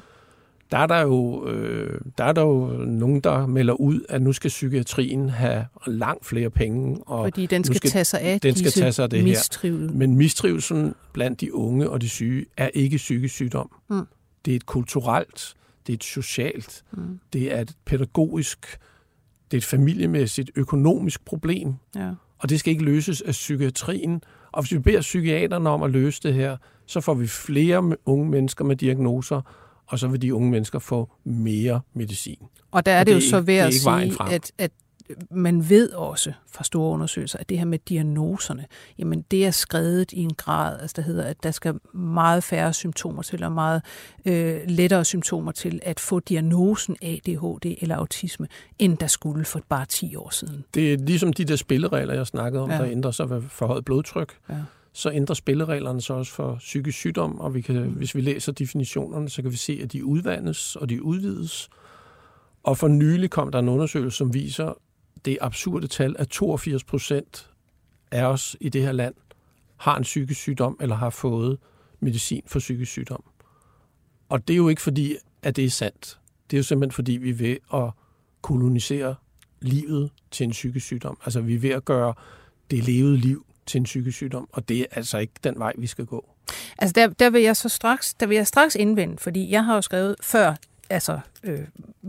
der 0.71 0.77
er 0.77 0.87
der 0.87 1.01
jo, 1.01 1.47
øh, 1.47 2.01
der 2.17 2.23
er 2.23 2.31
der 2.31 2.41
jo 2.41 2.67
nogen, 2.85 3.19
der 3.19 3.45
melder 3.45 3.73
ud, 3.73 4.01
at 4.09 4.21
nu 4.21 4.33
skal 4.33 4.49
psykiatrien 4.49 5.29
have 5.29 5.65
langt 5.87 6.25
flere 6.25 6.49
penge. 6.49 7.03
Og 7.07 7.25
Fordi 7.25 7.45
den 7.45 7.63
skal, 7.63 7.75
skal 7.75 7.89
tage 7.89 8.05
sig 8.05 8.21
af 8.21 8.41
den 8.41 8.55
skal 8.55 8.71
tage 8.71 8.91
sig 8.91 9.03
af 9.03 9.09
det 9.09 9.23
mistrivel. 9.23 9.89
her. 9.89 9.97
Men 9.97 10.15
mistrivelsen 10.15 10.95
blandt 11.13 11.41
de 11.41 11.55
unge 11.55 11.89
og 11.89 12.01
de 12.01 12.09
syge 12.09 12.45
er 12.57 12.69
ikke 12.73 12.97
psykisk 12.97 13.35
sygdom. 13.35 13.71
Mm. 13.89 14.01
Det 14.45 14.51
er 14.51 14.55
et 14.55 14.65
kulturelt, 14.65 15.53
det 15.87 15.93
er 15.93 15.97
et 15.97 16.03
socialt, 16.03 16.83
mm. 16.91 17.19
det 17.33 17.53
er 17.53 17.61
et 17.61 17.71
pædagogisk, 17.85 18.77
det 19.51 19.57
er 19.57 19.61
et 19.61 19.65
familiemæssigt, 19.65 20.51
økonomisk 20.55 21.25
problem. 21.25 21.73
Ja. 21.95 22.11
Og 22.39 22.49
det 22.49 22.59
skal 22.59 22.71
ikke 22.71 22.83
løses 22.83 23.21
af 23.21 23.31
psykiatrien. 23.31 24.21
Og 24.51 24.61
hvis 24.61 24.71
vi 24.71 24.79
beder 24.79 25.01
psykiaterne 25.01 25.69
om 25.69 25.83
at 25.83 25.91
løse 25.91 26.21
det 26.23 26.33
her, 26.33 26.57
så 26.85 27.01
får 27.01 27.13
vi 27.13 27.27
flere 27.27 27.95
unge 28.05 28.29
mennesker 28.29 28.65
med 28.65 28.75
diagnoser, 28.75 29.41
og 29.89 29.99
så 29.99 30.07
vil 30.07 30.21
de 30.21 30.33
unge 30.33 30.51
mennesker 30.51 30.79
få 30.79 31.09
mere 31.23 31.81
medicin. 31.93 32.37
Og 32.71 32.85
der 32.85 32.91
er 32.91 32.99
og 32.99 33.05
det, 33.05 33.15
det 33.15 33.21
jo 33.23 33.29
så 33.29 33.41
ved 33.41 33.55
at 33.55 33.73
sige, 33.73 34.13
at, 34.31 34.51
at 34.57 34.71
man 35.31 35.69
ved 35.69 35.91
også 35.91 36.33
fra 36.51 36.63
store 36.63 36.93
undersøgelser, 36.93 37.39
at 37.39 37.49
det 37.49 37.57
her 37.57 37.65
med 37.65 37.79
diagnoserne, 37.79 38.65
jamen 38.97 39.25
det 39.31 39.45
er 39.45 39.51
skrevet 39.51 40.11
i 40.11 40.19
en 40.19 40.33
grad, 40.33 40.79
altså 40.81 40.93
der 40.95 41.01
hedder, 41.01 41.23
at 41.23 41.43
der 41.43 41.51
skal 41.51 41.73
meget 41.93 42.43
færre 42.43 42.73
symptomer 42.73 43.21
til, 43.21 43.43
og 43.43 43.51
meget 43.51 43.81
øh, 44.25 44.59
lettere 44.65 45.05
symptomer 45.05 45.51
til 45.51 45.79
at 45.83 45.99
få 45.99 46.19
diagnosen 46.19 46.95
ADHD 47.01 47.75
eller 47.81 47.95
autisme, 47.95 48.47
end 48.79 48.97
der 48.97 49.07
skulle 49.07 49.45
for 49.45 49.61
bare 49.69 49.85
10 49.85 50.15
år 50.15 50.29
siden. 50.29 50.65
Det 50.73 50.93
er 50.93 50.97
ligesom 50.97 51.33
de 51.33 51.45
der 51.45 51.55
spilleregler, 51.55 52.13
jeg 52.13 52.27
snakkede 52.27 52.63
om, 52.63 52.69
ja. 52.71 52.77
der 52.77 52.85
ændrer 52.85 53.11
sig 53.11 53.29
ved 53.29 53.41
forhøjet 53.41 53.85
blodtryk. 53.85 54.37
Ja 54.49 54.55
så 54.99 55.11
ændrer 55.11 55.33
spillereglerne 55.33 56.01
sig 56.01 56.15
også 56.15 56.31
for 56.31 56.55
psykisk 56.55 56.97
sygdom, 56.97 57.39
og 57.39 57.53
vi 57.53 57.61
kan, 57.61 57.83
mm. 57.83 57.89
hvis 57.91 58.15
vi 58.15 58.21
læser 58.21 58.51
definitionerne, 58.51 59.29
så 59.29 59.41
kan 59.41 59.51
vi 59.51 59.57
se, 59.57 59.79
at 59.83 59.91
de 59.91 60.05
udvandes 60.05 60.75
og 60.75 60.89
de 60.89 61.03
udvides. 61.03 61.69
Og 62.63 62.77
for 62.77 62.87
nylig 62.87 63.29
kom 63.29 63.51
der 63.51 63.59
en 63.59 63.69
undersøgelse, 63.69 64.17
som 64.17 64.33
viser 64.33 64.73
det 65.25 65.37
absurde 65.41 65.87
tal, 65.87 66.15
at 66.19 66.27
82 66.27 66.83
procent 66.83 67.49
af 68.11 68.23
os 68.23 68.55
i 68.61 68.69
det 68.69 68.81
her 68.81 68.91
land 68.91 69.13
har 69.77 69.97
en 69.97 70.03
psykisk 70.03 70.39
sygdom 70.39 70.77
eller 70.81 70.95
har 70.95 71.09
fået 71.09 71.57
medicin 71.99 72.43
for 72.47 72.59
psykisk 72.59 72.91
sygdom. 72.91 73.23
Og 74.29 74.47
det 74.47 74.53
er 74.53 74.57
jo 74.57 74.69
ikke 74.69 74.81
fordi, 74.81 75.15
at 75.43 75.55
det 75.55 75.65
er 75.65 75.69
sandt. 75.69 76.19
Det 76.51 76.57
er 76.57 76.59
jo 76.59 76.63
simpelthen 76.63 76.95
fordi, 76.95 77.11
vi 77.11 77.29
er 77.29 77.33
ved 77.33 77.57
at 77.73 77.91
kolonisere 78.41 79.15
livet 79.61 80.11
til 80.31 80.43
en 80.43 80.51
psykisk 80.51 80.85
sygdom. 80.85 81.17
Altså 81.25 81.41
vi 81.41 81.55
er 81.55 81.59
ved 81.59 81.69
at 81.69 81.85
gøre 81.85 82.13
det 82.71 82.83
levede 82.83 83.17
liv 83.17 83.45
til 83.69 83.79
en 83.79 83.83
psykisk 83.83 84.17
sygdom, 84.17 84.49
og 84.51 84.69
det 84.69 84.79
er 84.79 84.85
altså 84.91 85.17
ikke 85.17 85.33
den 85.43 85.59
vej, 85.59 85.73
vi 85.77 85.87
skal 85.87 86.05
gå. 86.05 86.29
Altså 86.77 86.93
der, 86.93 87.07
der 87.07 87.29
vil 87.29 87.41
jeg 87.41 87.57
så 87.57 87.69
straks, 87.69 88.13
der 88.13 88.25
vil 88.25 88.35
jeg 88.35 88.47
straks 88.47 88.75
indvende, 88.75 89.17
fordi 89.17 89.51
jeg 89.51 89.65
har 89.65 89.75
jo 89.75 89.81
skrevet 89.81 90.15
før, 90.21 90.55
altså 90.89 91.19
øh, 91.43 91.59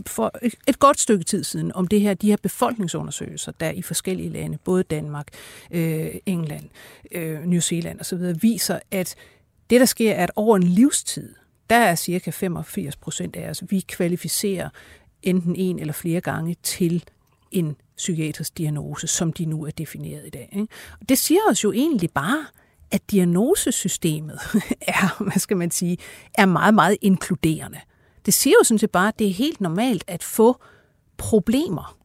for 0.07 0.33
et, 0.67 0.79
godt 0.79 1.01
stykke 1.01 1.25
tid 1.25 1.45
siden, 1.45 1.73
om 1.73 1.87
det 1.87 2.01
her, 2.01 2.15
de 2.15 2.31
her 2.31 2.37
befolkningsundersøgelser, 2.43 3.53
der 3.53 3.71
i 3.71 3.83
forskellige 3.83 4.29
lande, 4.29 4.59
både 4.65 4.83
Danmark, 4.83 5.29
øh, 5.71 6.15
England, 6.27 6.69
øh, 7.13 7.45
New 7.45 7.61
Zealand 7.61 8.01
osv., 8.01 8.43
viser, 8.43 8.79
at 8.91 9.15
det, 9.71 9.81
der 9.81 9.87
sker, 9.87 10.13
er, 10.13 10.23
at 10.23 10.31
over 10.37 10.57
en 10.57 10.63
livstid, 10.63 11.35
der 11.71 11.77
er 11.77 11.95
cirka 11.95 12.31
85 12.31 12.97
procent 12.97 13.37
af 13.37 13.51
os, 13.51 13.63
vi 13.69 13.81
kvalificerer 13.81 14.69
enten 15.23 15.57
en 15.57 15.79
eller 15.79 15.93
flere 15.93 16.21
gange 16.21 16.57
til 16.63 17.05
en 17.51 17.77
psykiatrisk 17.97 18.59
diagnose, 18.59 19.07
som 19.07 19.33
de 19.33 19.45
nu 19.45 19.65
er 19.65 19.71
defineret 19.71 20.27
i 20.27 20.31
dag. 20.31 20.49
Ikke? 20.53 20.69
Og 21.01 21.09
det 21.09 21.19
siger 21.19 21.41
os 21.51 21.65
jo 21.65 21.73
egentlig 21.73 22.11
bare, 22.11 22.47
at 22.91 23.11
diagnosesystemet 23.11 24.39
er, 24.81 25.23
hvad 25.23 25.39
skal 25.39 25.57
man 25.57 25.71
sige, 25.71 25.99
er 26.35 26.47
meget, 26.47 26.75
meget 26.75 26.97
inkluderende. 27.01 27.81
Det 28.27 28.35
siger 28.35 28.55
jo 28.61 28.65
sådan 28.65 28.79
set 28.79 28.91
bare, 28.91 29.09
at 29.09 29.19
det 29.19 29.27
er 29.27 29.33
helt 29.33 29.61
normalt 29.61 30.05
at 30.07 30.23
få 30.23 30.61
problemer 31.17 31.97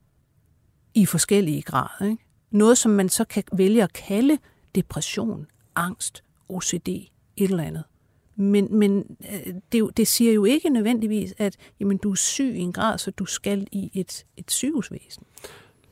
i 0.94 1.06
forskellige 1.06 1.62
grader. 1.62 2.06
Ikke? 2.06 2.24
Noget, 2.52 2.78
som 2.78 2.92
man 2.92 3.10
så 3.10 3.24
kan 3.24 3.44
vælge 3.54 3.84
at 3.84 3.94
kalde 3.94 4.38
depression, 4.76 5.48
angst, 5.76 6.24
OCD, 6.50 6.88
et 6.88 7.10
eller 7.38 7.64
andet. 7.64 7.84
Men, 8.36 8.68
men 8.72 9.18
øh, 9.32 9.54
det, 9.72 9.98
det 9.98 10.08
siger 10.08 10.34
jo 10.34 10.46
ikke 10.46 10.70
nødvendigvis, 10.70 11.34
at 11.38 11.58
jamen, 11.80 11.98
du 11.98 12.12
er 12.12 12.16
syg 12.16 12.54
i 12.56 12.60
en 12.60 12.74
grad, 12.74 12.98
så 12.98 13.12
du 13.12 13.26
skal 13.26 13.68
i 13.72 13.92
et, 13.94 14.26
et 14.38 14.52
sygehusvæsen. 14.52 15.24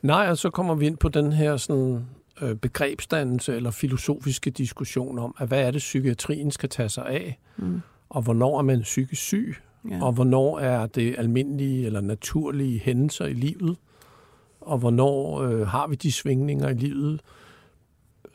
Nej, 0.02 0.28
og 0.30 0.38
så 0.38 0.50
kommer 0.50 0.76
vi 0.76 0.86
ind 0.86 0.98
på 0.98 1.10
den 1.10 1.32
her 1.32 1.58
sådan, 1.58 2.06
øh, 2.42 2.56
begrebsdannelse 2.56 3.56
eller 3.56 3.72
filosofiske 3.72 4.50
diskussion 4.50 5.20
om, 5.20 5.36
at 5.40 5.48
hvad 5.48 5.62
er 5.62 5.72
det, 5.72 5.80
psykiatrien 5.80 6.52
skal 6.52 6.70
tage 6.70 6.90
sig 6.90 7.06
af, 7.06 7.40
mm. 7.58 7.82
og 8.10 8.22
hvornår 8.22 8.58
er 8.58 8.62
man 8.62 8.82
psykisk 8.82 9.22
syg, 9.22 9.56
ja. 9.90 10.04
og 10.04 10.12
hvornår 10.12 10.60
er 10.60 10.86
det 10.86 11.16
almindelige 11.18 11.86
eller 11.86 12.02
naturlige 12.02 12.80
hændelser 12.80 13.26
i 13.26 13.34
livet, 13.34 13.78
og 14.62 14.78
hvornår 14.78 15.42
øh, 15.42 15.68
har 15.68 15.88
vi 15.88 15.96
de 15.96 16.12
svingninger 16.12 16.70
i 16.70 16.74
livet. 16.74 17.22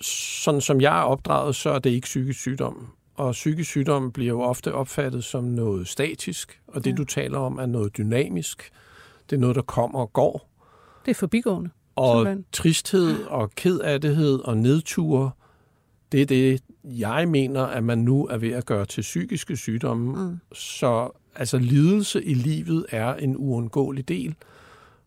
Sådan 0.01 0.61
som 0.61 0.81
jeg 0.81 0.99
er 0.99 1.03
opdraget, 1.03 1.57
så 1.57 1.71
er 1.71 1.79
det 1.79 1.91
ikke 1.91 2.05
psykisk 2.05 2.41
sygdom. 2.41 2.89
Og 3.19 3.33
psykisk 3.33 3.71
sygdom 3.71 4.13
bliver 4.13 4.29
jo 4.29 4.41
ofte 4.41 4.75
opfattet 4.75 5.25
som 5.25 5.45
noget 5.45 5.89
statisk, 5.89 6.61
og 6.67 6.85
det 6.85 6.91
ja. 6.91 6.97
du 6.97 7.05
taler 7.05 7.39
om 7.39 7.59
er 7.59 7.67
noget 7.67 7.97
dynamisk. 7.97 8.71
Det 9.31 9.37
er 9.37 9.41
noget, 9.41 9.57
der 9.57 9.63
kommer 9.63 10.01
og 10.01 10.13
går. 10.13 10.51
Det 11.05 11.11
er 11.11 11.15
forbigående. 11.15 11.71
Og 11.97 12.17
simpelthen. 12.17 12.45
tristhed 12.53 13.25
og 13.25 13.51
kedattighed 13.51 14.39
og 14.39 14.57
nedture, 14.57 15.31
det 16.13 16.23
er 16.23 16.27
det, 16.27 16.63
jeg 16.85 17.29
mener, 17.29 17.63
at 17.63 17.85
man 17.85 17.99
nu 17.99 18.27
er 18.27 18.37
ved 18.39 18.53
at 18.53 18.67
gøre 18.67 18.85
til 18.87 19.01
psykiske 19.01 19.57
sygdomme. 19.57 20.25
Mm. 20.25 20.39
Så 20.53 21.11
altså 21.35 21.59
lidelse 21.59 22.25
i 22.25 22.35
livet 22.35 22.87
er 22.89 23.15
en 23.15 23.37
uundgåelig 23.37 24.09
del. 24.09 24.35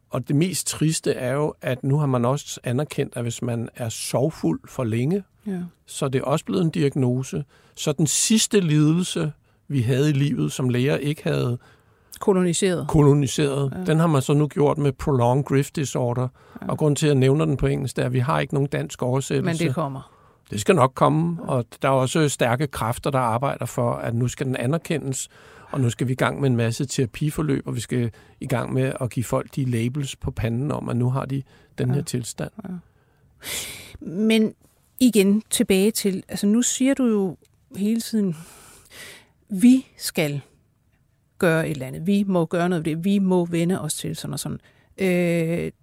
Og 0.09 0.27
det 0.27 0.35
mest 0.35 0.67
triste 0.67 1.11
er 1.11 1.33
jo, 1.33 1.53
at 1.61 1.83
nu 1.83 1.97
har 1.97 2.05
man 2.05 2.25
også 2.25 2.59
anerkendt, 2.63 3.15
at 3.15 3.23
hvis 3.23 3.41
man 3.41 3.69
er 3.75 3.89
sorgfuld 3.89 4.59
for 4.65 4.83
længe, 4.83 5.23
ja. 5.47 5.59
så 5.85 6.07
det 6.07 6.19
er 6.19 6.25
også 6.25 6.45
blevet 6.45 6.63
en 6.63 6.69
diagnose. 6.69 7.43
Så 7.75 7.91
den 7.91 8.07
sidste 8.07 8.59
lidelse, 8.59 9.31
vi 9.67 9.81
havde 9.81 10.09
i 10.09 10.13
livet, 10.13 10.51
som 10.51 10.69
læger 10.69 10.97
ikke 10.97 11.23
havde 11.23 11.57
koloniseret, 12.19 12.87
koloniseret 12.87 13.73
ja. 13.75 13.83
den 13.91 13.99
har 13.99 14.07
man 14.07 14.21
så 14.21 14.33
nu 14.33 14.47
gjort 14.47 14.77
med 14.77 14.91
prolonged 14.91 15.43
grief 15.43 15.71
disorder. 15.71 16.27
Ja. 16.61 16.67
Og 16.67 16.77
grund 16.77 16.95
til, 16.95 17.05
at 17.05 17.09
jeg 17.09 17.15
nævner 17.15 17.45
den 17.45 17.57
på 17.57 17.67
engelsk, 17.67 17.97
er, 17.97 18.05
at 18.05 18.13
vi 18.13 18.19
har 18.19 18.39
ikke 18.39 18.53
nogen 18.53 18.69
dansk 18.69 19.01
oversættelse. 19.01 19.63
Men 19.63 19.67
det 19.67 19.75
kommer. 19.75 20.11
Det 20.51 20.61
skal 20.61 20.75
nok 20.75 20.91
komme, 20.95 21.43
og 21.43 21.65
der 21.81 21.87
er 21.87 21.93
også 21.93 22.29
stærke 22.29 22.67
kræfter, 22.67 23.09
der 23.09 23.19
arbejder 23.19 23.65
for, 23.65 23.91
at 23.93 24.15
nu 24.15 24.27
skal 24.27 24.45
den 24.45 24.55
anerkendes, 24.55 25.29
og 25.71 25.81
nu 25.81 25.89
skal 25.89 26.07
vi 26.07 26.13
i 26.13 26.15
gang 26.15 26.41
med 26.41 26.49
en 26.49 26.55
masse 26.55 26.85
terapiforløb, 26.85 27.67
og 27.67 27.75
vi 27.75 27.79
skal 27.79 28.11
i 28.39 28.47
gang 28.47 28.73
med 28.73 28.93
at 29.01 29.09
give 29.09 29.23
folk 29.23 29.55
de 29.55 29.65
labels 29.65 30.15
på 30.15 30.31
panden 30.31 30.71
om, 30.71 30.89
at 30.89 30.97
nu 30.97 31.09
har 31.09 31.25
de 31.25 31.43
den 31.77 31.89
ja. 31.89 31.95
her 31.95 32.01
tilstand. 32.01 32.51
Ja. 32.63 32.69
Men 34.05 34.53
igen 35.01 35.43
tilbage 35.49 35.91
til, 35.91 36.23
altså 36.27 36.47
nu 36.47 36.61
siger 36.61 36.93
du 36.93 37.05
jo 37.05 37.37
hele 37.75 38.01
tiden, 38.01 38.35
vi 39.49 39.87
skal 39.97 40.41
gøre 41.39 41.67
et 41.67 41.71
eller 41.71 41.87
andet. 41.87 42.07
Vi 42.07 42.23
må 42.27 42.45
gøre 42.45 42.69
noget 42.69 42.85
ved 42.85 42.95
det. 42.95 43.05
Vi 43.05 43.19
må 43.19 43.45
vende 43.45 43.81
os 43.81 43.93
til 43.93 44.15
sådan 44.15 44.33
og 44.33 44.39
sådan. 44.39 44.59
Øh, 44.97 45.07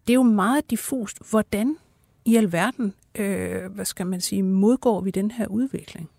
det 0.07 0.11
er 0.11 0.15
jo 0.15 0.23
meget 0.23 0.71
diffust. 0.71 1.31
Hvordan 1.31 1.77
i 2.25 2.37
alverden, 2.37 2.95
øh, 3.15 3.73
hvad 3.73 3.85
skal 3.85 4.07
man 4.07 4.21
sige, 4.21 4.43
modgår 4.43 5.01
vi 5.01 5.11
den 5.11 5.31
her 5.31 5.47
udvikling? 5.47 6.11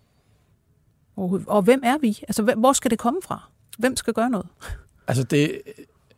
Og, 1.16 1.40
og 1.46 1.62
hvem 1.62 1.80
er 1.84 1.98
vi? 1.98 2.18
Altså, 2.28 2.54
hvor 2.56 2.72
skal 2.72 2.90
det 2.90 2.98
komme 2.98 3.20
fra? 3.22 3.48
Hvem 3.78 3.96
skal 3.96 4.14
gøre 4.14 4.30
noget? 4.30 4.46
Altså 5.06 5.24
det, 5.24 5.60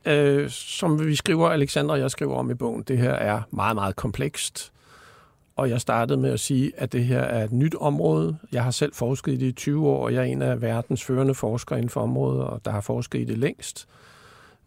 øh, 0.05 0.51
som 0.51 1.07
vi 1.07 1.15
skriver, 1.15 1.49
Alexander 1.49 1.93
og 1.93 2.01
jeg 2.01 2.11
skriver 2.11 2.37
om 2.37 2.51
i 2.51 2.55
bogen, 2.55 2.83
det 2.83 2.99
her 2.99 3.13
er 3.13 3.43
meget, 3.51 3.75
meget 3.75 3.97
komplekst. 3.97 4.73
Og 5.57 5.71
jeg 5.71 5.81
startede 5.81 6.21
med 6.21 6.31
at 6.31 6.41
sige, 6.41 6.73
at 6.77 6.93
det 6.93 7.05
her 7.05 7.21
er 7.21 7.45
et 7.45 7.53
nyt 7.53 7.75
område. 7.75 8.37
Jeg 8.53 8.65
har 8.65 8.71
selv 8.71 8.95
forsket 8.95 9.33
i 9.33 9.37
det 9.37 9.47
i 9.47 9.53
20 9.53 9.89
år, 9.89 10.05
og 10.05 10.15
jeg 10.15 10.21
er 10.21 10.25
en 10.25 10.43
af 10.43 10.63
verdens 10.63 11.05
førende 11.05 11.35
forskere 11.35 11.79
inden 11.79 11.91
for 11.91 12.01
området, 12.01 12.43
og 12.45 12.65
der 12.65 12.71
har 12.71 12.81
forsket 12.81 13.21
i 13.21 13.25
det 13.25 13.39
længst. 13.39 13.89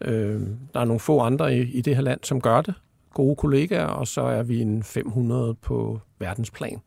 Øh, 0.02 0.41
der 0.74 0.80
er 0.80 0.86
nogle 0.86 1.00
få 1.00 1.19
andre 1.19 1.58
i, 1.58 1.62
i 1.62 1.82
det 1.82 1.95
her 1.95 2.04
land, 2.04 2.19
som 2.24 2.41
gør 2.41 2.62
det. 2.62 2.74
Gode 3.13 3.36
kollegaer, 3.36 3.86
og 3.86 4.08
så 4.08 4.21
er 4.21 4.43
vi 4.43 4.62
en 4.62 4.84
500 4.84 5.56
på 5.56 6.00
verdensplan. 6.19 6.82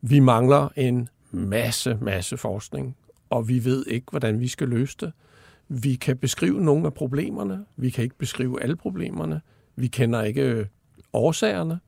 Vi 0.00 0.18
mangler 0.18 0.68
en 0.76 1.08
masse, 1.30 1.98
masse 2.00 2.36
forskning 2.36 2.96
og 3.34 3.48
vi 3.48 3.64
ved 3.64 3.86
ikke, 3.86 4.06
hvordan 4.10 4.40
vi 4.40 4.48
skal 4.48 4.68
løse 4.68 4.96
det. 5.00 5.12
Vi 5.68 5.94
kan 5.94 6.16
beskrive 6.16 6.60
nogle 6.60 6.86
af 6.86 6.94
problemerne. 6.94 7.64
Vi 7.76 7.90
kan 7.90 8.04
ikke 8.04 8.18
beskrive 8.18 8.62
alle 8.62 8.76
problemerne. 8.76 9.40
Vi 9.76 9.86
kender 9.86 10.22
ikke 10.22 10.42
øh, 10.42 10.66
årsagerne. 11.12 11.80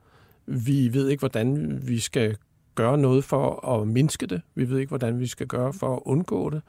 Vi 0.47 0.95
ved 0.95 1.09
ikke, 1.09 1.21
hvordan 1.21 1.79
vi 1.89 1.99
skal 2.01 2.37
gøre 2.75 2.99
noget 2.99 3.25
for 3.25 3.69
at 3.69 3.89
mindske 3.89 4.27
det. 4.27 4.43
Vi 4.55 4.71
ved 4.71 4.79
ikke, 4.79 4.89
hvordan 4.89 5.21
vi 5.21 5.27
skal 5.27 5.47
gøre 5.47 5.73
for 5.73 5.97
at 5.97 6.03
undgå 6.05 6.51
det. 6.51 6.63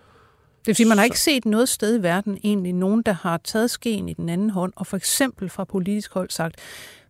Det 0.60 0.68
vil 0.68 0.76
sige, 0.76 0.88
man 0.88 0.98
har 0.98 1.06
ikke 1.06 1.20
set 1.20 1.46
noget 1.46 1.70
sted 1.70 2.00
i 2.00 2.04
verden 2.04 2.38
egentlig 2.44 2.74
nogen, 2.74 3.02
der 3.02 3.12
har 3.12 3.38
taget 3.38 3.72
skeen 3.72 4.10
i 4.10 4.14
den 4.14 4.30
anden 4.30 4.50
hånd, 4.50 4.74
og 4.76 4.88
for 4.88 4.98
eksempel 4.98 5.50
fra 5.50 5.64
politisk 5.64 6.14
hold 6.14 6.30
sagt, 6.30 6.56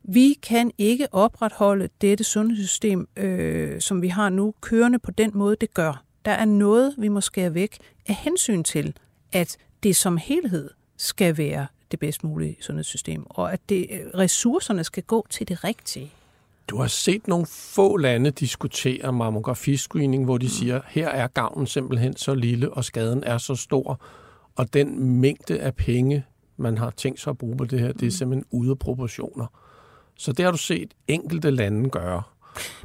vi 0.03 0.35
kan 0.43 0.71
ikke 0.77 1.07
opretholde 1.13 1.89
dette 2.01 2.23
sundhedssystem, 2.23 3.07
øh, 3.17 3.81
som 3.81 4.01
vi 4.01 4.07
har 4.07 4.29
nu, 4.29 4.53
kørende 4.61 4.99
på 4.99 5.11
den 5.11 5.31
måde, 5.33 5.55
det 5.61 5.73
gør. 5.73 6.03
Der 6.25 6.31
er 6.31 6.45
noget, 6.45 6.95
vi 6.97 7.07
må 7.07 7.21
skære 7.21 7.53
væk 7.53 7.77
af 8.07 8.15
hensyn 8.15 8.63
til, 8.63 8.93
at 9.31 9.57
det 9.83 9.95
som 9.95 10.17
helhed 10.17 10.69
skal 10.97 11.37
være 11.37 11.67
det 11.91 11.99
bedst 11.99 12.23
mulige 12.23 12.57
sundhedssystem, 12.61 13.25
og 13.29 13.53
at 13.53 13.59
det, 13.69 13.87
ressourcerne 14.15 14.83
skal 14.83 15.03
gå 15.03 15.27
til 15.29 15.47
det 15.47 15.63
rigtige. 15.63 16.11
Du 16.67 16.77
har 16.77 16.87
set 16.87 17.27
nogle 17.27 17.45
få 17.45 17.97
lande 17.97 18.31
diskutere 18.31 19.13
mammografiscreening, 19.13 20.25
hvor 20.25 20.37
de 20.37 20.45
mm. 20.45 20.49
siger, 20.49 20.81
her 20.87 21.09
er 21.09 21.27
gavnen 21.27 21.67
simpelthen 21.67 22.15
så 22.15 22.35
lille, 22.35 22.73
og 22.73 22.85
skaden 22.85 23.23
er 23.23 23.37
så 23.37 23.55
stor, 23.55 24.01
og 24.55 24.73
den 24.73 25.03
mængde 25.03 25.59
af 25.59 25.75
penge, 25.75 26.25
man 26.57 26.77
har 26.77 26.89
tænkt 26.89 27.19
sig 27.19 27.31
at 27.31 27.37
bruge 27.37 27.57
på 27.57 27.65
det 27.65 27.79
her, 27.79 27.91
det 27.91 28.01
er 28.01 28.05
mm. 28.05 28.11
simpelthen 28.11 28.45
ude 28.51 28.71
af 28.71 28.79
proportioner. 28.79 29.45
Så 30.15 30.31
det 30.31 30.45
har 30.45 30.51
du 30.51 30.57
set 30.57 30.93
enkelte 31.07 31.51
lande 31.51 31.89
gøre. 31.89 32.23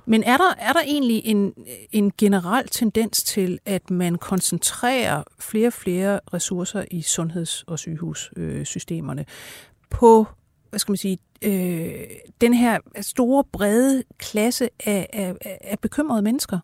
Men 0.07 0.23
er 0.23 0.37
der, 0.37 0.55
er 0.59 0.73
der 0.73 0.81
egentlig 0.81 1.23
en, 1.25 1.53
en 1.93 2.13
generel 2.19 2.69
tendens 2.69 3.23
til, 3.23 3.59
at 3.67 3.91
man 3.91 4.19
koncentrerer 4.19 5.23
flere 5.39 5.67
og 5.67 5.73
flere 5.73 6.21
ressourcer 6.35 6.85
i 6.91 7.03
sundheds- 7.03 7.65
og 7.67 7.79
sygehussystemerne 7.79 9.25
på 9.91 10.27
hvad 10.73 10.79
skal 10.79 10.93
man 10.93 10.97
sige, 10.97 11.19
øh, 11.43 11.93
den 12.41 12.55
her 12.55 12.79
store, 13.01 13.45
brede 13.53 14.03
klasse 14.19 14.69
af, 14.87 15.09
af, 15.13 15.35
af 15.61 15.79
bekymrede 15.79 16.23
mennesker? 16.23 16.59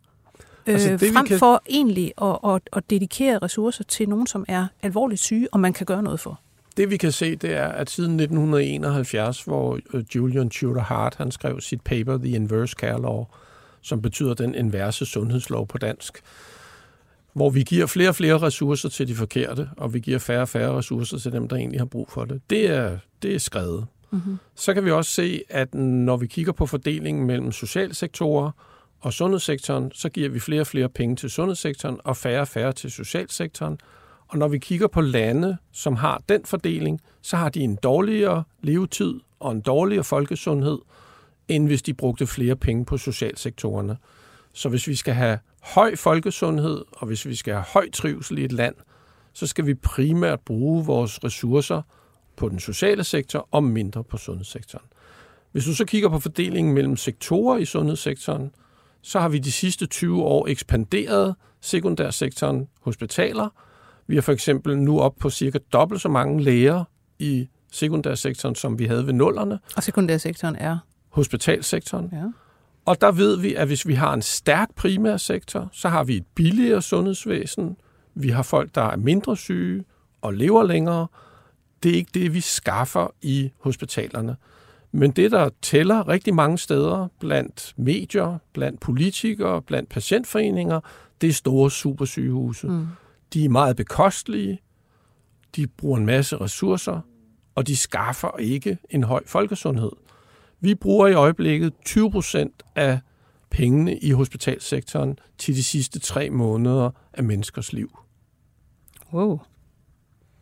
Øh, 0.67 0.73
altså 0.73 0.97
det, 0.97 1.13
frem 1.13 1.25
kan... 1.25 1.39
for 1.39 1.61
egentlig 1.69 2.13
at, 2.21 2.37
at, 2.45 2.61
at 2.73 2.89
dedikere 2.89 3.37
ressourcer 3.37 3.83
til 3.83 4.09
nogen, 4.09 4.27
som 4.27 4.45
er 4.47 4.67
alvorligt 4.81 5.21
syge, 5.21 5.47
og 5.51 5.59
man 5.59 5.73
kan 5.73 5.85
gøre 5.85 6.03
noget 6.03 6.19
for? 6.19 6.39
Det 6.77 6.89
vi 6.89 6.97
kan 6.97 7.11
se, 7.11 7.35
det 7.35 7.53
er, 7.53 7.67
at 7.67 7.89
siden 7.89 8.19
1971, 8.19 9.41
hvor 9.41 9.79
øh, 9.93 10.03
Julian 10.15 10.49
Tudor 10.49 10.81
Hart 10.81 11.15
han 11.15 11.31
skrev 11.31 11.61
sit 11.61 11.81
paper 11.81 12.17
The 12.17 12.29
Inverse 12.29 12.75
Care 12.79 13.01
Law, 13.01 13.25
som 13.81 14.01
betyder 14.01 14.33
den 14.33 14.55
inverse 14.55 15.05
sundhedslov 15.05 15.67
på 15.67 15.77
dansk, 15.77 16.21
hvor 17.33 17.49
vi 17.49 17.63
giver 17.63 17.85
flere 17.85 18.09
og 18.09 18.15
flere 18.15 18.37
ressourcer 18.37 18.89
til 18.89 19.07
de 19.07 19.15
forkerte, 19.15 19.69
og 19.77 19.93
vi 19.93 19.99
giver 19.99 20.19
færre 20.19 20.41
og 20.41 20.49
færre 20.49 20.77
ressourcer 20.77 21.17
til 21.17 21.31
dem, 21.31 21.47
der 21.47 21.55
egentlig 21.55 21.79
har 21.79 21.85
brug 21.85 22.09
for 22.11 22.25
det. 22.25 22.41
Det 22.49 22.69
er, 22.69 22.97
det 23.21 23.35
er 23.35 23.39
skrevet. 23.39 23.85
Mm-hmm. 24.11 24.37
Så 24.55 24.73
kan 24.73 24.85
vi 24.85 24.91
også 24.91 25.11
se, 25.11 25.43
at 25.49 25.73
når 25.75 26.17
vi 26.17 26.27
kigger 26.27 26.51
på 26.51 26.65
fordelingen 26.65 27.25
mellem 27.27 27.51
socialsektorer 27.51 28.51
og 28.99 29.13
sundhedssektoren, 29.13 29.91
så 29.91 30.09
giver 30.09 30.29
vi 30.29 30.39
flere 30.39 30.61
og 30.61 30.67
flere 30.67 30.89
penge 30.89 31.15
til 31.15 31.29
sundhedssektoren 31.29 31.99
og 32.03 32.17
færre 32.17 32.41
og 32.41 32.47
færre 32.47 32.73
til 32.73 32.91
socialsektoren. 32.91 33.79
Og 34.27 34.37
når 34.37 34.47
vi 34.47 34.57
kigger 34.57 34.87
på 34.87 35.01
lande, 35.01 35.57
som 35.71 35.95
har 35.95 36.21
den 36.29 36.45
fordeling, 36.45 37.01
så 37.21 37.37
har 37.37 37.49
de 37.49 37.59
en 37.59 37.75
dårligere 37.75 38.43
levetid 38.61 39.13
og 39.39 39.51
en 39.51 39.61
dårligere 39.61 40.03
folkesundhed, 40.03 40.79
end 41.47 41.67
hvis 41.67 41.81
de 41.81 41.93
brugte 41.93 42.27
flere 42.27 42.55
penge 42.55 42.85
på 42.85 42.97
socialsektorerne. 42.97 43.97
Så 44.53 44.69
hvis 44.69 44.87
vi 44.87 44.95
skal 44.95 45.13
have 45.13 45.39
høj 45.61 45.95
folkesundhed, 45.95 46.85
og 46.91 47.07
hvis 47.07 47.25
vi 47.25 47.35
skal 47.35 47.53
have 47.53 47.65
høj 47.73 47.89
trivsel 47.91 48.37
i 48.37 48.45
et 48.45 48.51
land, 48.51 48.75
så 49.33 49.47
skal 49.47 49.65
vi 49.65 49.73
primært 49.73 50.39
bruge 50.39 50.85
vores 50.85 51.23
ressourcer 51.23 51.81
på 52.39 52.49
den 52.49 52.59
sociale 52.59 53.03
sektor 53.03 53.47
og 53.51 53.63
mindre 53.63 54.03
på 54.03 54.17
sundhedssektoren. 54.17 54.85
Hvis 55.51 55.65
du 55.65 55.75
så 55.75 55.85
kigger 55.85 56.09
på 56.09 56.19
fordelingen 56.19 56.73
mellem 56.73 56.97
sektorer 56.97 57.57
i 57.57 57.65
sundhedssektoren, 57.65 58.51
så 59.01 59.19
har 59.19 59.29
vi 59.29 59.39
de 59.39 59.51
sidste 59.51 59.85
20 59.85 60.23
år 60.23 60.47
ekspanderet 60.47 61.35
sekundærsektoren 61.61 62.67
hospitaler, 62.81 63.49
vi 64.09 64.15
har 64.15 64.21
for 64.21 64.31
eksempel 64.31 64.77
nu 64.77 64.99
op 64.99 65.15
på 65.19 65.29
cirka 65.29 65.59
dobbelt 65.73 66.01
så 66.01 66.09
mange 66.09 66.43
læger 66.43 66.83
i 67.19 67.47
sekundærsektoren, 67.71 68.55
som 68.55 68.79
vi 68.79 68.85
havde 68.85 69.05
ved 69.05 69.13
nullerne. 69.13 69.59
Og 69.75 69.83
sekundærsektoren 69.83 70.55
er? 70.55 70.77
Hospitalsektoren. 71.09 72.09
Ja. 72.13 72.23
Og 72.85 73.01
der 73.01 73.11
ved 73.11 73.37
vi, 73.37 73.55
at 73.55 73.67
hvis 73.67 73.87
vi 73.87 73.93
har 73.93 74.13
en 74.13 74.21
stærk 74.21 74.75
primærsektor, 74.75 75.69
så 75.71 75.89
har 75.89 76.03
vi 76.03 76.15
et 76.15 76.25
billigere 76.35 76.81
sundhedsvæsen. 76.81 77.77
Vi 78.15 78.29
har 78.29 78.43
folk, 78.43 78.75
der 78.75 78.81
er 78.81 78.95
mindre 78.95 79.37
syge 79.37 79.83
og 80.21 80.33
lever 80.33 80.63
længere. 80.63 81.07
Det 81.83 81.91
er 81.91 81.95
ikke 81.95 82.11
det, 82.13 82.33
vi 82.33 82.41
skaffer 82.41 83.07
i 83.21 83.51
hospitalerne. 83.59 84.35
Men 84.91 85.11
det, 85.11 85.31
der 85.31 85.49
tæller 85.61 86.07
rigtig 86.07 86.33
mange 86.33 86.57
steder 86.57 87.07
blandt 87.19 87.73
medier, 87.77 88.37
blandt 88.53 88.79
politikere, 88.79 89.61
blandt 89.61 89.89
patientforeninger, 89.89 90.79
det 91.21 91.29
er 91.29 91.33
store 91.33 91.71
supersygehuse. 91.71 92.67
Mm. 92.67 92.87
De 93.33 93.45
er 93.45 93.49
meget 93.49 93.75
bekostelige, 93.75 94.59
de 95.55 95.67
bruger 95.67 95.97
en 95.97 96.05
masse 96.05 96.37
ressourcer, 96.37 97.01
og 97.55 97.67
de 97.67 97.75
skaffer 97.75 98.37
ikke 98.37 98.77
en 98.89 99.03
høj 99.03 99.23
folkesundhed. 99.25 99.91
Vi 100.59 100.75
bruger 100.75 101.07
i 101.07 101.13
øjeblikket 101.13 101.73
20 101.85 102.11
procent 102.11 102.63
af 102.75 102.99
pengene 103.49 103.97
i 103.97 104.11
hospitalsektoren 104.11 105.19
til 105.37 105.55
de 105.55 105.63
sidste 105.63 105.99
tre 105.99 106.29
måneder 106.29 106.91
af 107.13 107.23
menneskers 107.23 107.73
liv. 107.73 107.99
Wow. 109.13 109.39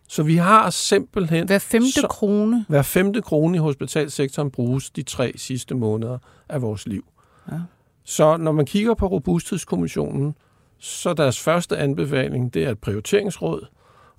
Så 0.07 0.23
vi 0.23 0.35
har 0.35 0.69
simpelthen... 0.69 1.47
Hver 1.47 1.59
femte 1.59 1.91
så, 1.91 2.07
krone? 2.07 2.65
Hver 2.69 2.81
femte 2.81 3.21
krone 3.21 3.57
i 3.57 3.59
hospitalsektoren 3.59 4.51
bruges 4.51 4.89
de 4.89 5.03
tre 5.03 5.33
sidste 5.35 5.75
måneder 5.75 6.17
af 6.49 6.61
vores 6.61 6.87
liv. 6.87 7.05
Ja. 7.51 7.59
Så 8.03 8.37
når 8.37 8.51
man 8.51 8.65
kigger 8.65 8.93
på 8.93 9.07
Robusthedskommissionen, 9.07 10.35
så 10.79 11.13
deres 11.13 11.39
første 11.39 11.77
anbefaling, 11.77 12.53
det 12.53 12.63
er 12.63 12.71
et 12.71 12.79
prioriteringsråd, 12.79 13.67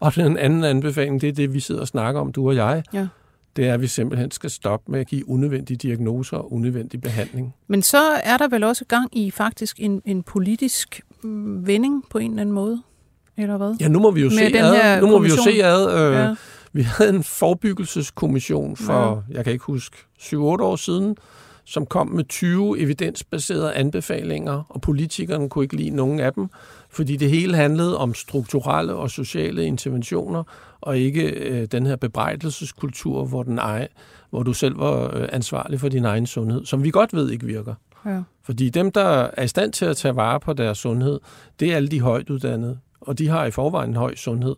og 0.01 0.15
den 0.15 0.37
anden 0.37 0.65
anbefaling, 0.65 1.21
det 1.21 1.29
er 1.29 1.33
det, 1.33 1.55
vi 1.55 1.61
sidder 1.61 1.81
og 1.81 1.89
snakker 1.89 2.21
om, 2.21 2.33
du 2.33 2.49
og 2.49 2.57
jeg. 2.57 2.83
Ja. 2.93 3.09
Det 3.57 3.69
er, 3.69 3.75
at 3.75 3.81
vi 3.81 3.87
simpelthen 3.87 4.31
skal 4.31 4.51
stoppe 4.51 4.93
med 4.93 5.01
at 5.01 5.07
give 5.07 5.29
unødvendige 5.29 5.77
diagnoser 5.77 6.37
og 6.37 6.53
unødvendig 6.53 7.01
behandling. 7.01 7.55
Men 7.67 7.83
så 7.83 7.99
er 8.25 8.37
der 8.37 8.49
vel 8.49 8.65
også 8.65 8.85
gang 8.85 9.17
i 9.19 9.31
faktisk 9.31 9.81
en, 9.81 10.03
en 10.05 10.23
politisk 10.23 11.01
mm, 11.23 11.67
vending 11.67 12.05
på 12.11 12.19
en 12.19 12.31
eller 12.31 12.41
anden 12.41 12.55
måde? 12.55 12.83
Eller 13.39 13.57
hvad? 13.57 13.77
Ja, 13.81 13.89
nu 13.89 13.99
må 13.99 14.11
vi 14.11 14.21
jo, 14.21 14.31
se, 14.31 14.59
ad, 14.59 15.01
nu 15.01 15.07
må 15.07 15.19
vi 15.19 15.29
jo 15.29 15.37
se 15.37 15.65
ad. 15.65 16.01
Øh, 16.01 16.15
ja. 16.15 16.35
Vi 16.73 16.83
havde 16.83 17.11
en 17.11 17.25
forebyggelseskommission 17.25 18.77
for, 18.77 19.25
ja. 19.31 19.37
jeg 19.37 19.45
kan 19.45 19.53
ikke 19.53 19.65
huske, 19.65 19.97
7-8 20.21 20.37
år 20.37 20.77
siden, 20.77 21.17
som 21.65 21.87
kom 21.87 22.09
med 22.09 22.25
20 22.25 22.79
evidensbaserede 22.79 23.73
anbefalinger, 23.73 24.63
og 24.69 24.81
politikerne 24.81 25.49
kunne 25.49 25.65
ikke 25.65 25.77
lide 25.77 25.91
nogen 25.91 26.21
af 26.21 26.33
dem, 26.33 26.49
fordi 26.91 27.17
det 27.17 27.31
hele 27.31 27.57
handlede 27.57 27.99
om 27.99 28.15
strukturelle 28.15 28.95
og 28.95 29.11
sociale 29.11 29.65
interventioner, 29.65 30.43
og 30.81 30.99
ikke 30.99 31.31
øh, 31.31 31.67
den 31.73 31.87
her 31.87 31.97
bebrejdelseskultur, 31.97 33.25
hvor, 33.25 33.43
den 33.43 33.59
ej, 33.59 33.89
hvor 34.31 34.43
du 34.43 34.53
selv 34.53 34.79
var 34.79 35.17
øh, 35.17 35.29
ansvarlig 35.33 35.81
for 35.81 35.89
din 35.89 36.05
egen 36.05 36.27
sundhed, 36.27 36.67
som 36.67 36.85
vi 36.85 36.91
godt 36.91 37.15
ved 37.15 37.31
ikke 37.31 37.47
virker. 37.47 37.75
Ja. 38.07 38.23
Fordi 38.43 38.71
dem, 38.71 38.93
der 38.93 39.29
er 39.37 39.43
i 39.43 39.49
stand 39.49 39.73
til 39.73 39.85
at 39.85 39.97
tage 39.97 40.17
vare 40.17 40.41
på 40.41 40.53
deres 40.53 40.79
sundhed, 40.79 41.21
det 41.61 41.73
er 41.73 41.77
alle 41.77 41.89
de 41.89 42.01
højt 42.01 42.31
uddannede 42.31 42.79
og 43.01 43.19
de 43.19 43.29
har 43.29 43.45
i 43.45 43.51
forvejen 43.51 43.91
en 43.91 43.97
høj 43.97 44.15
sundhed. 44.15 44.57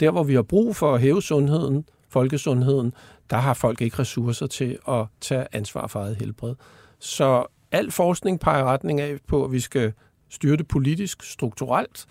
Der, 0.00 0.10
hvor 0.10 0.24
vi 0.24 0.34
har 0.34 0.42
brug 0.42 0.76
for 0.76 0.94
at 0.94 1.00
hæve 1.00 1.22
sundheden, 1.22 1.88
folkesundheden, 2.08 2.92
der 3.30 3.36
har 3.36 3.54
folk 3.54 3.80
ikke 3.80 3.98
ressourcer 3.98 4.46
til 4.46 4.78
at 4.88 5.06
tage 5.20 5.46
ansvar 5.52 5.86
for 5.86 6.00
eget 6.00 6.16
helbred. 6.16 6.54
Så 6.98 7.46
al 7.72 7.90
forskning 7.90 8.40
peger 8.40 8.64
retning 8.64 9.00
af 9.00 9.18
på, 9.26 9.44
at 9.44 9.52
vi 9.52 9.60
skal 9.60 9.92
styre 10.28 10.56
det 10.56 10.68
politisk, 10.68 11.22
strukturelt, 11.22 12.06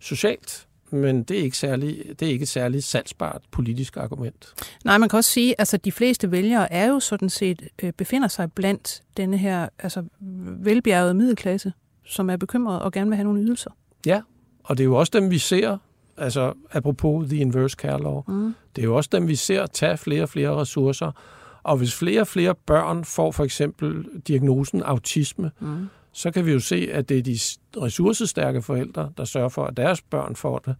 socialt, 0.00 0.66
men 0.90 1.22
det 1.22 1.38
er 1.38 1.42
ikke, 1.42 1.58
særlig, 1.58 2.04
det 2.20 2.28
er 2.28 2.32
ikke 2.32 2.42
et 2.42 2.48
særligt 2.48 2.84
salgsbart 2.84 3.42
politisk 3.50 3.96
argument. 3.96 4.54
Nej, 4.84 4.98
man 4.98 5.08
kan 5.08 5.16
også 5.16 5.30
sige, 5.30 5.50
at 5.50 5.56
altså, 5.58 5.76
de 5.76 5.92
fleste 5.92 6.30
vælgere 6.30 6.72
er 6.72 6.86
jo 6.86 7.00
sådan 7.00 7.30
set, 7.30 7.68
øh, 7.82 7.92
befinder 7.92 8.28
sig 8.28 8.52
blandt 8.52 9.02
denne 9.16 9.38
her 9.38 9.68
altså, 9.78 10.04
velbjergede 10.60 11.14
middelklasse, 11.14 11.72
som 12.04 12.30
er 12.30 12.36
bekymret 12.36 12.82
og 12.82 12.92
gerne 12.92 13.10
vil 13.10 13.16
have 13.16 13.24
nogle 13.24 13.40
ydelser. 13.40 13.70
Ja, 14.06 14.20
og 14.64 14.78
det 14.78 14.84
er 14.84 14.88
jo 14.88 14.96
også 14.96 15.10
dem, 15.14 15.30
vi 15.30 15.38
ser, 15.38 15.78
altså 16.16 16.52
apropos 16.72 17.28
The 17.28 17.36
Inverse 17.36 17.76
Care 17.80 18.02
Law, 18.02 18.22
mm. 18.28 18.54
det 18.76 18.82
er 18.82 18.86
jo 18.86 18.96
også 18.96 19.10
dem, 19.12 19.28
vi 19.28 19.34
ser 19.34 19.66
tage 19.66 19.96
flere 19.96 20.22
og 20.22 20.28
flere 20.28 20.60
ressourcer. 20.60 21.12
Og 21.62 21.76
hvis 21.76 21.94
flere 21.94 22.20
og 22.20 22.26
flere 22.26 22.54
børn 22.54 23.04
får 23.04 23.30
for 23.30 23.44
eksempel 23.44 24.06
diagnosen 24.28 24.82
autisme, 24.82 25.50
mm. 25.60 25.88
så 26.12 26.30
kan 26.30 26.46
vi 26.46 26.52
jo 26.52 26.60
se, 26.60 26.88
at 26.92 27.08
det 27.08 27.18
er 27.18 27.22
de 27.22 27.38
ressourcestærke 27.82 28.62
forældre, 28.62 29.10
der 29.16 29.24
sørger 29.24 29.48
for, 29.48 29.64
at 29.64 29.76
deres 29.76 30.02
børn 30.02 30.36
får 30.36 30.58
det. 30.58 30.76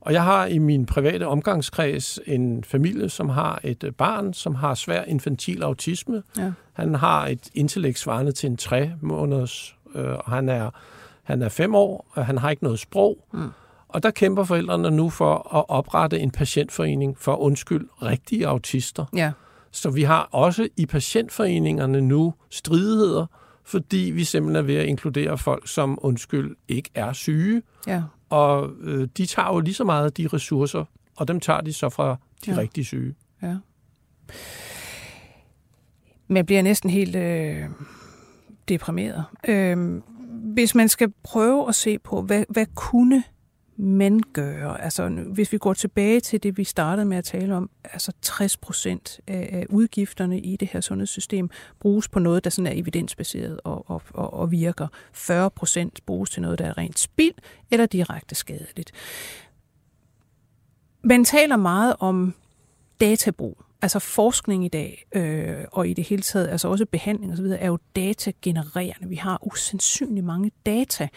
Og 0.00 0.12
jeg 0.12 0.24
har 0.24 0.46
i 0.46 0.58
min 0.58 0.86
private 0.86 1.26
omgangskreds 1.26 2.20
en 2.26 2.64
familie, 2.64 3.08
som 3.08 3.28
har 3.28 3.60
et 3.64 3.94
barn, 3.98 4.34
som 4.34 4.54
har 4.54 4.74
svær 4.74 5.02
infantil 5.02 5.62
autisme. 5.62 6.22
Ja. 6.38 6.52
Han 6.72 6.94
har 6.94 7.26
et 7.26 7.50
intellekt 7.54 7.98
svarende 7.98 8.32
til 8.32 8.50
en 8.50 8.56
tre 8.56 8.92
måneders, 9.00 9.76
øh, 9.94 10.04
og 10.04 10.24
han 10.32 10.48
er 10.48 10.70
han 11.28 11.42
er 11.42 11.48
fem 11.48 11.74
år, 11.74 12.06
og 12.12 12.26
han 12.26 12.38
har 12.38 12.50
ikke 12.50 12.64
noget 12.64 12.78
sprog. 12.78 13.24
Mm. 13.32 13.48
Og 13.88 14.02
der 14.02 14.10
kæmper 14.10 14.44
forældrene 14.44 14.90
nu 14.90 15.10
for 15.10 15.56
at 15.56 15.64
oprette 15.68 16.18
en 16.18 16.30
patientforening 16.30 17.18
for 17.18 17.36
undskyld 17.36 17.88
rigtige 18.02 18.46
autister. 18.46 19.04
Ja. 19.14 19.32
Så 19.70 19.90
vi 19.90 20.02
har 20.02 20.28
også 20.32 20.68
i 20.76 20.86
patientforeningerne 20.86 22.00
nu 22.00 22.34
stridigheder, 22.50 23.26
fordi 23.64 24.12
vi 24.14 24.24
simpelthen 24.24 24.56
er 24.56 24.66
ved 24.66 24.74
at 24.74 24.86
inkludere 24.86 25.38
folk, 25.38 25.68
som 25.68 25.98
undskyld 26.02 26.56
ikke 26.68 26.90
er 26.94 27.12
syge. 27.12 27.62
Ja. 27.86 28.02
Og 28.30 28.70
øh, 28.80 29.08
de 29.16 29.26
tager 29.26 29.48
jo 29.48 29.60
lige 29.60 29.74
så 29.74 29.84
meget 29.84 30.16
de 30.16 30.28
ressourcer, 30.32 30.84
og 31.16 31.28
dem 31.28 31.40
tager 31.40 31.60
de 31.60 31.72
så 31.72 31.88
fra 31.88 32.16
de 32.46 32.50
ja. 32.50 32.58
rigtige 32.58 32.84
syge. 32.84 33.14
Ja. 33.42 33.56
Men 36.28 36.36
jeg 36.36 36.46
bliver 36.46 36.62
næsten 36.62 36.90
helt 36.90 37.16
øh, 37.16 37.64
deprimeret. 38.68 39.24
Øh, 39.48 40.02
hvis 40.38 40.74
man 40.74 40.88
skal 40.88 41.12
prøve 41.22 41.68
at 41.68 41.74
se 41.74 41.98
på, 41.98 42.22
hvad, 42.22 42.44
hvad 42.48 42.66
kunne 42.74 43.24
man 43.76 44.20
gøre? 44.32 44.80
Altså, 44.80 45.08
hvis 45.08 45.52
vi 45.52 45.58
går 45.58 45.72
tilbage 45.72 46.20
til 46.20 46.42
det, 46.42 46.56
vi 46.56 46.64
startede 46.64 47.06
med 47.06 47.16
at 47.16 47.24
tale 47.24 47.54
om, 47.54 47.70
altså 47.84 48.12
60 48.22 48.56
procent 48.56 49.20
af 49.26 49.66
udgifterne 49.68 50.40
i 50.40 50.56
det 50.56 50.68
her 50.68 50.80
sundhedssystem 50.80 51.50
bruges 51.80 52.08
på 52.08 52.18
noget, 52.18 52.44
der 52.44 52.50
sådan 52.50 52.66
er 52.66 52.80
evidensbaseret 52.80 53.60
og, 53.64 53.90
og, 53.90 54.02
og, 54.14 54.34
og 54.34 54.50
virker. 54.50 54.88
40 55.12 55.50
procent 55.50 56.00
bruges 56.06 56.30
til 56.30 56.42
noget, 56.42 56.58
der 56.58 56.66
er 56.66 56.78
rent 56.78 56.98
spild 56.98 57.34
eller 57.70 57.86
direkte 57.86 58.34
skadeligt. 58.34 58.92
Man 61.02 61.24
taler 61.24 61.56
meget 61.56 61.96
om 61.98 62.34
databrug 63.00 63.62
altså 63.82 63.98
forskning 63.98 64.64
i 64.64 64.68
dag, 64.68 65.06
øh, 65.14 65.64
og 65.72 65.88
i 65.88 65.94
det 65.94 66.04
hele 66.04 66.22
taget, 66.22 66.48
altså 66.48 66.68
også 66.68 66.86
behandling 66.86 67.32
osv., 67.32 67.46
er 67.58 67.66
jo 67.66 67.78
datagenererende. 67.96 69.08
Vi 69.08 69.16
har 69.16 69.46
usandsynligt 69.46 70.26
mange 70.26 70.50
data, 70.66 71.08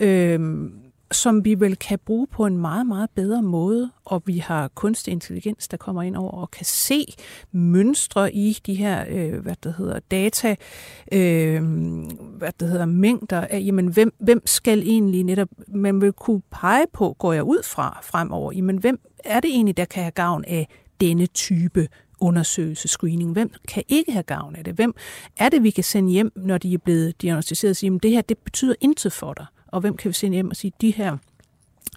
øh, 0.00 0.70
som 1.12 1.44
vi 1.44 1.60
vel 1.60 1.76
kan 1.76 1.98
bruge 2.06 2.26
på 2.26 2.46
en 2.46 2.58
meget, 2.58 2.86
meget 2.86 3.10
bedre 3.10 3.42
måde, 3.42 3.90
og 4.04 4.22
vi 4.26 4.38
har 4.38 4.68
kunstig 4.68 5.12
intelligens, 5.12 5.68
der 5.68 5.76
kommer 5.76 6.02
ind 6.02 6.16
over 6.16 6.30
og 6.30 6.50
kan 6.50 6.64
se 6.64 7.14
mønstre 7.52 8.34
i 8.34 8.58
de 8.66 8.74
her, 8.74 9.04
øh, 9.08 9.40
hvad 9.40 9.54
det 9.62 9.74
hedder, 9.78 9.98
data, 10.10 10.56
øh, 11.12 11.62
hvad 12.38 12.52
det 12.60 12.68
hedder, 12.68 12.84
mængder 12.86 13.40
af, 13.40 13.62
jamen 13.66 13.86
hvem, 13.86 14.14
hvem 14.18 14.42
skal 14.46 14.82
egentlig 14.82 15.24
netop, 15.24 15.48
man 15.68 16.00
vil 16.00 16.12
kunne 16.12 16.42
pege 16.50 16.86
på, 16.92 17.16
går 17.18 17.32
jeg 17.32 17.44
ud 17.44 17.62
fra 17.64 18.00
fremover, 18.02 18.52
jamen 18.52 18.76
hvem 18.76 19.00
er 19.24 19.40
det 19.40 19.50
egentlig, 19.50 19.76
der 19.76 19.84
kan 19.84 20.02
have 20.02 20.12
gavn 20.12 20.44
af 20.44 20.68
denne 21.00 21.26
type 21.26 21.88
undersøgelse, 22.20 22.88
screening. 22.88 23.32
Hvem 23.32 23.52
kan 23.68 23.82
ikke 23.88 24.12
have 24.12 24.22
gavn 24.22 24.56
af 24.56 24.64
det? 24.64 24.74
Hvem 24.74 24.94
er 25.36 25.48
det, 25.48 25.62
vi 25.62 25.70
kan 25.70 25.84
sende 25.84 26.12
hjem, 26.12 26.32
når 26.36 26.58
de 26.58 26.74
er 26.74 26.78
blevet 26.78 27.22
diagnostiseret 27.22 27.70
og 27.70 27.76
sige, 27.76 27.94
at 27.94 28.02
det 28.02 28.10
her 28.10 28.20
det 28.20 28.38
betyder 28.38 28.74
intet 28.80 29.12
for 29.12 29.34
dig? 29.34 29.46
Og 29.66 29.80
hvem 29.80 29.96
kan 29.96 30.08
vi 30.08 30.12
sende 30.12 30.34
hjem 30.34 30.50
og 30.50 30.56
sige, 30.56 30.72
de 30.80 30.90
her 30.90 31.16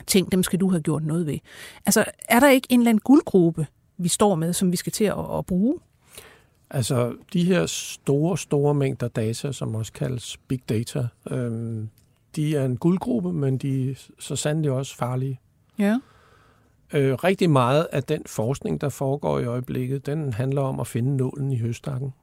ting, 0.08 0.32
dem 0.32 0.44
skal 0.44 0.60
du 0.60 0.70
have 0.70 0.82
gjort 0.82 1.04
noget 1.04 1.26
ved? 1.26 1.38
Altså, 1.86 2.06
er 2.30 2.40
der 2.40 2.50
ikke 2.50 2.68
en 2.70 2.80
eller 2.80 2.90
anden 2.90 3.02
guldgruppe, 3.02 3.68
vi 3.98 4.08
står 4.08 4.36
med, 4.36 4.54
som 4.54 4.72
vi 4.72 4.78
skal 4.78 4.92
til 4.92 5.04
at, 5.04 5.38
at 5.38 5.46
bruge? 5.46 5.80
Altså, 6.70 7.16
de 7.34 7.44
her 7.44 7.66
store, 7.66 8.38
store 8.38 8.74
mængder 8.74 9.08
data, 9.08 9.52
som 9.52 9.76
også 9.76 9.94
kaldes 9.94 10.38
big 10.48 10.70
data, 10.70 11.08
øhm, 11.32 11.90
de 12.36 12.56
er 12.56 12.66
en 12.66 12.78
guldgruppe, 12.78 13.34
men 13.34 13.58
de 13.58 13.92
er 13.92 13.96
så 14.20 14.36
sandelig 14.36 14.72
også 14.72 14.96
farlige. 14.96 15.40
Ja. 15.80 16.00
Øh, 16.94 17.14
rigtig 17.14 17.50
meget 17.50 17.88
af 17.92 18.04
den 18.04 18.22
forskning, 18.26 18.82
der 18.82 18.90
foregår 18.90 19.40
i 19.40 19.46
øjeblikket, 19.46 20.06
den 20.06 20.34
handler 20.34 20.62
om 20.62 20.80
at 20.80 20.88
finde 20.88 21.18
nålen 21.18 21.52
i 21.52 21.58
høstakken. 21.58 22.14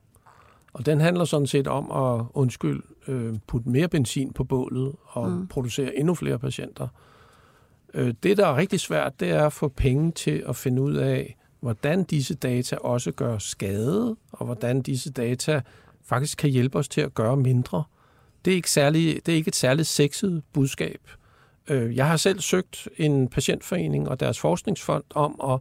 Og 0.73 0.87
den 0.87 1.01
handler 1.01 1.25
sådan 1.25 1.47
set 1.47 1.67
om 1.67 1.91
at, 1.91 2.25
undskyld, 2.35 2.83
øh, 3.09 3.35
putte 3.47 3.69
mere 3.69 3.89
benzin 3.89 4.33
på 4.33 4.45
bålet 4.45 4.93
og 5.05 5.31
mm. 5.31 5.47
producere 5.47 5.97
endnu 5.97 6.15
flere 6.15 6.39
patienter. 6.39 6.89
Øh, 7.95 8.15
det, 8.23 8.37
der 8.37 8.47
er 8.47 8.57
rigtig 8.57 8.81
svært, 8.81 9.21
det 9.21 9.31
er 9.31 9.47
at 9.47 9.53
få 9.53 9.69
penge 9.69 10.13
til 10.13 10.45
at 10.49 10.57
finde 10.57 10.83
ud 10.83 10.95
af, 10.95 11.37
hvordan 11.61 12.05
disse 12.05 12.35
data 12.35 12.77
også 12.77 13.13
gør 13.13 13.39
skade, 13.39 14.17
og 14.33 14.47
hvordan 14.47 14.83
disse 14.83 15.13
data 15.13 15.61
faktisk 16.05 16.39
kan 16.39 16.51
hjælpe 16.51 16.79
os 16.79 16.89
til 16.89 17.01
at 17.01 17.15
gøre 17.15 17.37
mindre. 17.37 17.85
Det 18.45 18.51
er 18.51 18.55
ikke, 18.55 18.71
særlig, 18.71 19.27
det 19.27 19.33
er 19.33 19.37
ikke 19.37 19.49
et 19.49 19.57
særligt 19.57 19.89
sexet 19.89 20.43
budskab. 20.53 21.01
Øh, 21.71 21.97
jeg 21.97 22.07
har 22.09 22.17
selv 22.17 22.41
søgt 22.41 22.89
en 22.97 23.29
patientforening 23.29 24.09
og 24.09 24.21
deres 24.21 24.39
forskningsfond 24.39 25.05
om 25.15 25.41
at 25.53 25.61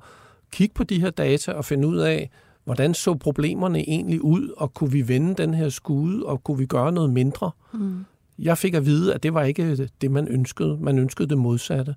kigge 0.51 0.73
på 0.73 0.83
de 0.83 1.01
her 1.01 1.09
data 1.09 1.51
og 1.51 1.65
finde 1.65 1.87
ud 1.87 1.97
af, 1.97 2.29
hvordan 2.63 2.93
så 2.93 3.15
problemerne 3.15 3.79
egentlig 3.79 4.21
ud, 4.21 4.53
og 4.57 4.73
kunne 4.73 4.91
vi 4.91 5.07
vende 5.07 5.35
den 5.35 5.53
her 5.53 5.69
skude, 5.69 6.25
og 6.25 6.43
kunne 6.43 6.57
vi 6.57 6.65
gøre 6.65 6.91
noget 6.91 7.09
mindre? 7.09 7.51
Mm. 7.73 8.05
Jeg 8.39 8.57
fik 8.57 8.73
at 8.73 8.85
vide, 8.85 9.13
at 9.13 9.23
det 9.23 9.33
var 9.33 9.43
ikke 9.43 9.89
det, 10.01 10.11
man 10.11 10.27
ønskede. 10.27 10.77
Man 10.81 10.99
ønskede 10.99 11.29
det 11.29 11.37
modsatte. 11.37 11.95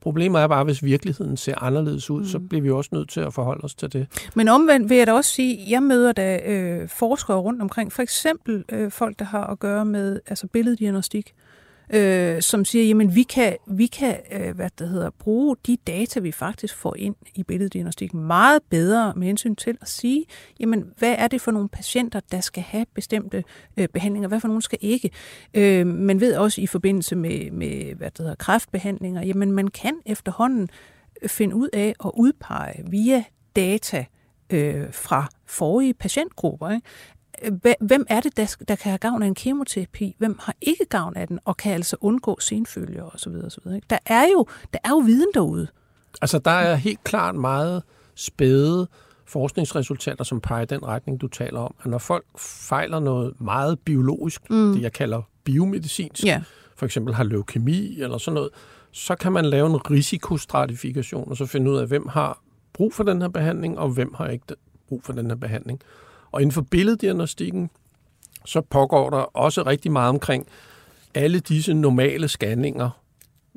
Problemet 0.00 0.42
er 0.42 0.46
bare, 0.46 0.64
hvis 0.64 0.84
virkeligheden 0.84 1.36
ser 1.36 1.62
anderledes 1.62 2.10
ud, 2.10 2.20
mm. 2.20 2.26
så 2.26 2.38
bliver 2.38 2.62
vi 2.62 2.70
også 2.70 2.90
nødt 2.92 3.08
til 3.08 3.20
at 3.20 3.34
forholde 3.34 3.64
os 3.64 3.74
til 3.74 3.92
det. 3.92 4.30
Men 4.34 4.48
omvendt 4.48 4.90
vil 4.90 4.96
jeg 4.96 5.06
da 5.06 5.12
også 5.12 5.30
sige, 5.30 5.62
at 5.62 5.70
jeg 5.70 5.82
møder 5.82 6.12
da 6.12 6.40
øh, 6.46 6.88
forskere 6.88 7.36
rundt 7.36 7.62
omkring, 7.62 7.92
for 7.92 8.02
eksempel 8.02 8.64
øh, 8.68 8.90
folk, 8.90 9.18
der 9.18 9.24
har 9.24 9.46
at 9.46 9.58
gøre 9.58 9.84
med 9.84 10.20
altså 10.26 10.46
billeddiagnostik, 10.46 11.34
øh, 11.34 11.52
øh, 11.90 12.42
som 12.42 12.64
siger, 12.64 12.84
jamen 12.84 13.14
vi 13.14 13.22
kan, 13.22 13.56
vi 13.66 13.86
kan 13.86 14.16
øh, 14.32 14.54
hvad 14.56 14.70
det 14.78 14.88
hedder, 14.88 15.10
bruge 15.10 15.56
de 15.66 15.76
data, 15.86 16.20
vi 16.20 16.32
faktisk 16.32 16.76
får 16.76 16.96
ind 16.96 17.14
i 17.34 17.42
billeddiagnostik 17.42 18.14
meget 18.14 18.62
bedre 18.70 19.12
med 19.16 19.26
hensyn 19.26 19.54
til 19.54 19.78
at 19.80 19.88
sige, 19.88 20.24
jamen 20.60 20.84
hvad 20.98 21.14
er 21.18 21.28
det 21.28 21.40
for 21.40 21.50
nogle 21.50 21.68
patienter, 21.68 22.20
der 22.32 22.40
skal 22.40 22.62
have 22.62 22.86
bestemte 22.94 23.44
øh, 23.76 23.88
behandlinger, 23.88 24.28
hvad 24.28 24.40
for 24.40 24.48
nogle 24.48 24.62
skal 24.62 24.78
ikke. 24.80 25.10
Øh, 25.54 25.86
man 25.86 26.20
ved 26.20 26.36
også 26.36 26.60
i 26.60 26.66
forbindelse 26.66 27.16
med, 27.16 27.50
med 27.50 27.94
hvad 27.94 28.10
det 28.10 28.18
hedder, 28.18 28.34
kræftbehandlinger, 28.34 29.22
jamen 29.22 29.52
man 29.52 29.68
kan 29.68 29.94
efterhånden 30.06 30.68
finde 31.26 31.56
ud 31.56 31.68
af 31.72 31.94
at 32.04 32.10
udpege 32.14 32.84
via 32.90 33.24
data 33.56 34.04
øh, 34.50 34.92
fra 34.92 35.28
forrige 35.46 35.94
patientgrupper, 35.94 36.70
ikke? 36.70 36.86
Hvem 37.80 38.06
er 38.08 38.20
det, 38.20 38.36
der, 38.36 38.56
der 38.68 38.76
kan 38.76 38.90
have 38.90 38.98
gavn 38.98 39.22
af 39.22 39.26
en 39.26 39.34
kemoterapi? 39.34 40.16
Hvem 40.18 40.38
har 40.40 40.54
ikke 40.60 40.84
gavn 40.84 41.16
af 41.16 41.28
den, 41.28 41.38
og 41.44 41.56
kan 41.56 41.72
altså 41.72 41.96
undgå 42.00 42.40
senfølger 42.40 43.04
osv. 43.14 43.34
osv. 43.46 43.72
Der, 43.90 43.98
er 44.06 44.24
jo, 44.32 44.46
der 44.72 44.78
er 44.84 44.88
jo 44.88 44.98
viden 44.98 45.28
derude. 45.34 45.68
Altså, 46.22 46.38
der 46.38 46.50
er 46.50 46.74
helt 46.74 47.04
klart 47.04 47.34
meget 47.34 47.82
spæde 48.14 48.88
forskningsresultater, 49.26 50.24
som 50.24 50.40
peger 50.40 50.62
i 50.62 50.66
den 50.66 50.86
retning, 50.86 51.20
du 51.20 51.28
taler 51.28 51.60
om. 51.60 51.74
At 51.82 51.86
når 51.86 51.98
folk 51.98 52.24
fejler 52.38 53.00
noget 53.00 53.40
meget 53.40 53.78
biologisk, 53.78 54.50
mm. 54.50 54.74
det 54.74 54.82
jeg 54.82 54.92
kalder 54.92 55.22
biomedicinsk, 55.44 56.24
ja. 56.24 56.42
for 56.76 56.86
eksempel 56.86 57.14
har 57.14 57.24
leukemi 57.24 58.00
eller 58.00 58.18
sådan 58.18 58.34
noget, 58.34 58.50
så 58.92 59.14
kan 59.14 59.32
man 59.32 59.44
lave 59.44 59.66
en 59.66 59.90
risikostratifikation, 59.90 61.30
og 61.30 61.36
så 61.36 61.46
finde 61.46 61.70
ud 61.70 61.76
af, 61.76 61.86
hvem 61.86 62.08
har 62.08 62.42
brug 62.72 62.94
for 62.94 63.04
den 63.04 63.22
her 63.22 63.28
behandling, 63.28 63.78
og 63.78 63.88
hvem 63.88 64.14
har 64.14 64.28
ikke 64.28 64.44
brug 64.88 65.02
for 65.04 65.12
den 65.12 65.26
her 65.26 65.36
behandling. 65.36 65.80
Og 66.32 66.42
inden 66.42 66.52
for 66.52 66.62
billeddiagnostikken, 66.62 67.70
så 68.44 68.60
pågår 68.60 69.10
der 69.10 69.18
også 69.18 69.62
rigtig 69.62 69.92
meget 69.92 70.08
omkring 70.08 70.46
alle 71.14 71.40
disse 71.40 71.74
normale 71.74 72.28
scanninger. 72.28 72.90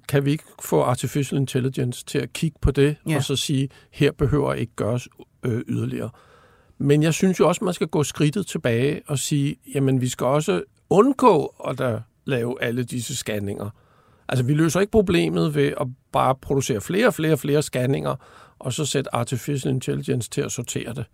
Kan 0.10 0.26
vi 0.26 0.32
ikke 0.32 0.44
få 0.62 0.82
artificial 0.82 1.40
intelligence 1.40 2.06
til 2.06 2.18
at 2.18 2.34
kigge 2.34 2.58
på 2.62 2.72
det, 2.72 2.96
ja. 3.10 3.16
og 3.16 3.24
så 3.24 3.36
sige, 3.36 3.70
her 3.92 4.12
behøver 4.12 4.54
ikke 4.54 4.74
gøres 4.76 5.08
øh, 5.44 5.62
yderligere. 5.68 6.10
Men 6.78 7.04
jeg 7.04 7.14
synes 7.14 7.40
jo 7.40 7.48
også, 7.48 7.64
man 7.64 7.74
skal 7.74 7.88
gå 7.88 8.04
skridtet 8.04 8.48
tilbage 8.48 9.02
og 9.08 9.20
sige, 9.20 9.56
jamen 9.76 10.02
vi 10.02 10.10
skal 10.10 10.26
også 10.26 10.64
undgå 10.90 11.46
at 11.68 11.78
der 11.78 12.02
lave 12.26 12.62
alle 12.62 12.84
disse 12.84 13.16
scanninger. 13.16 13.70
Altså 14.28 14.46
vi 14.46 14.54
løser 14.54 14.80
ikke 14.80 14.92
problemet 14.92 15.56
ved 15.56 15.74
at 15.82 15.88
bare 16.12 16.36
producere 16.36 16.82
flere 16.82 17.08
og 17.08 17.14
flere 17.14 17.34
og 17.34 17.40
flere 17.40 17.62
scanninger, 17.62 18.16
og 18.60 18.74
så 18.74 18.86
sætte 18.86 19.16
artificial 19.16 19.74
intelligence 19.74 20.30
til 20.30 20.42
at 20.42 20.52
sortere 20.52 20.94
det. 20.94 21.06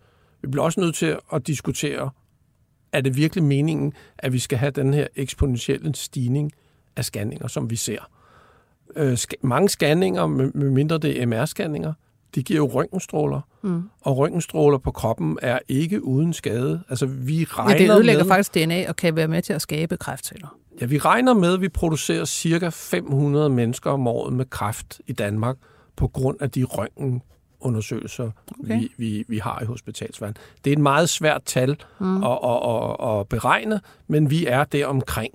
Vi 0.42 0.48
bliver 0.48 0.64
også 0.64 0.80
nødt 0.80 0.94
til 0.94 1.16
at 1.32 1.46
diskutere, 1.46 2.10
er 2.92 3.00
det 3.00 3.16
virkelig 3.16 3.44
meningen, 3.44 3.92
at 4.18 4.32
vi 4.32 4.38
skal 4.38 4.58
have 4.58 4.70
den 4.70 4.94
her 4.94 5.06
eksponentielle 5.16 5.94
stigning 5.94 6.52
af 6.96 7.04
scanninger, 7.04 7.48
som 7.48 7.70
vi 7.70 7.76
ser? 7.76 8.10
Øh, 8.96 9.12
sk- 9.12 9.40
mange 9.42 9.68
scanninger, 9.68 10.26
med, 10.26 10.52
mindre 10.52 10.98
det 10.98 11.22
er 11.22 11.26
MR-scanninger, 11.26 11.92
de 12.34 12.42
giver 12.42 12.56
jo 12.56 12.66
røntgenstråler, 12.66 13.40
mm. 13.62 13.82
og 14.00 14.16
røntgenstråler 14.16 14.78
på 14.78 14.90
kroppen 14.90 15.38
er 15.42 15.58
ikke 15.68 16.04
uden 16.04 16.32
skade. 16.32 16.82
Altså, 16.88 17.06
vi 17.06 17.44
regner 17.44 17.72
ja, 17.72 17.78
det 17.78 17.90
ødelægger 17.90 18.24
med, 18.24 18.30
faktisk 18.30 18.54
DNA 18.54 18.88
og 18.88 18.96
kan 18.96 19.16
være 19.16 19.28
med 19.28 19.42
til 19.42 19.52
at 19.52 19.62
skabe 19.62 19.96
kræftceller. 19.96 20.56
Ja, 20.80 20.86
vi 20.86 20.98
regner 20.98 21.34
med, 21.34 21.54
at 21.54 21.60
vi 21.60 21.68
producerer 21.68 22.24
cirka 22.24 22.68
500 22.68 23.50
mennesker 23.50 23.90
om 23.90 24.06
året 24.06 24.32
med 24.32 24.44
kræft 24.50 25.00
i 25.06 25.12
Danmark 25.12 25.56
på 25.96 26.08
grund 26.08 26.42
af 26.42 26.50
de 26.50 26.64
røntgen 26.64 27.22
undersøgelser, 27.64 28.30
okay. 28.60 28.80
vi, 28.80 28.92
vi, 28.96 29.24
vi 29.28 29.38
har 29.38 29.62
i 29.62 29.64
hospitalsverden. 29.64 30.36
Det 30.64 30.70
er 30.70 30.76
et 30.76 30.82
meget 30.82 31.08
svært 31.08 31.42
tal 31.44 31.76
mm. 32.00 32.24
at, 32.24 32.38
at, 32.44 32.60
at, 32.68 33.20
at 33.20 33.28
beregne, 33.28 33.80
men 34.08 34.30
vi 34.30 34.46
er 34.46 34.64
der 34.64 34.86
omkring. 34.86 35.34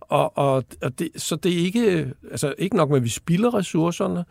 Og, 0.00 0.38
og, 0.38 0.64
og 0.82 0.98
det, 0.98 1.08
så 1.16 1.36
det 1.36 1.52
er 1.52 1.58
ikke, 1.58 2.12
altså 2.30 2.54
ikke 2.58 2.76
nok 2.76 2.88
med, 2.88 2.96
at 2.96 3.04
vi 3.04 3.08
spilder 3.08 3.54
ressourcerne, 3.54 4.24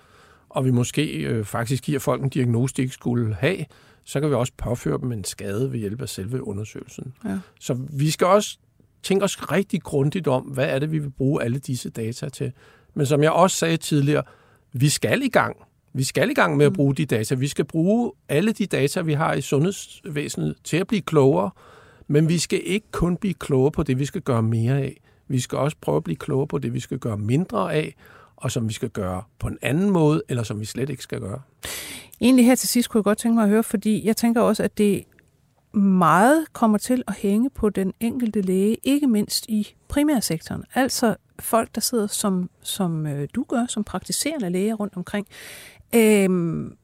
og 0.49 0.65
vi 0.65 0.71
måske 0.71 1.23
øh, 1.23 1.45
faktisk 1.45 1.83
giver 1.83 1.99
folk 1.99 2.23
en 2.23 2.29
diagnose, 2.29 2.75
de 2.75 2.81
ikke 2.81 2.93
skulle 2.93 3.35
have, 3.35 3.65
så 4.03 4.19
kan 4.19 4.29
vi 4.29 4.35
også 4.35 4.53
påføre 4.57 4.97
dem 5.01 5.11
en 5.11 5.23
skade 5.23 5.71
ved 5.71 5.79
hjælp 5.79 6.01
af 6.01 6.09
selve 6.09 6.43
undersøgelsen. 6.43 7.13
Ja. 7.25 7.39
Så 7.59 7.77
vi 7.89 8.09
skal 8.09 8.27
også 8.27 8.57
tænke 9.03 9.25
os 9.25 9.51
rigtig 9.51 9.81
grundigt 9.81 10.27
om, 10.27 10.43
hvad 10.43 10.65
er 10.65 10.79
det, 10.79 10.91
vi 10.91 10.99
vil 10.99 11.09
bruge 11.09 11.43
alle 11.43 11.59
disse 11.59 11.89
data 11.89 12.29
til. 12.29 12.51
Men 12.93 13.05
som 13.05 13.23
jeg 13.23 13.31
også 13.31 13.57
sagde 13.57 13.77
tidligere, 13.77 14.23
vi 14.73 14.89
skal 14.89 15.21
i 15.21 15.29
gang. 15.29 15.57
Vi 15.99 16.03
skal 16.03 16.29
i 16.29 16.33
gang 16.33 16.57
med 16.57 16.65
at 16.65 16.71
mm. 16.71 16.75
bruge 16.75 16.95
de 16.95 17.05
data. 17.05 17.35
Vi 17.35 17.47
skal 17.47 17.65
bruge 17.65 18.11
alle 18.29 18.51
de 18.51 18.65
data, 18.65 19.01
vi 19.01 19.13
har 19.13 19.33
i 19.33 19.41
sundhedsvæsenet, 19.41 20.55
til 20.63 20.77
at 20.77 20.87
blive 20.87 21.01
klogere. 21.01 21.51
Men 22.07 22.29
vi 22.29 22.37
skal 22.37 22.61
ikke 22.65 22.87
kun 22.91 23.17
blive 23.17 23.33
klogere 23.33 23.71
på 23.71 23.83
det, 23.83 23.99
vi 23.99 24.05
skal 24.05 24.21
gøre 24.21 24.43
mere 24.43 24.77
af. 24.77 25.01
Vi 25.27 25.39
skal 25.39 25.57
også 25.57 25.77
prøve 25.81 25.97
at 25.97 26.03
blive 26.03 26.15
klogere 26.15 26.47
på 26.47 26.57
det, 26.57 26.73
vi 26.73 26.79
skal 26.79 26.99
gøre 26.99 27.17
mindre 27.17 27.73
af, 27.73 27.95
og 28.35 28.51
som 28.51 28.67
vi 28.67 28.73
skal 28.73 28.89
gøre 28.89 29.23
på 29.39 29.47
en 29.47 29.57
anden 29.61 29.89
måde, 29.89 30.21
eller 30.29 30.43
som 30.43 30.59
vi 30.59 30.65
slet 30.65 30.89
ikke 30.89 31.03
skal 31.03 31.19
gøre. 31.19 31.41
Egentlig 32.21 32.45
her 32.45 32.55
til 32.55 32.69
sidst 32.69 32.89
kunne 32.89 32.99
jeg 32.99 33.03
godt 33.03 33.17
tænke 33.17 33.35
mig 33.35 33.43
at 33.43 33.49
høre, 33.49 33.63
fordi 33.63 34.05
jeg 34.05 34.17
tænker 34.17 34.41
også, 34.41 34.63
at 34.63 34.77
det 34.77 35.03
meget 35.73 36.45
kommer 36.53 36.77
til 36.77 37.03
at 37.07 37.13
hænge 37.17 37.49
på 37.49 37.69
den 37.69 37.93
enkelte 37.99 38.41
læge, 38.41 38.77
ikke 38.83 39.07
mindst 39.07 39.45
i 39.49 39.67
primærsektoren. 39.87 40.63
Altså 40.75 41.15
folk, 41.39 41.75
der 41.75 41.81
sidder 41.81 42.07
som, 42.07 42.49
som 42.61 43.07
øh, 43.07 43.27
du 43.35 43.43
gør, 43.43 43.65
som 43.69 43.83
praktiserende 43.83 44.49
læger 44.49 44.73
rundt 44.73 44.93
omkring. 44.95 45.27
Øhm, 45.95 46.77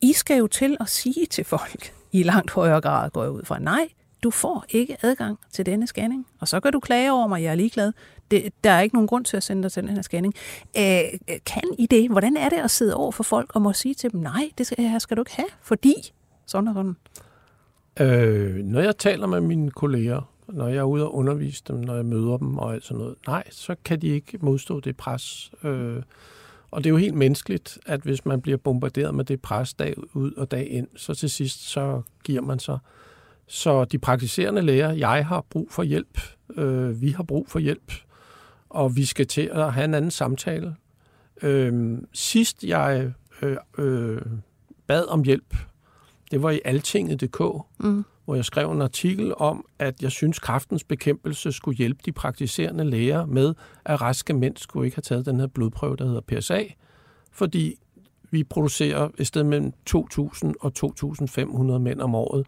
I 0.00 0.12
skal 0.12 0.38
jo 0.38 0.46
til 0.46 0.76
at 0.80 0.88
sige 0.88 1.26
til 1.26 1.44
folk, 1.44 1.94
i 2.12 2.22
langt 2.22 2.50
højere 2.50 2.80
grad 2.80 3.10
går 3.10 3.22
jeg 3.22 3.32
ud 3.32 3.44
fra, 3.44 3.58
nej, 3.58 3.88
du 4.22 4.30
får 4.30 4.64
ikke 4.68 4.96
adgang 5.02 5.38
til 5.52 5.66
denne 5.66 5.86
scanning, 5.86 6.26
og 6.40 6.48
så 6.48 6.60
kan 6.60 6.72
du 6.72 6.80
klage 6.80 7.12
over 7.12 7.26
mig, 7.26 7.42
jeg 7.42 7.50
er 7.50 7.54
ligeglad. 7.54 7.92
Det, 8.30 8.52
der 8.64 8.70
er 8.70 8.80
ikke 8.80 8.96
nogen 8.96 9.06
grund 9.06 9.24
til 9.24 9.36
at 9.36 9.42
sende 9.42 9.62
dig 9.62 9.72
til 9.72 9.82
den 9.82 9.90
her 9.90 10.02
scanning. 10.02 10.34
Øh, 10.78 11.38
kan 11.46 11.62
I 11.78 11.86
det? 11.86 12.10
Hvordan 12.10 12.36
er 12.36 12.48
det 12.48 12.56
at 12.56 12.70
sidde 12.70 12.94
over 12.94 13.12
for 13.12 13.22
folk 13.22 13.50
og 13.54 13.62
må 13.62 13.72
sige 13.72 13.94
til 13.94 14.12
dem, 14.12 14.20
nej, 14.20 14.50
det 14.58 14.66
skal, 14.66 14.84
her 14.84 14.98
skal 14.98 15.16
du 15.16 15.22
ikke 15.22 15.36
have, 15.36 15.48
fordi 15.62 15.94
sådan 16.46 16.68
og 16.68 16.74
sådan? 16.74 16.96
Øh, 18.00 18.64
når 18.64 18.80
jeg 18.80 18.96
taler 18.98 19.26
med 19.26 19.40
mine 19.40 19.70
kolleger, 19.70 20.32
når 20.48 20.68
jeg 20.68 20.76
er 20.76 20.82
ude 20.82 21.04
og 21.04 21.14
undervise 21.14 21.62
dem, 21.68 21.76
når 21.76 21.94
jeg 21.94 22.04
møder 22.04 22.36
dem 22.36 22.58
og 22.58 22.74
alt 22.74 22.84
sådan 22.84 22.98
noget, 22.98 23.14
nej, 23.26 23.44
så 23.50 23.76
kan 23.84 24.00
de 24.00 24.08
ikke 24.08 24.38
modstå 24.40 24.80
det 24.80 24.96
pres. 24.96 25.52
Øh, 25.64 26.02
og 26.72 26.84
det 26.84 26.90
er 26.90 26.92
jo 26.92 26.96
helt 26.96 27.14
menneskeligt, 27.14 27.78
at 27.86 28.00
hvis 28.00 28.24
man 28.24 28.40
bliver 28.40 28.58
bombarderet 28.58 29.14
med 29.14 29.24
det 29.24 29.42
pres 29.42 29.74
dag 29.74 29.94
ud 30.14 30.32
og 30.32 30.50
dag 30.50 30.70
ind, 30.70 30.88
så 30.96 31.14
til 31.14 31.30
sidst 31.30 31.68
så 31.70 32.02
giver 32.24 32.40
man 32.40 32.58
sig. 32.58 32.78
Så 33.46 33.84
de 33.84 33.98
praktiserende 33.98 34.62
læger, 34.62 34.92
jeg 34.92 35.26
har 35.26 35.44
brug 35.50 35.68
for 35.70 35.82
hjælp, 35.82 36.20
øh, 36.56 37.00
vi 37.00 37.10
har 37.10 37.22
brug 37.22 37.48
for 37.48 37.58
hjælp, 37.58 37.92
og 38.68 38.96
vi 38.96 39.04
skal 39.04 39.26
til 39.26 39.50
at 39.52 39.72
have 39.72 39.84
en 39.84 39.94
anden 39.94 40.10
samtale. 40.10 40.76
Øh, 41.42 41.98
sidst 42.12 42.64
jeg 42.64 43.12
øh, 43.42 43.56
øh, 43.78 44.22
bad 44.86 45.04
om 45.08 45.22
hjælp, 45.22 45.56
det 46.30 46.42
var 46.42 46.50
i 46.50 46.60
altinget.dk, 46.64 47.40
mm 47.78 48.04
hvor 48.24 48.34
jeg 48.34 48.44
skrev 48.44 48.70
en 48.70 48.82
artikel 48.82 49.34
om, 49.36 49.66
at 49.78 50.02
jeg 50.02 50.10
synes, 50.10 50.38
kraftens 50.38 50.84
bekæmpelse 50.84 51.52
skulle 51.52 51.78
hjælpe 51.78 52.00
de 52.04 52.12
praktiserende 52.12 52.84
læger 52.84 53.26
med, 53.26 53.54
at 53.84 54.00
raske 54.00 54.34
mænd 54.34 54.56
skulle 54.56 54.86
ikke 54.86 54.96
have 54.96 55.02
taget 55.02 55.26
den 55.26 55.40
her 55.40 55.46
blodprøve, 55.46 55.96
der 55.96 56.06
hedder 56.06 56.20
PSA, 56.20 56.62
fordi 57.32 57.74
vi 58.30 58.44
producerer 58.44 59.08
et 59.18 59.26
sted 59.26 59.44
mellem 59.44 59.72
2.000 59.90 60.52
og 60.60 60.72
2.500 60.78 61.78
mænd 61.78 62.00
om 62.00 62.14
året, 62.14 62.46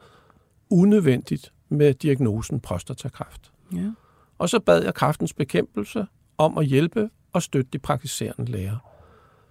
unødvendigt 0.71 1.53
med 1.69 1.95
diagnosen 1.95 2.61
prostatakræft. 2.61 3.53
Ja. 3.73 3.91
Og 4.39 4.49
så 4.49 4.61
bad 4.61 4.83
jeg 4.83 4.95
kraftens 4.95 5.33
bekæmpelse 5.33 6.07
om 6.39 6.59
at 6.59 6.67
hjælpe 6.67 7.11
og 7.33 7.43
støtte 7.43 7.71
de 7.73 7.79
praktiserende 7.79 8.53
læger. 8.53 8.77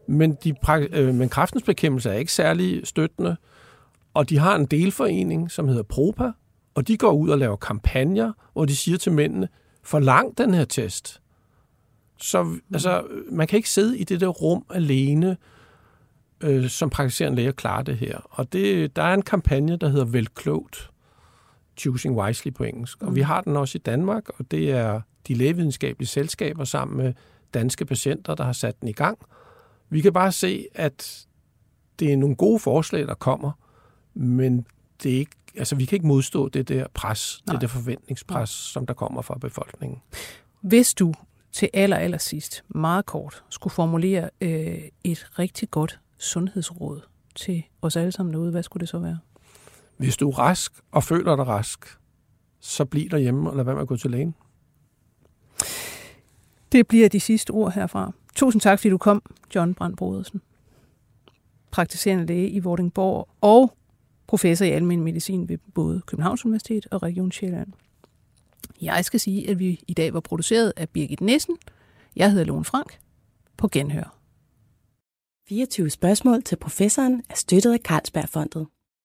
Men, 0.07 0.37
de, 0.43 0.53
øh, 0.91 1.15
men 1.15 1.29
kraftens 1.29 1.63
bekæmpelse 1.63 2.09
er 2.09 2.13
ikke 2.13 2.31
særlig 2.31 2.87
støttende, 2.87 3.37
og 4.13 4.29
de 4.29 4.37
har 4.37 4.55
en 4.55 4.65
delforening, 4.65 5.51
som 5.51 5.67
hedder 5.67 5.83
Propa, 5.83 6.31
og 6.75 6.87
de 6.87 6.97
går 6.97 7.11
ud 7.11 7.29
og 7.29 7.37
laver 7.37 7.55
kampagner, 7.55 8.33
hvor 8.53 8.65
de 8.65 8.75
siger 8.75 8.97
til 8.97 9.11
mændene, 9.11 9.47
forlang 9.83 10.37
den 10.37 10.53
her 10.53 10.65
test. 10.65 11.21
Så 12.17 12.43
mm. 12.43 12.61
altså, 12.73 13.03
man 13.31 13.47
kan 13.47 13.57
ikke 13.57 13.69
sidde 13.69 13.97
i 13.97 14.03
det 14.03 14.21
der 14.21 14.27
rum 14.27 14.65
alene, 14.69 15.37
øh, 16.43 16.69
som 16.69 16.89
praktiserende 16.89 17.35
læger 17.35 17.51
klarer 17.51 17.83
det 17.83 17.97
her. 17.97 18.19
Og 18.29 18.53
det, 18.53 18.95
der 18.95 19.03
er 19.03 19.13
en 19.13 19.21
kampagne, 19.21 19.77
der 19.77 19.89
hedder 19.89 20.05
Vel 20.05 20.27
Klogt, 20.27 20.89
Choosing 21.77 22.17
Wisely 22.17 22.53
på 22.53 22.63
engelsk. 22.63 23.03
Og 23.03 23.15
vi 23.15 23.21
mm. 23.21 23.25
har 23.25 23.41
den 23.41 23.57
også 23.57 23.77
i 23.77 23.81
Danmark, 23.85 24.29
og 24.39 24.51
det 24.51 24.71
er 24.71 25.01
de 25.27 25.33
lægevidenskabelige 25.33 26.07
selskaber 26.07 26.63
sammen 26.63 26.97
med 26.97 27.13
danske 27.53 27.85
patienter, 27.85 28.35
der 28.35 28.43
har 28.43 28.53
sat 28.53 28.81
den 28.81 28.89
i 28.89 28.91
gang. 28.91 29.17
Vi 29.89 30.01
kan 30.01 30.13
bare 30.13 30.31
se, 30.31 30.65
at 30.75 31.27
det 31.99 32.13
er 32.13 32.17
nogle 32.17 32.35
gode 32.35 32.59
forslag, 32.59 33.07
der 33.07 33.13
kommer, 33.13 33.51
men 34.13 34.65
det 35.03 35.13
er 35.13 35.17
ikke, 35.17 35.35
altså, 35.57 35.75
vi 35.75 35.85
kan 35.85 35.95
ikke 35.95 36.07
modstå 36.07 36.49
det 36.49 36.67
der 36.67 36.85
pres, 36.93 37.43
Nej. 37.47 37.53
det 37.53 37.61
der 37.61 37.67
forventningspres, 37.67 38.49
som 38.49 38.85
der 38.85 38.93
kommer 38.93 39.21
fra 39.21 39.37
befolkningen. 39.37 40.01
Hvis 40.61 40.93
du 40.93 41.13
til 41.51 41.69
aller, 41.73 41.97
aller 41.97 42.17
sidst, 42.17 42.63
meget 42.67 43.05
kort, 43.05 43.43
skulle 43.49 43.73
formulere 43.73 44.29
øh, 44.41 44.77
et 45.03 45.39
rigtig 45.39 45.71
godt 45.71 45.99
sundhedsråd 46.17 47.01
til 47.35 47.63
os 47.81 47.95
alle 47.95 48.11
sammen 48.11 48.33
derude, 48.33 48.51
hvad 48.51 48.63
skulle 48.63 48.81
det 48.81 48.89
så 48.89 48.99
være? 48.99 49.19
Hvis 49.97 50.17
du 50.17 50.29
er 50.29 50.39
rask 50.39 50.73
og 50.91 51.03
føler 51.03 51.35
dig 51.35 51.47
rask, 51.47 51.97
så 52.59 52.85
bliv 52.85 53.09
derhjemme 53.09 53.49
og 53.49 53.55
lad 53.55 53.63
være 53.63 53.75
med 53.75 53.81
at 53.81 53.87
gå 53.87 53.97
til 53.97 54.11
lægen. 54.11 54.35
Det 56.71 56.87
bliver 56.87 57.09
de 57.09 57.19
sidste 57.19 57.51
ord 57.51 57.73
herfra. 57.73 58.11
Tusind 58.35 58.61
tak, 58.61 58.79
fordi 58.79 58.89
du 58.89 58.97
kom, 58.97 59.21
John 59.55 59.73
Brandt 59.73 59.97
Brodersen. 59.97 60.41
Praktiserende 61.71 62.25
læge 62.25 62.49
i 62.49 62.59
Vordingborg 62.59 63.27
og 63.41 63.77
professor 64.27 64.65
i 64.65 64.69
almen 64.69 65.03
medicin 65.03 65.49
ved 65.49 65.57
både 65.73 66.01
Københavns 66.05 66.45
Universitet 66.45 66.87
og 66.91 67.03
Region 67.03 67.31
Sjælland. 67.31 67.73
Jeg 68.81 69.05
skal 69.05 69.19
sige, 69.19 69.49
at 69.49 69.59
vi 69.59 69.83
i 69.87 69.93
dag 69.93 70.13
var 70.13 70.19
produceret 70.19 70.73
af 70.75 70.89
Birgit 70.89 71.21
Nissen. 71.21 71.57
Jeg 72.15 72.31
hedder 72.31 72.45
Lone 72.45 72.65
Frank. 72.65 72.99
På 73.57 73.67
genhør. 73.71 74.17
24 75.49 75.89
spørgsmål 75.89 76.43
til 76.43 76.55
professoren 76.55 77.23
er 77.29 77.35
støttet 77.35 77.73
af 77.73 77.79
Carlsbergfondet. 77.79 78.67